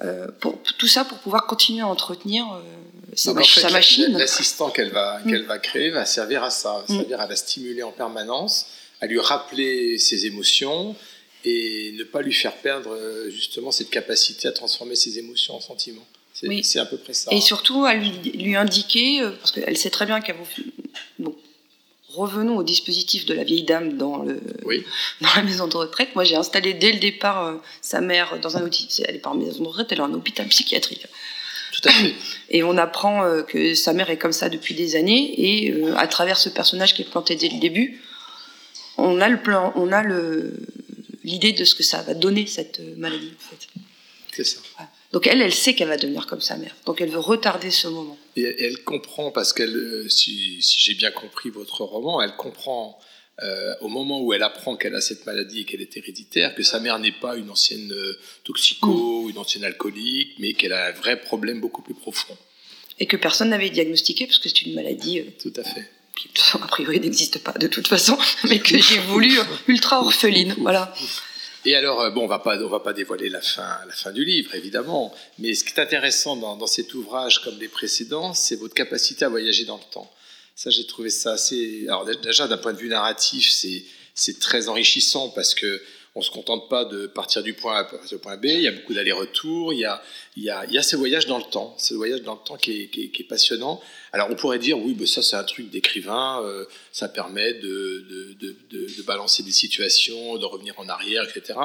Euh, 0.04 0.28
pour, 0.40 0.62
tout 0.64 0.88
ça 0.88 1.06
pour 1.06 1.20
pouvoir 1.20 1.46
continuer 1.46 1.82
à 1.82 1.88
entretenir 1.88 2.52
euh, 2.52 2.62
sa, 3.14 3.34
Donc, 3.34 3.42
en 3.42 3.46
fait, 3.46 3.62
sa 3.62 3.70
machine. 3.70 4.12
L'assistant 4.18 4.70
qu'elle 4.70 4.92
va, 4.92 5.20
Mm. 5.20 5.30
qu'elle 5.30 5.44
va 5.46 5.60
créer 5.60 5.90
va 5.90 6.06
servir 6.06 6.44
à 6.44 6.50
ça, 6.50 6.84
Mm. 6.88 6.94
c'est-à-dire 6.96 7.20
à 7.20 7.28
la 7.28 7.36
stimuler 7.36 7.84
en 7.84 7.92
permanence, 7.92 8.68
à 9.02 9.08
lui 9.08 9.20
rappeler 9.20 9.98
ses 9.98 10.26
émotions 10.26 10.96
et 11.44 11.94
ne 11.98 12.04
pas 12.04 12.22
lui 12.22 12.34
faire 12.34 12.56
perdre 12.58 12.92
euh, 12.94 13.30
justement 13.32 13.72
cette 13.72 13.90
capacité 13.90 14.48
à 14.48 14.52
transformer 14.52 14.96
ses 14.96 15.18
émotions 15.18 15.56
en 15.56 15.60
sentiments. 15.62 16.06
C'est 16.34 16.48
Oui. 16.48 16.64
à 16.76 16.86
peu 16.86 16.98
près 16.98 17.14
ça. 17.14 17.32
Et 17.32 17.38
hein. 17.38 17.42
surtout 17.42 17.84
à 17.86 17.94
lui, 17.96 18.12
lui 18.34 18.56
indiquer, 18.56 19.22
euh, 19.22 19.32
parce 19.32 19.52
qu'elle 19.52 19.78
sait 19.78 19.90
très 19.90 20.06
bien 20.06 20.22
qu'elle 20.22 20.36
vous. 20.38 20.64
Bon, 21.20 21.36
revenons 22.10 22.58
au 22.58 22.64
dispositif 22.64 23.26
de 23.26 23.34
la 23.34 23.44
vieille 23.44 23.64
dame 23.64 23.98
dans, 23.98 24.18
le, 24.24 24.40
Oui. 24.66 24.84
dans 25.22 25.30
la 25.36 25.42
maison 25.44 25.68
de 25.68 25.76
retraite. 25.76 26.10
Moi, 26.16 26.24
j'ai 26.24 26.36
installé 26.36 26.74
dès 26.74 26.92
le 26.94 27.00
départ 27.00 27.48
euh, 27.48 27.56
sa 27.82 28.02
mère 28.02 28.40
dans 28.40 28.56
un 28.58 28.64
outil. 28.64 28.88
Elle 29.08 29.16
est 29.16 29.20
pas 29.20 29.32
en 29.32 29.36
maison 29.36 29.64
de 29.64 29.68
retraite, 29.68 29.88
elle 29.92 29.98
est 30.00 30.02
en 30.02 30.14
hôpital 30.14 30.48
psychiatrique. 30.48 31.06
Tout 31.82 31.90
à 31.90 31.92
fait. 31.92 32.14
Et 32.50 32.64
on 32.64 32.78
apprend 32.78 33.24
euh, 33.24 33.44
que 33.44 33.74
sa 33.76 33.94
mère 33.94 34.10
est 34.10 34.18
comme 34.18 34.34
ça 34.34 34.50
depuis 34.50 34.76
des 34.76 34.96
années, 34.96 35.34
et 35.38 35.72
euh, 35.72 35.96
à 35.98 36.08
travers 36.08 36.38
ce 36.38 36.50
personnage 36.50 36.94
qui 36.94 37.02
est 37.02 37.10
planté 37.10 37.36
dès 37.36 37.50
le 37.50 37.60
début, 37.60 38.02
on 38.98 39.20
a 39.22 39.30
le 39.30 39.42
plan, 39.42 39.74
on 39.76 39.92
a 39.92 40.04
le 40.04 40.54
l'idée 41.24 41.54
de 41.54 41.66
ce 41.66 41.76
que 41.76 41.84
ça 41.84 42.02
va 42.02 42.14
donner 42.14 42.48
cette 42.48 42.80
euh, 42.80 42.96
maladie. 42.98 43.34
En 43.38 43.50
fait. 43.50 43.68
C'est 44.34 44.44
ça. 44.44 44.60
Donc 45.12 45.28
elle, 45.28 45.42
elle 45.42 45.54
sait 45.54 45.76
qu'elle 45.76 45.90
va 45.90 45.98
devenir 45.98 46.26
comme 46.26 46.42
sa 46.42 46.56
mère. 46.56 46.76
Donc 46.86 47.02
elle 47.02 47.10
veut 47.10 47.20
retarder 47.20 47.70
ce 47.70 47.88
moment. 47.88 48.18
Et 48.38 48.44
elle- 48.44 48.84
comprend, 48.84 49.30
parce 49.32 49.52
qu'elle, 49.54 50.06
si, 50.10 50.62
si 50.62 50.80
j'ai 50.80 50.94
bien 50.94 51.12
compris 51.12 51.50
votre 51.50 51.84
roman, 51.84 52.22
elle 52.22 52.36
comprend 52.36 52.98
euh, 53.44 53.74
au 53.82 53.88
moment 53.88 54.22
où 54.22 54.34
elle 54.34 54.44
apprend 54.44 54.76
qu'elle 54.76 54.94
a 54.94 55.02
cette 55.02 55.26
maladie 55.26 55.62
et 55.62 55.66
qu'elle 55.66 55.82
est 55.82 55.98
héréditaire, 55.98 56.54
que 56.54 56.62
sa 56.62 56.80
mère 56.80 57.00
n'est 57.00 57.12
pas 57.12 57.36
une 57.38 57.50
ancienne 57.50 57.92
euh, 57.92 58.20
toxico, 58.44 59.30
une 59.30 59.38
ancienne 59.40 59.64
alcoolique, 59.64 60.36
mais 60.38 60.54
qu'elle 60.54 60.74
a 60.74 60.88
un 60.88 60.92
vrai 60.92 61.20
problème 61.20 61.60
beaucoup 61.60 61.82
plus 61.82 61.96
profond. 61.96 62.38
Et 63.00 63.08
que 63.08 63.18
personne 63.18 63.50
n'avait 63.50 63.72
diagnostiqué, 63.72 64.28
parce 64.28 64.38
que 64.38 64.48
c'est 64.48 64.62
une 64.62 64.76
maladie 64.76 65.22
euh, 65.22 65.24
Tout 65.42 65.54
à 65.56 65.64
fait. 65.64 65.90
qui, 66.16 66.30
a 66.54 66.68
priori, 66.68 67.00
n'existe 67.00 67.40
pas 67.40 67.54
de 67.54 67.66
toute 67.66 67.88
façon, 67.88 68.16
mais 68.44 68.60
que 68.60 68.78
j'ai 68.78 69.00
voulu 69.00 69.40
ultra 69.68 70.00
orpheline. 70.02 70.54
Voilà. 70.60 70.94
Et 71.66 71.76
alors, 71.76 72.12
bon, 72.12 72.26
on 72.26 72.28
va 72.28 72.40
pas, 72.40 72.60
on 72.60 72.70
va 72.70 72.80
pas 72.80 72.94
dévoiler 72.94 73.30
la 73.30 73.42
fin, 73.42 73.80
la 73.88 73.94
fin 73.94 74.12
du 74.12 74.24
livre, 74.24 74.54
évidemment. 74.54 75.14
Mais 75.40 75.56
ce 75.56 75.64
qui 75.64 75.74
est 75.74 75.80
intéressant 75.80 76.36
dans, 76.36 76.58
dans 76.58 76.68
cet 76.68 76.94
ouvrage, 76.94 77.42
comme 77.42 77.58
les 77.60 77.68
précédents, 77.68 78.36
c'est 78.36 78.56
votre 78.56 78.76
capacité 78.76 79.26
à 79.26 79.30
voyager 79.30 79.66
dans 79.66 79.78
le 79.78 79.94
temps. 79.94 80.12
Ça, 80.62 80.70
j'ai 80.70 80.86
trouvé 80.86 81.10
ça 81.10 81.32
assez. 81.32 81.86
Alors 81.88 82.06
déjà, 82.06 82.48
d'un 82.48 82.60
point 82.60 82.74
de 82.74 82.78
vue 82.78 82.88
narratif, 82.88 83.50
c'est 84.14 84.40
très 84.40 84.68
enrichissant 84.68 85.30
parce 85.30 85.56
que 85.56 85.82
on 86.14 86.22
se 86.22 86.30
contente 86.30 86.70
pas 86.70 86.86
de 86.86 87.08
partir 87.08 87.42
du 87.42 87.56
point 87.56 87.78
A 87.80 87.90
au 88.14 88.18
point 88.20 88.38
B. 88.38 88.46
Il 88.46 88.62
y 88.62 88.68
a 88.68 88.72
beaucoup 88.72 88.94
d'allers-retours. 88.94 89.74
Il 89.74 89.80
y 89.80 89.86
a, 89.86 90.04
il 90.38 90.44
y 90.44 90.52
a, 90.52 90.64
il 90.66 90.74
y 90.74 90.78
a 90.78 90.84
ce 90.84 90.96
voyage 90.96 91.26
dans 91.26 91.40
le 91.40 91.46
temps. 91.46 91.74
Ce 91.80 91.96
voyage 91.96 92.22
dans 92.22 92.36
le 92.36 92.46
temps 92.46 92.58
qui 92.58 92.84
est, 92.84 92.88
qui 92.90 93.12
est, 93.18 93.24
passionnant. 93.24 93.82
Alors, 94.12 94.30
on 94.30 94.36
pourrait 94.36 94.60
dire, 94.60 94.78
oui, 94.78 94.94
ben 94.94 95.08
ça, 95.08 95.24
c'est 95.24 95.36
un 95.36 95.44
truc 95.44 95.72
d'écrivain. 95.72 96.44
euh, 96.44 96.66
ça 96.92 97.10
permet 97.10 97.56
de, 97.56 98.06
de, 98.40 98.56
de, 98.70 98.98
de 98.98 99.02
balancer 99.02 99.42
des 99.42 99.52
situations, 99.52 100.38
de 100.38 100.46
revenir 100.46 100.76
en 100.78 100.88
arrière, 100.90 101.24
etc. 101.24 101.58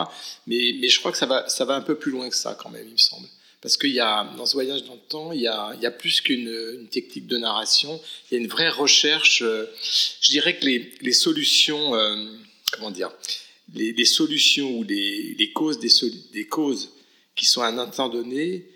Mais, 0.47 0.75
mais 0.81 0.89
je 0.89 0.99
crois 1.01 1.13
que 1.13 1.19
ça 1.19 1.27
va, 1.27 1.47
ça 1.51 1.67
va 1.67 1.75
un 1.75 1.83
peu 1.83 1.97
plus 1.97 2.13
loin 2.13 2.31
que 2.31 2.37
ça, 2.37 2.57
quand 2.59 2.71
même, 2.71 2.87
il 2.87 2.93
me 2.93 2.97
semble. 2.97 3.29
Parce 3.63 3.77
qu'il 3.77 3.93
y 3.93 4.01
a, 4.01 4.25
dans 4.37 4.47
ce 4.47 4.53
voyage 4.53 4.85
dans 4.85 4.95
le 4.95 5.09
temps, 5.09 5.33
il 5.33 5.41
y 5.41 5.49
a, 5.49 5.91
plus 5.91 6.21
qu'une 6.21 6.49
une 6.81 6.89
technique 6.89 7.27
de 7.27 7.39
narration. 7.39 8.01
Il 8.31 8.35
y 8.35 8.39
a 8.39 8.41
une 8.41 8.49
vraie 8.49 8.69
recherche. 8.69 9.43
euh, 9.43 9.67
je 10.21 10.31
dirais 10.31 10.59
que 10.59 10.67
les, 10.67 11.13
solutions, 11.13 11.95
euh, 11.95 12.17
comment 12.73 12.91
dire, 12.91 13.11
les, 13.75 14.05
solutions 14.05 14.79
ou 14.79 14.85
les, 14.85 15.53
causes 15.55 15.81
des, 15.81 16.47
causes 16.47 16.91
qui 17.35 17.47
sont 17.47 17.63
à 17.63 17.69
un 17.69 17.79
instant 17.79 18.09
donné, 18.09 18.67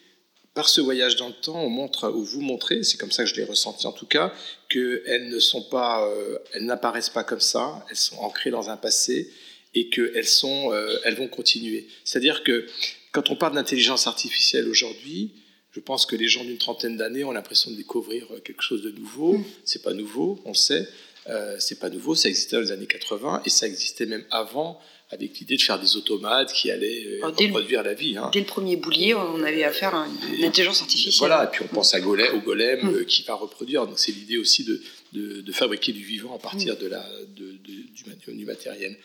par 0.54 0.68
ce 0.68 0.80
voyage 0.80 1.14
dans 1.16 1.28
le 1.28 1.34
temps, 1.34 1.62
on 1.62 1.68
montre, 1.68 2.10
ou 2.10 2.24
vous 2.24 2.40
montrez, 2.40 2.82
c'est 2.82 2.96
comme 2.96 3.12
ça 3.12 3.22
que 3.22 3.30
je 3.30 3.36
l'ai 3.36 3.44
ressenti 3.44 3.86
en 3.86 3.92
tout 3.92 4.06
cas, 4.06 4.34
qu'elles 4.68 5.28
ne 5.28 5.38
sont 5.38 5.62
pas, 5.62 6.04
euh, 6.08 6.38
elles 6.52 6.64
n'apparaissent 6.64 7.10
pas 7.10 7.22
comme 7.22 7.40
ça, 7.40 7.84
elles 7.90 7.96
sont 7.96 8.16
ancrées 8.16 8.50
dans 8.50 8.70
un 8.70 8.76
passé 8.76 9.30
et 9.74 9.88
qu'elles 9.88 10.26
sont, 10.26 10.72
elles 11.04 11.14
vont 11.14 11.28
continuer. 11.28 11.86
C'est-à-dire 12.02 12.42
que 12.42 12.66
quand 13.12 13.31
on 13.31 13.37
parle 13.37 13.55
d'intelligence 13.55 14.07
artificielle 14.07 14.68
aujourd'hui, 14.68 15.33
je 15.73 15.81
pense 15.81 16.05
que 16.07 16.16
les 16.16 16.29
gens 16.29 16.42
d'une 16.44 16.59
trentaine 16.59 16.96
d'années 16.96 17.23
ont 17.25 17.31
l'impression 17.33 17.70
de 17.70 17.77
découvrir 17.77 18.27
euh, 18.33 18.40
quelque 18.40 18.62
chose 18.62 18.83
de 18.83 18.90
nouveau. 18.90 19.38
Mm. 19.38 19.44
C'est 19.64 19.83
pas 19.83 19.92
nouveau, 19.94 20.40
on 20.44 20.51
le 20.51 20.55
sait. 20.57 20.88
Euh, 21.29 21.57
c'est 21.61 21.79
pas 21.79 21.90
nouveau, 21.90 22.14
ça 22.14 22.29
existait 22.29 22.57
dans 22.57 22.62
les 22.62 22.73
années 22.73 22.87
80 22.87 23.42
et 23.44 23.51
ça 23.51 23.66
existait 23.66 24.07
même 24.07 24.25
avant 24.31 24.81
avec 25.12 25.38
l'idée 25.38 25.57
de 25.57 25.62
faire 25.62 25.79
des 25.79 25.96
automates 25.96 26.53
qui 26.53 26.70
allaient 26.70 27.05
euh, 27.05 27.18
le- 27.20 27.27
reproduire 27.27 27.83
la 27.83 27.94
vie. 27.94 28.16
hein. 28.16 28.31
Dès 28.33 28.40
le 28.40 28.46
premier 28.46 28.77
boulier, 28.77 29.12
on 29.14 29.42
avait 29.42 29.64
affaire 29.64 29.94
à 29.94 30.07
une 30.37 30.44
intelligence 30.44 30.81
artificielle. 30.83 31.29
Voilà, 31.29 31.44
et 31.44 31.49
puis 31.51 31.64
on 31.64 31.75
pense 31.75 31.94
à 31.94 32.01
golem, 32.01 32.35
au 32.37 32.40
golem 32.40 32.81
Mm. 32.83 32.94
euh, 32.94 33.05
qui 33.05 33.23
va 33.25 33.35
reproduire. 33.35 33.87
Donc 33.87 33.99
c'est 33.99 34.12
l'idée 34.12 34.38
aussi 34.38 34.64
de, 34.64 34.81
de, 35.12 35.40
de 35.42 35.53
fabriquer 35.53 35.92
du 35.92 36.03
vivant 36.03 36.35
à 36.35 36.38
partir 36.38 36.75
Mm. 36.75 36.79
de 36.79 36.87
la, 36.87 37.07
de, 37.37 37.59
du 38.33 38.44
matériel. 38.44 38.96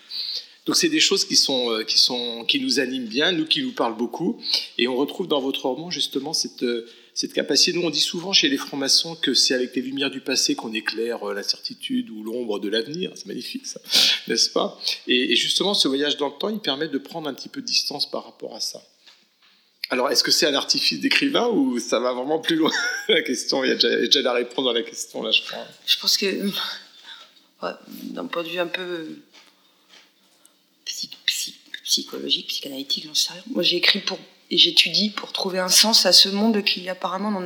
Donc 0.65 0.75
c'est 0.75 0.89
des 0.89 0.99
choses 0.99 1.25
qui, 1.25 1.35
sont, 1.35 1.71
euh, 1.71 1.83
qui, 1.83 1.97
sont, 1.97 2.43
qui 2.45 2.59
nous 2.59 2.79
animent 2.79 3.05
bien, 3.05 3.31
nous 3.31 3.45
qui 3.45 3.61
nous 3.61 3.71
parlent 3.71 3.97
beaucoup. 3.97 4.41
Et 4.77 4.87
on 4.87 4.95
retrouve 4.95 5.27
dans 5.27 5.39
votre 5.39 5.67
roman 5.67 5.91
justement 5.91 6.33
cette, 6.33 6.63
euh, 6.63 6.87
cette 7.13 7.33
capacité. 7.33 7.77
Nous 7.77 7.83
on 7.83 7.91
dit 7.91 8.01
souvent 8.01 8.33
chez 8.33 8.49
les 8.49 8.57
francs-maçons 8.57 9.15
que 9.15 9.35
c'est 9.35 9.53
avec 9.53 9.75
les 9.75 9.83
lumières 9.83 10.09
du 10.09 10.21
passé 10.21 10.55
qu'on 10.55 10.73
éclaire 10.73 11.23
euh, 11.29 11.33
la 11.33 11.43
certitude 11.43 12.09
ou 12.09 12.23
l'ombre 12.23 12.59
de 12.59 12.67
l'avenir. 12.67 13.11
C'est 13.15 13.27
magnifique 13.27 13.67
ça, 13.67 13.79
n'est-ce 14.27 14.49
pas? 14.49 14.79
Et, 15.07 15.35
justement 15.35 15.75
ce 15.75 15.87
voyage 15.87 16.17
dans 16.17 16.29
le 16.29 16.37
temps, 16.39 16.49
il 16.49 16.59
permet 16.59 16.87
de 16.87 16.97
prendre 16.97 17.29
un 17.29 17.33
petit 17.33 17.49
peu 17.49 17.61
de 17.61 17.67
distance 17.67 18.09
par 18.09 18.25
rapport 18.25 18.55
à 18.55 18.59
ça. 18.59 18.81
Alors, 19.91 20.09
est-ce 20.09 20.23
que 20.23 20.31
c'est 20.31 20.47
un 20.47 20.55
artifice 20.55 20.99
d'écrivain 20.99 21.47
ou 21.47 21.77
ça 21.77 21.99
va 21.99 22.11
vraiment 22.11 22.39
plus 22.39 22.55
loin 22.55 22.71
La 23.07 23.21
question, 23.21 23.63
il 23.63 23.67
y 23.67 23.71
a 23.71 23.75
déjà, 23.75 23.95
déjà 23.97 24.21
la 24.23 24.33
réponse 24.33 24.65
dans 24.65 24.73
la 24.73 24.81
question, 24.81 25.21
là, 25.21 25.29
je 25.29 25.43
crois. 25.43 25.63
Je 25.85 25.95
pense 25.99 26.17
que, 26.17 26.49
d'un 28.01 28.25
point 28.25 28.41
de 28.41 28.47
vue 28.47 28.57
un 28.57 28.65
peu 28.65 29.05
psy- 30.85 31.09
psy- 31.25 31.55
psychologique, 31.83 32.47
psychanalytique, 32.47 33.05
j'en 33.05 33.13
sais 33.13 33.33
rien. 33.33 33.43
Moi, 33.53 33.63
j'ai 33.63 33.77
écrit 33.77 33.99
pour 33.99 34.19
et 34.51 34.57
j'étudie 34.57 35.09
pour 35.09 35.31
trouver 35.31 35.59
un 35.59 35.69
sens 35.69 36.05
à 36.05 36.11
ce 36.13 36.29
monde 36.29 36.63
qui 36.63 36.87
apparemment 36.87 37.31
n'en 37.31 37.45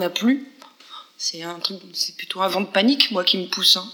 a, 0.00 0.04
a 0.04 0.10
plus. 0.10 0.48
C'est 1.18 1.42
un 1.42 1.58
truc, 1.58 1.78
c'est 1.92 2.16
plutôt 2.16 2.40
un 2.40 2.48
vent 2.48 2.62
de 2.62 2.66
panique, 2.66 3.10
moi, 3.10 3.24
qui 3.24 3.36
me 3.36 3.46
pousse. 3.46 3.76
hein. 3.76 3.86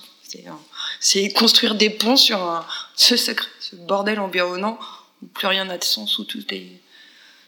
C'est, 1.01 1.33
construire 1.33 1.75
des 1.75 1.90
ponts 1.90 2.16
sur 2.16 2.64
ce, 2.94 3.16
sacré- 3.16 3.49
ce 3.61 3.75
bordel 3.77 4.20
environnant 4.20 4.79
où 5.22 5.27
plus 5.27 5.46
rien 5.46 5.64
n'a 5.64 5.79
de 5.79 5.85
sens, 5.85 6.18
où 6.18 6.25
tout 6.25 6.42
est. 6.55 6.66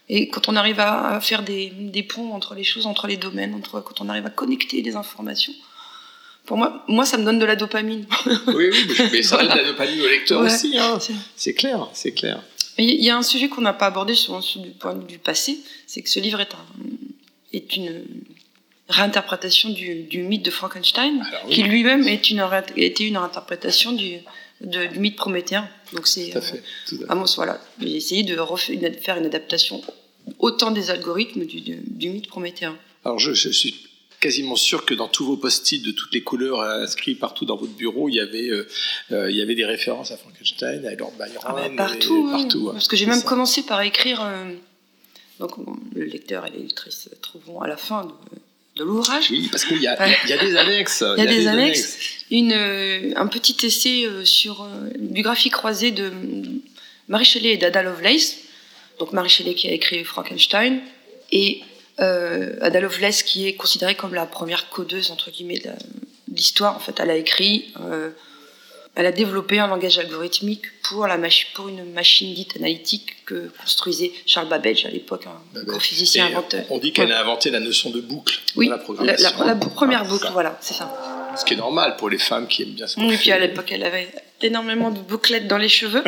Et 0.08 0.28
quand 0.30 0.48
on 0.48 0.56
arrive 0.56 0.80
à, 0.80 1.20
faire 1.20 1.42
des, 1.42 1.70
des 1.70 2.02
ponts 2.02 2.32
entre 2.32 2.54
les 2.54 2.64
choses, 2.64 2.86
entre 2.86 3.06
les 3.06 3.16
domaines, 3.18 3.54
entre, 3.54 3.80
quand 3.80 4.00
on 4.00 4.08
arrive 4.08 4.26
à 4.26 4.30
connecter 4.30 4.80
les 4.82 4.96
informations, 4.96 5.52
pour 6.48 6.56
moi, 6.56 6.82
moi, 6.88 7.04
ça 7.04 7.16
me 7.18 7.24
donne 7.24 7.38
de 7.38 7.44
la 7.44 7.54
dopamine. 7.56 8.06
Oui, 8.48 8.70
oui, 8.72 8.86
mais- 9.12 9.22
ça 9.22 9.36
donne 9.36 9.52
de 9.52 9.56
la 9.62 9.64
dopamine 9.64 10.00
au 10.00 10.08
lecteur 10.08 10.40
Ouais. 10.40 10.46
aussi. 10.52 10.76
hein. 10.78 10.98
C'est- 11.36 11.54
clair, 11.54 11.88
c'est 11.92 12.12
clair. 12.12 12.42
Il 12.78 13.02
y 13.04 13.10
a 13.10 13.16
un 13.16 13.22
sujet 13.22 13.48
qu'on 13.48 13.60
n'a 13.60 13.72
pas 13.72 13.86
abordé 13.86 14.14
sur, 14.14 14.42
sur 14.42 14.60
du 14.62 14.70
point 14.70 14.94
de 14.94 15.00
vue 15.00 15.06
du 15.06 15.18
passé, 15.18 15.58
c'est 15.86 16.00
que 16.02 16.08
ce 16.08 16.20
livre 16.20 16.40
est, 16.40 16.54
un, 16.54 16.64
est 17.52 17.76
une 17.76 18.02
réinterprétation 18.88 19.70
du, 19.70 20.04
du 20.04 20.22
mythe 20.22 20.44
de 20.44 20.50
Frankenstein, 20.50 21.22
oui, 21.46 21.54
qui 21.54 21.62
lui-même 21.64 22.06
est 22.08 22.30
une, 22.30 22.40
ré- 22.40 22.62
était 22.76 23.04
une 23.06 23.18
réinterprétation 23.18 23.92
du, 23.92 24.18
de- 24.62 24.86
du 24.86 24.98
mythe 24.98 25.16
prométhéen. 25.16 25.68
Donc 25.92 26.06
c'est, 26.06 26.30
tout 26.86 26.96
à 26.96 27.02
euh, 27.02 27.06
à 27.10 27.14
mon- 27.14 27.24
voilà, 27.36 27.60
j'ai 27.80 27.96
essayé 27.96 28.22
de 28.22 28.36
refa- 28.36 28.72
une- 28.72 28.94
faire 28.94 29.16
une 29.18 29.26
adaptation 29.26 29.82
autant 30.38 30.70
des 30.70 30.90
algorithmes 30.90 31.44
du, 31.44 31.60
du, 31.60 31.78
du 31.84 32.08
mythe 32.10 32.28
prométhéen. 32.28 32.76
Alors, 33.04 33.18
je, 33.18 33.32
je 33.34 33.48
suis 33.50 33.87
quasiment 34.20 34.56
sûr 34.56 34.84
que 34.84 34.94
dans 34.94 35.08
tous 35.08 35.24
vos 35.24 35.36
post-it 35.36 35.82
de 35.84 35.92
toutes 35.92 36.12
les 36.12 36.22
couleurs 36.22 36.60
inscrits 36.60 37.14
partout 37.14 37.44
dans 37.44 37.56
votre 37.56 37.72
bureau, 37.74 38.08
il 38.08 38.14
y 38.16 38.20
avait, 38.20 38.48
euh, 38.50 38.66
euh, 39.12 39.30
il 39.30 39.36
y 39.36 39.42
avait 39.42 39.54
des 39.54 39.64
références 39.64 40.10
à 40.10 40.16
Frankenstein, 40.16 40.84
à 40.86 40.94
Lord 40.94 41.12
Byron, 41.18 41.38
Ah 41.44 41.52
bah, 41.52 41.66
et 41.66 41.76
partout, 41.76 42.24
oui. 42.32 42.42
partout, 42.42 42.70
parce 42.72 42.88
que 42.88 42.96
j'ai 42.96 43.06
même 43.06 43.20
ça. 43.20 43.26
commencé 43.28 43.62
par 43.62 43.80
écrire. 43.82 44.20
euh, 44.22 44.52
donc 45.38 45.58
bon, 45.64 45.76
le 45.94 46.04
lecteur 46.04 46.46
et 46.46 46.50
les 46.50 46.58
lectrices 46.64 47.08
trouveront 47.22 47.60
à 47.60 47.68
la 47.68 47.76
fin 47.76 48.06
de, 48.06 48.10
de 48.80 48.84
l'ouvrage. 48.84 49.26
Oui, 49.30 49.48
parce 49.52 49.64
qu'il 49.64 49.80
y, 49.80 49.86
a- 49.86 50.08
y 50.26 50.32
a- 50.32 50.38
des 50.38 50.56
annexes. 50.56 51.04
Il 51.16 51.22
y 51.22 51.26
a 51.26 51.30
des 51.30 51.46
annexes. 51.46 51.98
Une, 52.30 52.52
euh, 52.52 53.12
un 53.16 53.26
petit 53.28 53.56
essai 53.64 54.06
sur 54.24 54.62
euh, 54.62 54.88
du 54.98 55.22
graphique 55.22 55.52
croisé 55.52 55.92
de 55.92 56.10
Marie 57.06 57.24
Shelley 57.24 57.50
et 57.50 57.56
d'Ada 57.56 57.82
Lovelace. 57.84 58.36
Donc 58.98 59.12
Marie 59.12 59.28
Shelley 59.30 59.54
qui 59.54 59.68
a 59.68 59.72
écrit 59.72 60.02
Frankenstein 60.02 60.80
et 61.30 61.60
euh, 62.00 62.56
Ada 62.60 62.80
Lovelace 62.80 63.22
qui 63.22 63.48
est 63.48 63.54
considérée 63.54 63.94
comme 63.94 64.14
la 64.14 64.26
première 64.26 64.68
codeuse 64.68 65.10
entre 65.10 65.30
guillemets 65.30 65.58
de 65.58 65.70
l'histoire. 66.32 66.76
En 66.76 66.80
fait, 66.80 66.98
elle 67.00 67.10
a 67.10 67.16
écrit 67.16 67.72
euh, 67.80 68.10
elle 68.98 69.06
a 69.06 69.12
développé 69.12 69.60
un 69.60 69.68
langage 69.68 69.96
algorithmique 70.00 70.64
pour, 70.82 71.06
la 71.06 71.16
pour 71.54 71.68
une 71.68 71.92
machine 71.92 72.34
dite 72.34 72.56
analytique 72.56 73.24
que 73.26 73.48
construisait 73.62 74.10
Charles 74.26 74.48
Babbage 74.48 74.86
à 74.86 74.90
l'époque, 74.90 75.24
un 75.26 75.62
grand 75.62 75.78
physicien 75.78 76.26
inventeur. 76.26 76.64
On 76.68 76.78
dit 76.78 76.92
qu'elle 76.92 77.12
a 77.12 77.20
inventé 77.20 77.50
la 77.50 77.60
notion 77.60 77.90
de 77.90 78.00
boucle 78.00 78.40
oui, 78.56 78.66
dans 78.66 78.72
la 78.72 78.78
programmation. 78.78 79.44
La, 79.44 79.54
première 79.54 80.04
boucle, 80.04 80.28
voilà, 80.32 80.58
c'est 80.60 80.74
ça. 80.74 80.92
Ce 81.36 81.44
qui 81.44 81.54
est 81.54 81.58
normal 81.58 81.94
pour 81.96 82.10
les 82.10 82.18
femmes 82.18 82.48
qui 82.48 82.64
aiment 82.64 82.70
bien 82.70 82.88
ça. 82.88 83.00
Oui, 83.00 83.16
puis 83.16 83.30
à 83.30 83.38
l'époque, 83.38 83.70
elle 83.70 83.84
avait 83.84 84.08
énormément 84.42 84.90
de 84.90 85.00
bouclettes 85.00 85.48
dans 85.48 85.58
les 85.58 85.68
cheveux 85.68 86.02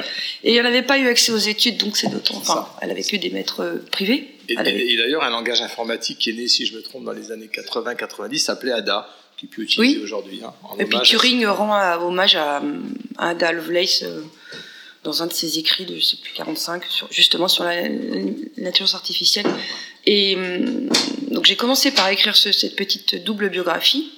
et 0.45 0.55
elle 0.55 0.63
n'avait 0.63 0.83
pas 0.83 0.99
eu 0.99 1.07
accès 1.09 1.33
aux 1.33 1.39
études, 1.39 1.79
donc 1.79 1.97
c'est 1.97 2.09
d'autant. 2.09 2.37
Enfin, 2.37 2.69
elle 2.81 2.91
avait 2.91 3.03
que 3.03 3.17
des 3.17 3.31
maîtres 3.31 3.61
euh, 3.61 3.85
privés. 3.91 4.29
Et, 4.49 4.55
et 4.55 4.97
d'ailleurs, 4.97 5.23
un 5.23 5.31
langage 5.31 5.63
informatique 5.63 6.19
qui 6.19 6.31
est 6.31 6.35
né, 6.35 6.49
si 6.49 6.67
je 6.67 6.75
me 6.75 6.83
trompe, 6.83 7.05
dans 7.05 7.13
les 7.13 7.33
années 7.33 7.51
80-90 7.53 8.39
s'appelait 8.39 8.73
ADA 8.73 9.09
qui 9.37 9.47
peut 9.47 9.63
utiliser 9.63 9.97
oui. 9.97 10.05
aujourd'hui. 10.05 10.41
Hein, 10.45 10.53
et 10.79 10.85
puis 10.85 10.99
Turing 11.03 11.47
rend 11.47 12.03
hommage 12.03 12.37
à, 12.37 12.63
Ada 13.17 13.53
Lovelace 13.53 14.03
euh, 14.03 14.23
dans 15.03 15.23
un 15.23 15.27
de 15.27 15.33
ses 15.33 15.59
écrits 15.59 15.87
de, 15.87 15.97
je 15.97 16.05
sais 16.05 16.17
plus, 16.19 16.33
45, 16.35 16.85
sur, 16.85 17.11
justement 17.11 17.49
sur 17.49 17.65
la, 17.65 17.89
l'intelligence 17.89 18.95
artificielle. 18.95 19.47
Et 20.05 20.37
hum, 20.37 20.89
donc 21.31 21.47
j'ai 21.47 21.57
commencé 21.57 21.91
par 21.91 22.09
écrire 22.09 22.37
cette 22.37 22.77
petite 22.77 23.25
double 23.25 23.49
biographie 23.49 24.13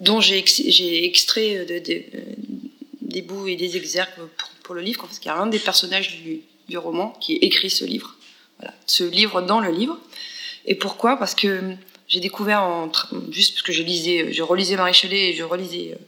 dont 0.00 0.20
j'ai, 0.20 1.04
extrait 1.04 1.66
des 3.08 3.22
bouts 3.22 3.48
et 3.48 3.56
des 3.56 3.76
exergues 3.76 4.08
pour, 4.62 4.74
le 4.74 4.82
livre, 4.82 5.00
parce 5.00 5.18
qu'il 5.18 5.30
y 5.30 5.34
a 5.34 5.36
un 5.36 5.46
des 5.46 5.58
personnages 5.58 6.16
du, 6.22 6.42
du 6.68 6.78
roman 6.78 7.10
qui 7.20 7.36
écrit 7.36 7.70
ce 7.70 7.84
livre. 7.84 8.16
Voilà, 8.58 8.74
ce 8.86 9.04
livre 9.04 9.40
dans 9.40 9.60
le 9.60 9.72
livre. 9.72 9.98
Et 10.66 10.74
pourquoi? 10.74 11.16
Parce 11.16 11.34
que 11.34 11.74
j'ai 12.06 12.20
découvert 12.20 12.62
en, 12.62 12.92
juste 13.30 13.54
parce 13.54 13.62
que 13.62 13.72
je 13.72 13.82
lisais, 13.82 14.32
je 14.32 14.42
relisais 14.42 14.76
Marie 14.76 14.94
Shelley 14.94 15.30
et 15.30 15.32
je 15.34 15.42
relisais, 15.42 15.92
euh, 15.92 16.04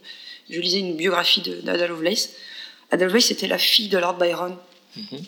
je 0.49 0.59
lisais 0.59 0.79
une 0.79 0.95
biographie 0.95 1.41
d'Ada 1.63 1.87
Lovelace. 1.87 2.29
Ada 2.91 3.05
Lovelace 3.05 3.31
était 3.31 3.47
la 3.47 3.57
fille 3.57 3.87
de 3.87 3.97
Lord 3.97 4.17
Byron. 4.17 4.55
Mm-hmm. 4.97 5.23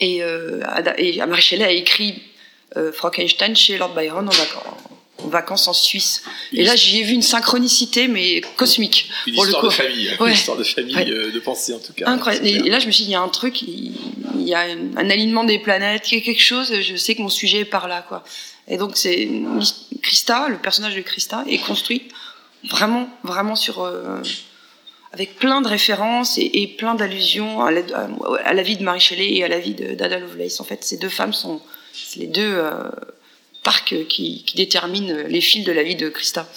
Et, 0.00 0.22
euh, 0.22 0.60
et 0.98 1.16
Marie 1.24 1.42
Shelley 1.42 1.64
a 1.64 1.70
écrit 1.70 2.22
euh, 2.76 2.92
Frankenstein 2.92 3.56
chez 3.56 3.78
Lord 3.78 3.94
Byron 3.94 4.28
en 4.28 4.32
vacances, 5.34 5.68
en 5.68 5.74
Suisse. 5.74 6.22
Et 6.52 6.64
là, 6.64 6.74
j'y 6.74 7.00
ai 7.00 7.02
vu 7.02 7.12
une 7.12 7.22
synchronicité, 7.22 8.08
mais 8.08 8.40
cosmique. 8.56 9.10
Une 9.26 9.34
histoire 9.34 9.62
de 9.62 9.68
famille, 9.68 10.10
une 10.18 10.32
histoire 10.32 10.56
de 10.56 10.64
famille, 10.64 10.94
de 10.94 11.40
pensée 11.40 11.74
en 11.74 11.78
tout 11.78 11.92
cas. 11.92 12.08
Incroyable. 12.08 12.46
Et, 12.46 12.70
là, 12.70 12.78
je 12.78 12.86
me 12.86 12.92
suis 12.92 13.04
dit, 13.04 13.10
il 13.10 13.12
y 13.12 13.16
a 13.16 13.20
un 13.20 13.28
truc, 13.28 13.60
il, 13.60 13.92
y 14.38 14.54
a 14.54 14.60
un, 14.60 15.10
alignement 15.10 15.44
des 15.44 15.58
planètes, 15.58 16.10
il 16.10 16.18
y 16.18 16.22
a 16.22 16.24
quelque 16.24 16.42
chose, 16.42 16.72
je 16.80 16.96
sais 16.96 17.14
que 17.14 17.22
mon 17.22 17.28
sujet 17.28 17.60
est 17.60 17.64
par 17.66 17.88
là, 17.88 18.02
quoi. 18.08 18.24
Et 18.66 18.78
donc, 18.78 18.96
c'est 18.96 19.28
Christa, 20.02 20.48
le 20.48 20.56
personnage 20.56 20.96
de 20.96 21.02
Christa, 21.02 21.44
est 21.46 21.58
construit 21.58 22.08
vraiment, 22.70 23.08
vraiment 23.22 23.56
sur. 23.56 23.82
Euh, 23.82 24.22
avec 25.12 25.36
plein 25.36 25.60
de 25.60 25.68
références 25.68 26.38
et, 26.38 26.74
plein 26.76 26.96
d'allusions 26.96 27.62
à, 27.64 27.70
la 27.70 28.62
vie 28.62 28.76
de 28.76 28.82
Marie 28.82 28.98
Shelley 28.98 29.34
et 29.34 29.44
à 29.44 29.48
la 29.48 29.60
vie 29.60 29.74
d'Ada 29.74 30.18
Lovelace. 30.18 30.58
En 30.58 30.64
fait, 30.64 30.82
ces 30.82 30.96
deux 30.96 31.08
femmes 31.08 31.32
sont 31.32 31.60
les 32.16 32.26
deux 32.26 32.52
euh, 32.52 32.90
parcs 33.64 34.06
qui, 34.08 34.44
qui, 34.44 34.56
déterminent 34.56 35.24
les 35.26 35.40
fils 35.40 35.64
de 35.64 35.72
la 35.72 35.82
vie 35.82 35.96
de 35.96 36.08
Christa. 36.08 36.48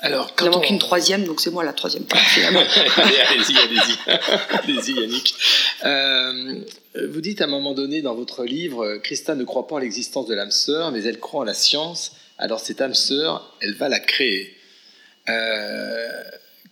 Alors, 0.00 0.34
quand 0.34 0.46
Il 0.46 0.50
manque 0.50 0.68
une 0.68 0.80
troisième, 0.80 1.24
donc 1.24 1.40
c'est 1.40 1.52
moi 1.52 1.62
la 1.62 1.72
troisième 1.72 2.04
part. 2.04 2.20
allez-y, 2.36 3.56
allez-y, 3.56 3.96
allez-y, 4.50 4.92
Yannick. 4.94 5.34
Euh, 5.84 6.60
vous 7.08 7.20
dites 7.20 7.40
à 7.40 7.44
un 7.44 7.48
moment 7.48 7.72
donné 7.72 8.02
dans 8.02 8.14
votre 8.14 8.44
livre, 8.44 8.96
Christa 8.96 9.36
ne 9.36 9.44
croit 9.44 9.68
pas 9.68 9.76
en 9.76 9.78
l'existence 9.78 10.26
de 10.26 10.34
l'âme 10.34 10.50
sœur, 10.50 10.90
mais 10.90 11.04
elle 11.04 11.20
croit 11.20 11.42
en 11.42 11.44
la 11.44 11.54
science. 11.54 12.16
Alors 12.36 12.58
cette 12.58 12.80
âme 12.80 12.94
sœur, 12.94 13.56
elle 13.60 13.74
va 13.74 13.88
la 13.88 14.00
créer. 14.00 14.56
Euh, 15.28 16.22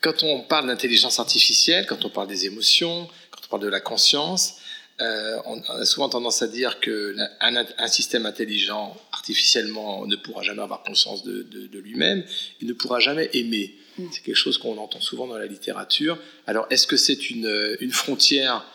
quand 0.01 0.25
on 0.25 0.41
parle 0.41 0.67
d'intelligence 0.67 1.21
artificielle, 1.21 1.87
quand 1.87 2.05
on 2.05 2.11
parle 2.11 2.27
des 2.27 2.47
émotions, 2.47 3.09
quand 3.31 3.41
on 3.47 3.49
parle 3.49 3.63
de 3.63 3.69
la 3.69 3.81
conscience, 3.81 4.57
euh, 5.01 5.41
on 5.47 5.61
a 5.63 5.85
souvent 5.85 6.09
tendance 6.09 6.43
à 6.43 6.49
dire 6.49 6.81
qu'un 6.81 7.27
un 7.41 7.89
système 7.89 8.27
intelligent 8.27 8.97
artificiellement 9.13 10.07
ne 10.07 10.17
pourra 10.17 10.43
jamais 10.43 10.63
avoir 10.63 10.83
conscience 10.83 11.25
de, 11.25 11.79
lui-même, 11.79 12.25
il 12.61 12.69
ne 12.69 12.73
pourra 12.73 13.01
jamais 13.01 13.31
aimer. 13.33 13.75
Mm. 13.99 14.07
C'est 14.13 14.23
quelque 14.23 14.37
chose 14.37 14.59
qu'on 14.59 14.77
entend 14.79 15.01
souvent 15.01 15.27
dans 15.27 15.39
la 15.39 15.47
littérature. 15.47 16.19
Alors, 16.47 16.67
est-ce 16.71 16.87
que 16.87 16.97
c'est 16.97 17.31
une, 17.31 17.77
une, 17.81 17.93
frontière 17.93 18.67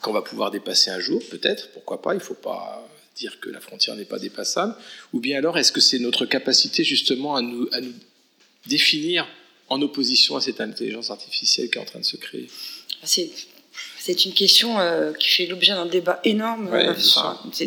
qu'on 0.00 0.12
va 0.12 0.22
pouvoir 0.22 0.50
dépasser 0.50 0.90
un 0.90 1.00
jour? 1.00 1.22
Peut-être, 1.30 1.70
pourquoi 1.72 2.02
pas 2.02 2.12
Il 2.12 2.18
ne 2.18 2.22
faut 2.22 2.34
pas 2.34 2.86
dire 3.16 3.40
que 3.40 3.48
la 3.48 3.60
frontière 3.60 3.96
n'est 3.96 4.04
pas 4.04 4.18
dépassable. 4.18 4.74
Ou 5.12 5.20
bien 5.20 5.38
alors, 5.38 5.56
est-ce 5.56 5.72
que 5.72 5.80
c'est 5.80 5.98
notre 5.98 6.26
capacité 6.26 6.84
justement 6.84 7.36
à 7.36 7.40
nous, 7.40 7.68
à 7.72 7.80
nous 7.80 7.94
définir 8.66 9.26
en 9.68 9.80
opposition 9.80 10.36
à 10.36 10.40
cette 10.40 10.60
intelligence 10.60 11.10
artificielle 11.10 11.70
qui 11.70 11.78
est 11.78 11.80
en 11.80 11.86
train 11.86 12.00
de 12.00 12.04
se 12.04 12.16
créer? 12.16 12.48
C'est 13.02 13.30
c'est 14.06 14.24
une 14.24 14.34
question 14.34 14.78
euh, 14.78 15.12
qui 15.14 15.28
fait 15.28 15.46
l'objet 15.46 15.72
d'un 15.72 15.84
débat 15.84 16.20
énorme. 16.22 16.68
Ouais, 16.68 16.86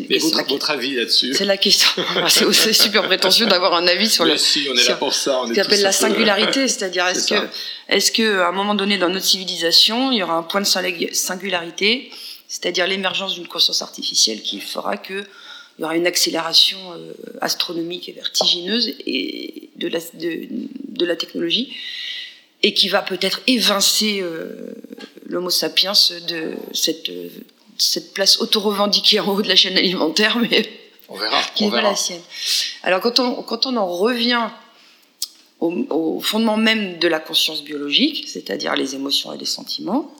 Mais 0.09 0.17
votre, 0.47 0.69
avis 0.71 0.95
là-dessus 0.95 1.33
C'est 1.33 1.43
la 1.43 1.57
question. 1.57 1.89
c'est 2.29 2.71
super 2.71 3.03
prétentieux 3.03 3.45
d'avoir 3.45 3.73
un 3.73 3.85
avis 3.87 4.09
sur 4.09 4.23
le. 4.23 4.37
Si, 4.37 4.65
on 4.71 4.75
est 4.75 4.87
là 4.87 4.95
pour 4.95 5.13
ça. 5.13 5.41
ce 5.45 5.53
qu'on 5.53 5.61
appelle 5.61 5.81
la 5.81 5.91
singularité, 5.91 6.69
c'est-à-dire 6.69 7.07
est-ce 7.07 7.27
que, 7.27 7.47
est-ce 7.89 8.13
que, 8.13 8.39
à 8.39 8.47
un 8.47 8.51
moment 8.53 8.73
donné 8.73 8.97
dans 8.97 9.09
notre 9.09 9.25
civilisation, 9.25 10.13
il 10.13 10.19
y 10.19 10.23
aura 10.23 10.35
un 10.35 10.43
point 10.43 10.61
de 10.61 10.65
singularité, 11.11 12.09
c'est-à-dire 12.47 12.87
l'émergence 12.87 13.33
d'une 13.33 13.47
conscience 13.47 13.81
artificielle 13.81 14.41
qui 14.41 14.61
fera 14.61 14.95
que 14.95 15.25
il 15.77 15.81
y 15.81 15.83
aura 15.83 15.97
une 15.97 16.07
accélération 16.07 16.79
euh, 16.93 17.13
astronomique 17.41 18.07
et 18.07 18.13
vertigineuse 18.13 18.93
et 19.05 19.69
de 19.75 19.87
la, 19.89 19.99
de, 20.13 21.05
la 21.05 21.15
technologie 21.17 21.73
et 22.63 22.73
qui 22.73 22.89
va 22.89 23.01
peut-être 23.01 23.41
évincer 23.47 24.19
euh, 24.21 24.73
l'Homo 25.29 25.49
sapiens 25.49 25.93
de 26.27 26.55
cette, 26.73 27.11
cette 27.77 28.13
place 28.13 28.41
auto-revendiquée 28.41 29.19
en 29.19 29.27
haut 29.27 29.41
de 29.41 29.47
la 29.47 29.55
chaîne 29.55 29.77
alimentaire, 29.77 30.37
mais 30.37 30.69
on 31.07 31.15
verra, 31.15 31.41
qui 31.55 31.65
n'est 31.65 31.71
pas 31.71 31.81
la 31.81 31.95
sienne. 31.95 32.21
Alors 32.83 32.99
quand 32.99 33.19
on, 33.19 33.41
quand 33.43 33.65
on 33.65 33.77
en 33.77 33.87
revient 33.87 34.49
au, 35.59 36.19
fondement 36.21 36.57
même 36.57 36.99
de 36.99 37.07
la 37.07 37.19
conscience 37.19 37.63
biologique, 37.63 38.27
c'est-à-dire 38.27 38.75
les 38.75 38.95
émotions 38.95 39.33
et 39.33 39.37
les 39.37 39.45
sentiments, 39.45 40.13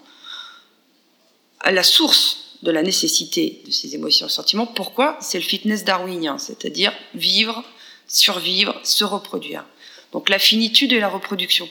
à 1.61 1.71
la 1.71 1.83
source 1.83 2.57
de 2.61 2.71
la 2.71 2.83
nécessité 2.83 3.61
de 3.65 3.71
ces 3.71 3.95
émotions 3.95 4.27
et 4.27 4.29
sentiments, 4.29 4.67
pourquoi? 4.67 5.17
C'est 5.21 5.39
le 5.39 5.43
fitness 5.43 5.85
darwinien, 5.85 6.37
c'est-à-dire 6.37 6.93
vivre, 7.15 7.63
survivre, 8.07 8.79
se 8.83 9.03
reproduire. 9.03 9.65
Donc 10.11 10.29
la 10.29 10.39
finitude 10.39 10.91
et 10.91 10.99
la 10.99 11.07
reproduction. 11.07 11.69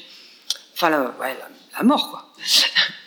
Enfin, 0.74 0.88
la, 0.88 1.14
ouais, 1.20 1.36
la 1.76 1.82
mort, 1.84 2.10
quoi. 2.10 2.32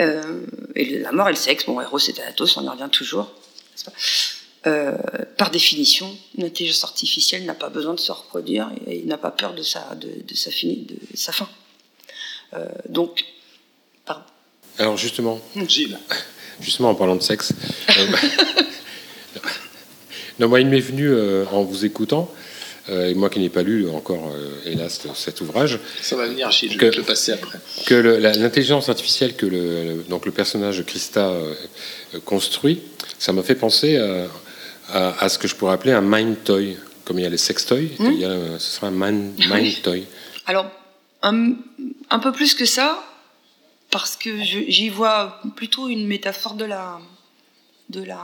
Euh, 0.00 0.40
et 0.74 0.98
la 1.00 1.12
mort 1.12 1.28
et 1.28 1.32
le 1.32 1.36
sexe, 1.36 1.66
bon, 1.66 1.80
Eros 1.80 1.98
et 1.98 2.12
Thanatos, 2.12 2.56
on 2.56 2.64
y 2.64 2.68
revient 2.68 2.88
toujours. 2.90 3.32
Euh, 4.66 4.96
par 5.36 5.50
définition, 5.50 6.16
une 6.36 6.44
intelligence 6.44 6.84
artificielle 6.84 7.44
n'a 7.44 7.54
pas 7.54 7.68
besoin 7.68 7.94
de 7.94 8.00
se 8.00 8.12
reproduire 8.12 8.70
et, 8.86 9.02
n'a 9.04 9.18
pas 9.18 9.30
peur 9.30 9.54
de 9.54 9.62
sa, 9.62 9.94
de, 9.94 10.34
sa, 10.34 10.50
de 10.50 10.96
sa 11.14 11.32
fin. 11.32 11.48
Euh, 12.54 12.66
donc, 12.88 13.24
pardon. 14.04 14.24
Alors 14.78 14.96
justement, 14.96 15.40
hmm. 15.54 15.68
Gilles. 15.68 15.98
Justement, 16.60 16.90
en 16.90 16.96
parlant 16.96 17.14
de 17.14 17.22
sexe, 17.22 17.52
non, 20.40 20.48
moi, 20.48 20.58
il 20.58 20.66
m'est 20.66 20.80
venu 20.80 21.08
en 21.52 21.62
vous 21.62 21.84
écoutant 21.84 22.28
euh, 22.32 22.47
et 22.90 23.14
moi 23.14 23.28
qui 23.28 23.38
n'ai 23.38 23.48
pas 23.48 23.62
lu 23.62 23.88
encore, 23.90 24.32
euh, 24.34 24.50
hélas, 24.64 25.06
cet 25.14 25.40
ouvrage. 25.40 25.78
Ça 26.00 26.16
va 26.16 26.26
venir, 26.26 26.50
je 26.50 26.78
vais 26.78 26.90
le 26.90 27.02
passer 27.02 27.32
après. 27.32 27.58
Que 27.86 27.94
l'intelligence 27.94 28.88
artificielle 28.88 29.36
que 29.36 29.46
le, 29.46 30.04
donc 30.08 30.26
le 30.26 30.32
personnage 30.32 30.84
Christa 30.84 31.28
euh, 31.28 31.54
construit, 32.24 32.82
ça 33.18 33.32
m'a 33.32 33.42
fait 33.42 33.54
penser 33.54 33.96
à, 34.92 35.28
ce 35.28 35.38
que 35.38 35.48
je 35.48 35.54
pourrais 35.54 35.74
appeler 35.74 35.92
un 35.92 36.00
mind 36.00 36.36
toy. 36.44 36.76
Comme 37.04 37.18
il 37.18 37.22
y 37.22 37.26
a 37.26 37.30
les 37.30 37.38
sex 37.38 37.64
toys, 37.64 37.88
il 37.98 38.20
y 38.20 38.24
a, 38.24 38.58
ce 38.58 38.76
sera 38.76 38.88
un 38.88 38.90
mind, 38.90 39.38
mind 39.50 39.82
toy. 39.82 40.04
Alors, 40.46 40.70
un, 41.22 41.54
un, 42.10 42.18
peu 42.18 42.32
plus 42.32 42.54
que 42.54 42.66
ça, 42.66 43.02
parce 43.90 44.16
que 44.16 44.42
j'y 44.42 44.88
vois 44.88 45.40
plutôt 45.56 45.88
une 45.88 46.06
métaphore 46.06 46.54
de 46.54 46.64
la, 46.64 47.00
de 47.88 48.02
la 48.02 48.22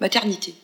maternité, 0.00 0.54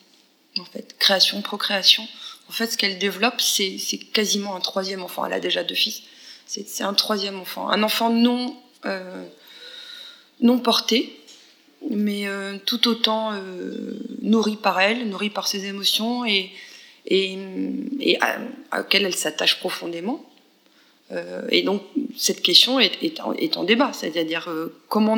en 0.57 0.65
fait. 0.65 0.95
Création, 0.99 1.41
procréation. 1.41 2.07
En 2.49 2.51
fait, 2.51 2.67
ce 2.67 2.77
qu'elle 2.77 2.97
développe, 2.97 3.39
c'est 3.39 3.77
quasiment 4.11 4.55
un 4.55 4.59
troisième 4.59 5.03
enfant. 5.03 5.23
Elle 5.25 5.33
a 5.33 5.39
déjà 5.39 5.63
deux 5.63 5.75
fils. 5.75 6.01
C'est 6.47 6.83
un 6.83 6.95
troisième 6.95 7.39
enfant. 7.39 7.69
Un 7.69 7.83
enfant 7.83 8.09
non, 8.09 8.57
euh, 8.87 9.23
non 10.41 10.57
porté, 10.57 11.15
mais 11.91 12.27
euh, 12.27 12.57
tout 12.65 12.87
autant 12.87 13.33
euh, 13.33 13.99
nourri 14.23 14.55
par 14.55 14.81
elle, 14.81 15.07
nourri 15.07 15.29
par 15.29 15.47
ses 15.47 15.67
émotions 15.67 16.25
et, 16.25 16.49
et, 17.05 17.37
à, 18.19 18.39
laquelle 18.75 19.05
elle 19.05 19.15
s'attache 19.15 19.59
profondément. 19.59 20.25
et 21.51 21.61
donc, 21.61 21.83
cette 22.17 22.41
question 22.41 22.79
est, 22.79 22.97
est, 23.03 23.19
en, 23.57 23.63
débat. 23.63 23.91
C'est-à-dire 23.93 24.49
comment, 24.87 25.17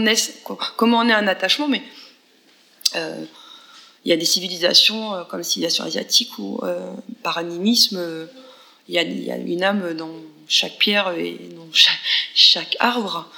comment 0.76 1.04
naît 1.06 1.14
un 1.14 1.28
attachement, 1.28 1.70
mais 1.70 1.82
il 4.04 4.10
y 4.10 4.14
a 4.14 4.18
des 4.18 4.26
civilisations 4.26 5.14
euh, 5.14 5.24
comme 5.24 5.40
la 5.40 5.44
civilisation 5.44 5.84
asiatique 5.84 6.38
où, 6.40 6.60
euh, 6.64 6.94
par 7.24 7.38
animisme, 7.38 7.98
euh, 7.98 8.26
il 8.88 8.96
y, 8.96 9.32
a, 9.32 9.38
une 9.38 9.64
âme 9.64 9.94
dans 9.94 10.12
chaque 10.48 10.78
pierre 10.78 11.12
et 11.12 11.38
non 11.56 11.70
chaque, 12.34 12.76
arbre. 12.80 13.30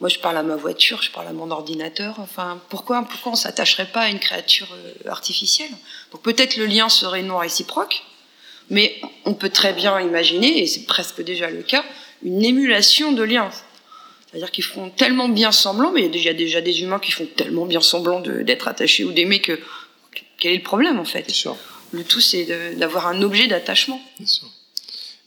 Moi, 0.00 0.10
je 0.10 0.18
parle 0.18 0.36
à 0.36 0.42
ma 0.42 0.56
voiture, 0.56 1.00
je 1.02 1.10
parle 1.10 1.28
à 1.28 1.32
mon 1.32 1.50
ordinateur. 1.50 2.16
Enfin, 2.18 2.60
pourquoi, 2.68 3.02
pourquoi 3.08 3.32
on 3.32 3.36
s'attacherait 3.36 3.86
pas 3.86 4.02
à 4.02 4.08
une 4.08 4.18
créature 4.18 4.68
artificielle? 5.06 5.70
Peut-être 6.22 6.56
le 6.56 6.66
lien 6.66 6.88
serait 6.88 7.22
non 7.22 7.38
réciproque, 7.38 8.02
mais 8.70 9.00
on 9.24 9.34
peut 9.34 9.48
très 9.48 9.72
bien 9.72 9.98
imaginer, 10.00 10.62
et 10.62 10.66
c'est 10.66 10.84
presque 10.84 11.22
déjà 11.22 11.48
le 11.48 11.62
cas, 11.62 11.84
une 12.22 12.44
émulation 12.44 13.12
de 13.12 13.22
liens. 13.22 13.50
C'est-à-dire 14.30 14.50
qu'ils 14.50 14.64
font 14.64 14.90
tellement 14.90 15.28
bien 15.28 15.52
semblant, 15.52 15.90
mais 15.90 16.04
il 16.04 16.22
y 16.22 16.28
a 16.28 16.34
déjà 16.34 16.60
des 16.60 16.82
humains 16.82 16.98
qui 16.98 17.12
font 17.12 17.26
tellement 17.36 17.64
bien 17.64 17.80
semblant 17.80 18.20
d'être 18.20 18.68
attachés 18.68 19.04
ou 19.04 19.12
d'aimer 19.12 19.40
que 19.40 19.58
quel 20.38 20.52
est 20.52 20.56
le 20.58 20.62
problème 20.62 20.98
en 20.98 21.04
fait 21.04 21.28
sûr. 21.30 21.56
Le 21.92 22.04
tout, 22.04 22.20
c'est 22.20 22.46
d'avoir 22.76 23.06
un 23.06 23.22
objet 23.22 23.46
d'attachement. 23.46 24.00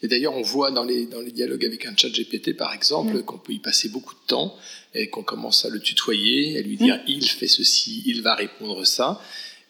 Et 0.04 0.08
d'ailleurs, 0.08 0.36
on 0.36 0.42
voit 0.42 0.72
dans 0.72 0.84
les, 0.84 1.06
dans 1.06 1.22
les 1.22 1.32
dialogues 1.32 1.66
avec 1.66 1.86
un 1.86 1.96
chat 1.96 2.10
GPT, 2.10 2.56
par 2.56 2.74
exemple, 2.74 3.18
mm. 3.18 3.24
qu'on 3.24 3.38
peut 3.38 3.54
y 3.54 3.60
passer 3.60 3.90
beaucoup 3.90 4.14
de 4.14 4.28
temps 4.28 4.56
et 4.94 5.10
qu'on 5.10 5.24
commence 5.24 5.64
à 5.66 5.70
le 5.70 5.80
tutoyer, 5.80 6.58
à 6.58 6.62
lui 6.62 6.78
dire 6.78 6.98
mm. 6.98 7.04
il 7.08 7.28
fait 7.28 7.48
ceci, 7.48 8.04
il 8.06 8.22
va 8.22 8.36
répondre 8.36 8.86
ça. 8.86 9.22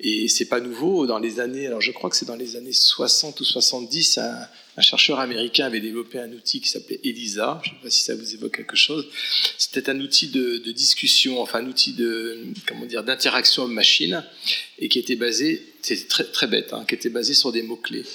Et 0.04 0.28
c'est 0.28 0.46
pas 0.46 0.60
nouveau. 0.60 1.06
Dans 1.06 1.20
les 1.20 1.40
années, 1.40 1.68
alors 1.68 1.80
je 1.80 1.92
crois 1.92 2.10
que 2.10 2.16
c'est 2.16 2.26
dans 2.26 2.36
les 2.36 2.56
années 2.56 2.74
60 2.74 3.40
ou 3.40 3.44
70, 3.44 4.18
un, 4.18 4.48
un, 4.78 4.82
chercheur 4.82 5.20
américain 5.20 5.66
avait 5.68 5.80
développé 5.80 6.18
un 6.18 6.32
outil 6.32 6.60
qui 6.60 6.70
s'appelait 6.70 7.00
ELISA. 7.04 7.62
Je 7.64 7.70
ne 7.70 7.76
sais 7.76 7.82
pas 7.84 7.90
si 7.92 8.02
ça 8.02 8.16
vous 8.16 8.34
évoque 8.34 8.58
quelque 8.58 8.76
chose. 8.76 9.08
C'était 9.60 9.92
un 9.92 10.00
outil 10.00 10.30
de, 10.30 10.58
de, 10.58 10.72
discussion, 10.72 11.40
enfin 11.40 11.60
un 11.60 11.68
outil 11.68 11.94
de 11.94 12.40
comment 12.68 12.88
dire 12.88 13.04
d'interaction 13.04 13.64
homme-machine, 13.64 14.24
et 14.80 14.90
qui 14.90 14.98
était 14.98 15.16
basé, 15.16 15.62
c'est 15.84 16.08
très 16.08 16.24
très 16.24 16.48
bête, 16.48 16.74
hein, 16.74 16.84
qui 16.88 16.96
était 16.96 17.10
basé 17.10 17.36
sur 17.36 17.52
des 17.52 17.62
mots 17.62 17.76
clés. 17.76 18.06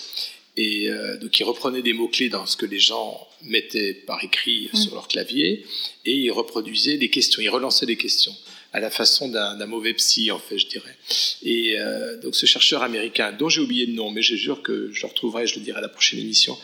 Et 0.56 0.90
euh, 0.90 1.18
donc, 1.18 1.38
il 1.38 1.44
reprenait 1.44 1.82
des 1.82 1.92
mots-clés 1.92 2.30
dans 2.30 2.46
ce 2.46 2.56
que 2.56 2.66
les 2.66 2.80
gens 2.80 3.28
mettaient 3.42 3.92
par 3.92 4.24
écrit 4.24 4.70
mmh. 4.72 4.76
sur 4.76 4.94
leur 4.94 5.06
clavier, 5.06 5.64
et 6.04 6.14
il 6.14 6.30
reproduisait 6.32 6.96
des 6.96 7.10
questions, 7.10 7.42
il 7.42 7.50
relançait 7.50 7.86
des 7.86 7.96
questions 7.96 8.34
à 8.72 8.80
la 8.80 8.90
façon 8.90 9.28
d'un 9.28 9.66
mauvais 9.66 9.94
psy, 9.94 10.30
en 10.30 10.38
fait, 10.38 10.58
je 10.58 10.66
dirais. 10.66 10.96
Et 11.42 11.78
euh, 11.78 12.16
donc 12.18 12.34
ce 12.34 12.46
chercheur 12.46 12.82
américain, 12.82 13.32
dont 13.32 13.48
j'ai 13.48 13.60
oublié 13.60 13.86
le 13.86 13.92
nom, 13.92 14.10
mais 14.10 14.22
je 14.22 14.36
jure 14.36 14.62
que 14.62 14.90
je 14.92 15.02
le 15.02 15.08
retrouverai, 15.08 15.46
je 15.46 15.58
le 15.58 15.64
dirai 15.64 15.78
à 15.78 15.82
la 15.82 15.88
prochaine 15.88 16.18
émission, 16.18 16.56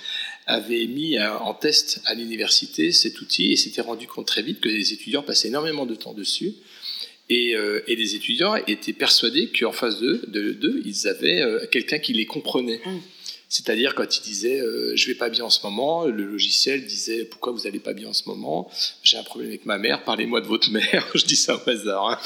avait 0.47 0.87
mis 0.87 1.17
euh, 1.17 1.33
en 1.39 1.55
test 1.55 2.01
à 2.05 2.15
l'université 2.15 2.93
cet 2.93 3.21
outil 3.21 3.53
et 3.53 3.57
s'était 3.57 3.81
rendu 3.81 4.07
compte 4.07 4.27
très 4.27 4.43
vite 4.43 4.61
que 4.61 4.69
les 4.69 4.93
étudiants 4.93 5.23
passaient 5.23 5.49
énormément 5.49 5.87
de 5.87 5.95
temps 5.95 6.15
dessus. 6.15 6.55
Et, 7.29 7.55
euh, 7.55 7.81
et 7.87 7.97
les 7.97 8.15
étudiants 8.15 8.57
étaient 8.67 8.93
persuadés 8.93 9.49
qu'en 9.49 9.73
face 9.73 10.01
d'eux, 10.01 10.23
de, 10.27 10.83
ils 10.85 11.09
avaient 11.09 11.43
quelqu'un 11.71 11.99
qui 11.99 12.13
les 12.13 12.27
comprenait. 12.27 12.81
Mmh. 12.85 12.99
C'est-à-dire 13.53 13.95
quand 13.95 14.17
il 14.17 14.23
disait 14.23 14.61
euh, 14.61 14.93
je 14.97 15.07
vais 15.09 15.15
pas 15.15 15.29
bien 15.29 15.45
en 15.45 15.51
ce 15.51 15.61
moment, 15.63 16.07
le 16.07 16.25
logiciel 16.25 16.87
disait 16.87 17.27
pourquoi 17.27 17.53
vous 17.53 17.67
allez 17.67 17.81
pas 17.81 17.93
bien 17.93 18.09
en 18.09 18.15
ce 18.15 18.23
moment? 18.27 18.71
J'ai 19.03 19.19
un 19.19 19.23
problème 19.23 19.51
avec 19.51 19.67
ma 19.67 19.77
mère, 19.77 20.05
parlez-moi 20.05 20.41
de 20.41 20.47
votre 20.47 20.71
mère. 20.73 21.07
je 21.15 21.27
dis 21.27 21.37
ça 21.37 21.57
au 21.57 21.69
hasard. 21.69 22.09
Hein. 22.09 22.19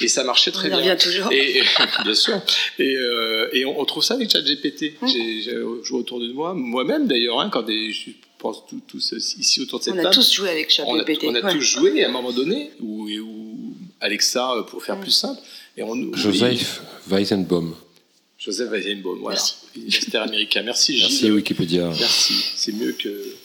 Et 0.00 0.08
ça 0.08 0.24
marchait 0.24 0.50
très 0.50 0.72
on 0.74 0.80
bien. 0.80 0.96
toujours. 0.96 1.30
Et, 1.30 1.62
bien 2.02 2.14
sûr. 2.16 2.40
Et, 2.80 2.96
euh, 2.96 3.50
et 3.52 3.64
on, 3.64 3.84
trouve 3.84 4.02
ça 4.02 4.14
avec 4.14 4.32
ChatGPT. 4.32 5.00
Mmh. 5.00 5.06
J'ai 5.06 5.42
joué 5.84 5.98
autour 6.00 6.18
de 6.18 6.32
moi, 6.32 6.54
moi-même 6.54 7.06
d'ailleurs, 7.06 7.38
hein, 7.38 7.48
quand 7.48 7.62
des, 7.62 7.92
je 7.92 8.10
pense 8.40 8.64
tous, 8.88 9.14
ici 9.38 9.60
autour 9.60 9.78
de 9.78 9.84
cette 9.84 9.94
table. 9.94 10.08
On 10.08 10.10
a 10.10 10.12
tous 10.12 10.34
joué 10.34 10.50
avec 10.50 10.70
ChatGPT. 10.70 11.22
On 11.22 11.34
a, 11.36 11.52
tous 11.52 11.60
joué 11.60 12.02
à 12.02 12.08
un 12.08 12.10
moment 12.10 12.32
donné, 12.32 12.72
ou, 12.80 13.08
Alexa 14.00 14.66
pour 14.68 14.82
faire 14.82 14.96
mmh. 14.96 15.02
plus 15.02 15.12
simple. 15.12 15.40
Et 15.76 15.84
on, 15.84 16.12
Joseph 16.14 16.82
Weizenbaum. 17.06 17.76
Joseph 18.44 18.70
Weizenbaum, 18.70 19.20
voilà. 19.20 19.40
Merci. 19.76 20.16
américain. 20.16 20.62
Merci 20.62 20.94
Gilles. 20.94 21.08
Merci 21.08 21.30
Wikipédia. 21.30 21.88
Merci. 21.88 22.34
C'est 22.56 22.72
mieux 22.72 22.92
que. 22.92 23.36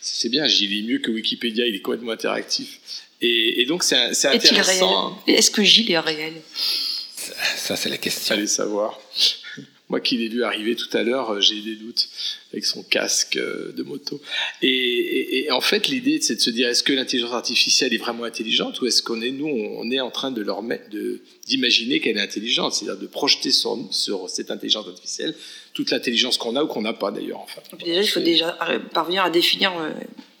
C'est 0.00 0.28
bien, 0.28 0.46
Gilles. 0.46 0.72
Il 0.72 0.84
est 0.84 0.92
mieux 0.92 0.98
que 0.98 1.10
Wikipédia. 1.10 1.66
Il 1.66 1.74
est 1.74 1.80
complètement 1.80 2.12
interactif. 2.12 2.80
Et, 3.20 3.64
donc, 3.66 3.84
c'est 3.84 4.26
intéressant. 4.26 5.22
Est-ce 5.26 5.50
que 5.50 5.62
Gilles 5.62 5.92
est 5.92 5.98
réel? 5.98 6.34
Ça, 7.56 7.76
c'est 7.76 7.88
la 7.88 7.98
question. 7.98 8.34
Allez 8.34 8.48
savoir. 8.48 8.98
Moi 9.92 10.00
qui 10.00 10.16
l'ai 10.16 10.28
vu 10.28 10.42
arriver 10.42 10.74
tout 10.74 10.88
à 10.96 11.02
l'heure, 11.02 11.34
euh, 11.34 11.40
j'ai 11.40 11.60
des 11.60 11.76
doutes 11.76 12.08
avec 12.50 12.64
son 12.64 12.82
casque 12.82 13.36
euh, 13.36 13.72
de 13.72 13.82
moto. 13.82 14.22
Et, 14.62 15.48
en 15.50 15.60
fait, 15.60 15.88
l'idée, 15.88 16.18
c'est 16.22 16.36
de 16.36 16.40
se 16.40 16.48
dire 16.48 16.66
est-ce 16.66 16.82
que 16.82 16.94
l'intelligence 16.94 17.34
artificielle 17.34 17.92
est 17.92 17.98
vraiment 17.98 18.24
intelligente 18.24 18.80
ou 18.80 18.86
est-ce 18.86 19.02
qu'on 19.02 19.20
est, 19.20 19.30
nous, 19.30 19.46
on 19.46 19.90
est 19.90 20.00
en 20.00 20.10
train 20.10 20.30
de 20.30 20.40
leur 20.40 20.62
d'imaginer 21.46 22.00
qu'elle 22.00 22.16
est 22.16 22.22
intelligente, 22.22 22.72
c'est-à-dire 22.72 23.02
de 23.02 23.06
projeter 23.06 23.50
sur, 23.50 23.78
sur 23.90 24.30
cette 24.30 24.50
intelligence 24.50 24.86
artificielle 24.86 25.34
toute 25.74 25.90
l'intelligence 25.90 26.38
qu'on 26.38 26.56
a 26.56 26.64
ou 26.64 26.68
qu'on 26.68 26.82
n'a 26.82 26.94
pas 26.94 27.10
d'ailleurs. 27.10 27.40
Enfin, 27.40 27.60
déjà, 27.84 28.00
il 28.00 28.08
faut 28.08 28.20
déjà 28.20 28.58
parvenir 28.94 29.24
à 29.24 29.30
définir 29.30 29.76
euh, 29.76 29.90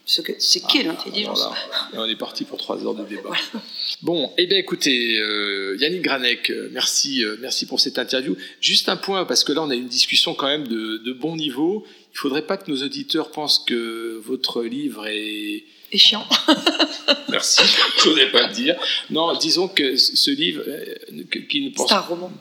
ce 0.04 0.20
que 0.20 0.32
c'est 0.38 0.60
qu'est 0.66 0.80
ah, 0.80 0.88
l'intelligence. 0.88 1.48
On 1.94 2.06
est 2.06 2.16
parti 2.16 2.44
pour 2.44 2.58
trois 2.58 2.84
heures 2.84 2.94
de 2.94 3.04
débat. 3.04 3.30
Bon, 4.02 4.32
eh 4.36 4.46
bien 4.46 4.58
écoutez, 4.58 5.18
euh, 5.20 5.76
Yannick 5.78 6.02
Granek, 6.02 6.50
euh, 6.50 6.68
merci, 6.72 7.24
euh, 7.24 7.36
merci 7.40 7.66
pour 7.66 7.78
cette 7.78 7.98
interview. 7.98 8.36
Juste 8.60 8.88
un 8.88 8.96
point, 8.96 9.24
parce 9.24 9.44
que 9.44 9.52
là 9.52 9.62
on 9.62 9.70
a 9.70 9.74
une 9.74 9.88
discussion 9.88 10.34
quand 10.34 10.48
même 10.48 10.66
de, 10.66 10.98
de 10.98 11.12
bon 11.12 11.36
niveau. 11.36 11.84
Il 11.86 12.14
ne 12.14 12.18
faudrait 12.18 12.46
pas 12.46 12.56
que 12.56 12.70
nos 12.70 12.82
auditeurs 12.82 13.30
pensent 13.30 13.60
que 13.60 14.20
votre 14.24 14.62
livre 14.62 15.06
est... 15.06 15.64
Chiant. 15.98 16.26
merci, 17.28 17.62
je 18.02 18.08
ne 18.08 18.32
pas 18.32 18.46
le 18.48 18.52
dire. 18.52 18.76
Non, 19.10 19.36
disons 19.36 19.68
que 19.68 19.96
ce 19.96 20.30
livre, 20.30 20.62
qui 21.48 21.60
ne 21.60 21.70
pense... 21.70 21.88
C'est 21.88 21.94
un 21.94 22.00
roman. 22.00 22.32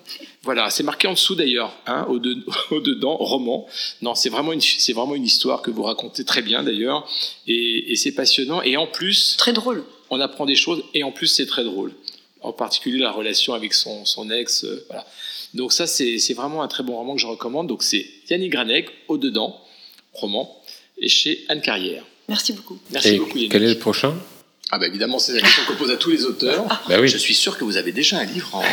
Voilà, 0.44 0.70
c'est 0.70 0.84
marqué 0.84 1.08
en 1.08 1.14
dessous 1.14 1.36
d'ailleurs, 1.36 1.74
hein, 1.86 2.06
au, 2.10 2.16
au, 2.76 2.80
dedans, 2.80 3.18
roman. 3.18 3.68
Non, 4.02 4.16
c'est 4.16 4.30
vraiment 4.30 4.54
une, 4.54 4.62
c'est 4.62 4.94
vraiment 4.94 5.16
une 5.16 5.26
histoire 5.26 5.62
que 5.62 5.72
vous 5.72 5.84
racontez 5.84 6.24
très 6.26 6.42
bien 6.42 6.64
d'ailleurs, 6.64 7.08
et, 7.48 7.92
et 7.92 7.96
c'est 7.96 8.14
passionnant. 8.14 8.62
Et 8.62 8.78
en 8.78 8.88
plus, 8.88 9.36
très 9.38 9.54
drôle 9.54 9.84
on 10.12 10.20
apprend 10.20 10.46
des 10.46 10.56
choses 10.56 10.84
et 10.94 11.04
en 11.04 11.12
plus 11.12 11.28
c'est 11.28 11.48
très 11.48 11.64
drôle. 11.64 11.94
En 12.42 12.54
particulier 12.54 13.00
la 13.00 13.12
relation 13.12 13.54
avec 13.54 13.74
son, 13.74 14.30
ex. 14.30 14.66
Euh, 14.66 14.86
voilà. 14.88 15.08
Donc 15.54 15.74
ça 15.74 15.88
c'est 15.88 16.34
vraiment 16.34 16.62
un 16.62 16.68
très 16.68 16.84
bon 16.84 16.96
roman 16.96 17.16
que 17.16 17.22
je 17.22 17.28
recommande. 17.28 17.68
Donc 17.68 17.82
c'est 17.82 18.06
Yannick 18.30 18.52
Granek, 18.52 18.90
Au 19.08 19.18
dedans, 19.18 19.60
roman, 20.14 20.62
et 21.00 21.08
chez 21.08 21.46
Anne 21.48 21.62
Carrière. 21.62 22.04
Merci 22.32 22.54
beaucoup. 22.54 22.80
Merci 22.92 23.18
beaucoup 23.18 23.38
Yannick. 23.38 23.52
Quel 23.52 23.64
est 23.64 23.74
le 23.74 23.80
prochain? 23.80 24.16
Ah 24.72 24.80
bah 24.80 24.88
évidemment, 24.88 25.20
c'est 25.20 25.34
la 25.34 25.42
question 25.42 25.64
qu'on 25.68 25.76
pose 25.76 25.92
à 25.92 25.98
tous 25.98 26.12
les 26.12 26.24
auteurs. 26.24 26.66
bah 26.88 26.96
oui. 27.02 27.10
Je 27.10 27.18
suis 27.18 27.36
sûr 27.36 27.58
que 27.58 27.66
vous 27.66 27.76
avez 27.76 27.92
déjà 27.92 28.20
un 28.20 28.24
livre 28.24 28.56
en, 28.56 28.64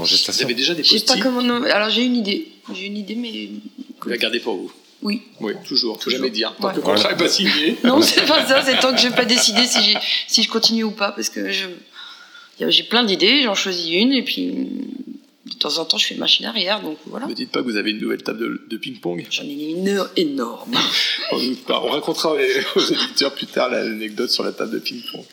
en 0.00 0.04
gestation. 0.04 0.44
Vous 0.44 0.52
avez 0.52 0.54
déjà 0.54 0.74
des 0.74 0.84
post 0.84 1.08
pas 1.08 1.18
comment... 1.20 1.40
Alors 1.64 1.90
j'ai 1.90 2.02
une 2.04 2.14
idée. 2.14 2.46
J'ai 2.72 2.86
une 2.86 2.96
idée, 2.96 3.16
mais. 3.16 3.50
Vous 4.00 4.08
la 4.08 4.16
gardez 4.16 4.38
pour 4.38 4.54
vous. 4.56 4.72
Oui. 5.02 5.22
Oui, 5.40 5.54
toujours. 5.66 6.00
Faut 6.00 6.08
jamais 6.10 6.30
dire. 6.30 6.54
Tant 6.60 6.70
que 6.70 6.76
le 6.76 6.82
contrat 6.82 7.10
n'est 7.10 7.16
pas 7.16 7.28
signé. 7.28 7.76
Non, 7.84 8.00
c'est 8.00 8.24
pas 8.26 8.46
ça. 8.46 8.62
C'est 8.64 8.78
tant 8.78 8.92
que 8.94 9.00
je 9.00 9.08
n'ai 9.08 9.14
pas 9.14 9.24
décidé 9.24 9.66
si, 9.66 9.96
si 10.28 10.42
je 10.44 10.48
continue 10.48 10.84
ou 10.84 10.92
pas. 10.92 11.10
Parce 11.10 11.28
que 11.30 11.50
j'ai 11.50 12.82
plein 12.84 13.02
d'idées, 13.02 13.42
j'en 13.42 13.56
choisis 13.56 13.90
une 13.92 14.12
et 14.12 14.22
puis 14.22 14.68
de 15.46 15.54
temps 15.54 15.78
en 15.78 15.84
temps 15.84 15.98
je 15.98 16.06
fais 16.06 16.14
machine 16.16 16.46
arrière. 16.46 16.80
Donc 16.82 16.98
voilà. 17.06 17.26
Ne 17.26 17.34
dites 17.34 17.50
pas 17.50 17.60
que 17.60 17.64
vous 17.64 17.76
avez 17.76 17.90
une 17.90 18.00
nouvelle 18.00 18.22
table 18.22 18.60
de, 18.68 18.76
ping-pong. 18.76 19.26
J'en 19.30 19.44
ai 19.44 19.52
une 19.52 20.06
énorme. 20.16 20.74
on, 21.32 21.38
on 21.68 21.88
racontera 21.88 22.34
aux 22.34 22.80
éditeurs 22.80 23.34
plus 23.34 23.46
tard 23.46 23.70
l'anecdote 23.70 24.30
sur 24.30 24.44
la 24.44 24.52
table 24.52 24.72
de 24.72 24.78
ping-pong. 24.78 25.24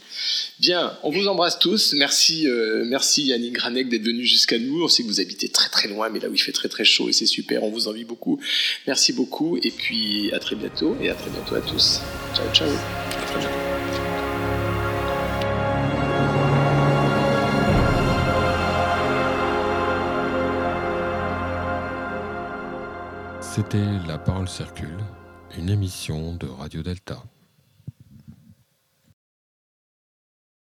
Bien, 0.60 0.97
on 1.04 1.10
vous 1.10 1.28
embrasse 1.28 1.60
tous. 1.60 1.93
Merci, 1.93 2.47
euh, 2.47 2.86
merci 2.86 3.26
Yannick 3.26 3.54
Granek 3.54 3.89
d'être 3.89 4.04
venu 4.06 4.23
jusqu'à 4.23 4.60
nous. 4.60 4.84
On 4.84 4.88
sait 4.88 5.04
que 5.04 5.08
vous 5.08 5.19
habitez 5.19 5.49
très 5.49 5.69
très 5.69 5.88
loin, 5.88 6.10
mais 6.10 6.19
là 6.19 6.30
où 6.30 6.34
il 6.34 6.41
fait 6.41 6.52
très 6.52 6.69
très 6.69 6.86
chaud 6.86 7.10
et 7.10 7.13
c'est 7.13 7.26
super. 7.26 7.63
On 7.63 7.69
vous 7.69 7.88
envie 7.88 8.06
beaucoup. 8.06 8.39
Merci 8.88 9.13
beaucoup 9.13 9.58
et 9.58 9.71
puis 9.71 10.32
à 10.32 10.39
très 10.39 10.56
bientôt 10.56 10.95
et 11.02 11.10
à 11.10 11.15
très 11.15 11.30
bientôt 11.30 11.56
à 11.56 11.62
tous. 11.62 11.99
Ciao 12.36 12.45
ciao. 12.54 12.69
À 12.69 13.26
très 13.26 13.39
bientôt. 13.39 13.72
C'était 23.56 24.00
La 24.08 24.18
Parole 24.18 24.50
Circule, 24.50 24.98
une 25.60 25.70
émission 25.70 26.34
de 26.34 26.48
Radio 26.48 26.82
Delta. 26.82 27.22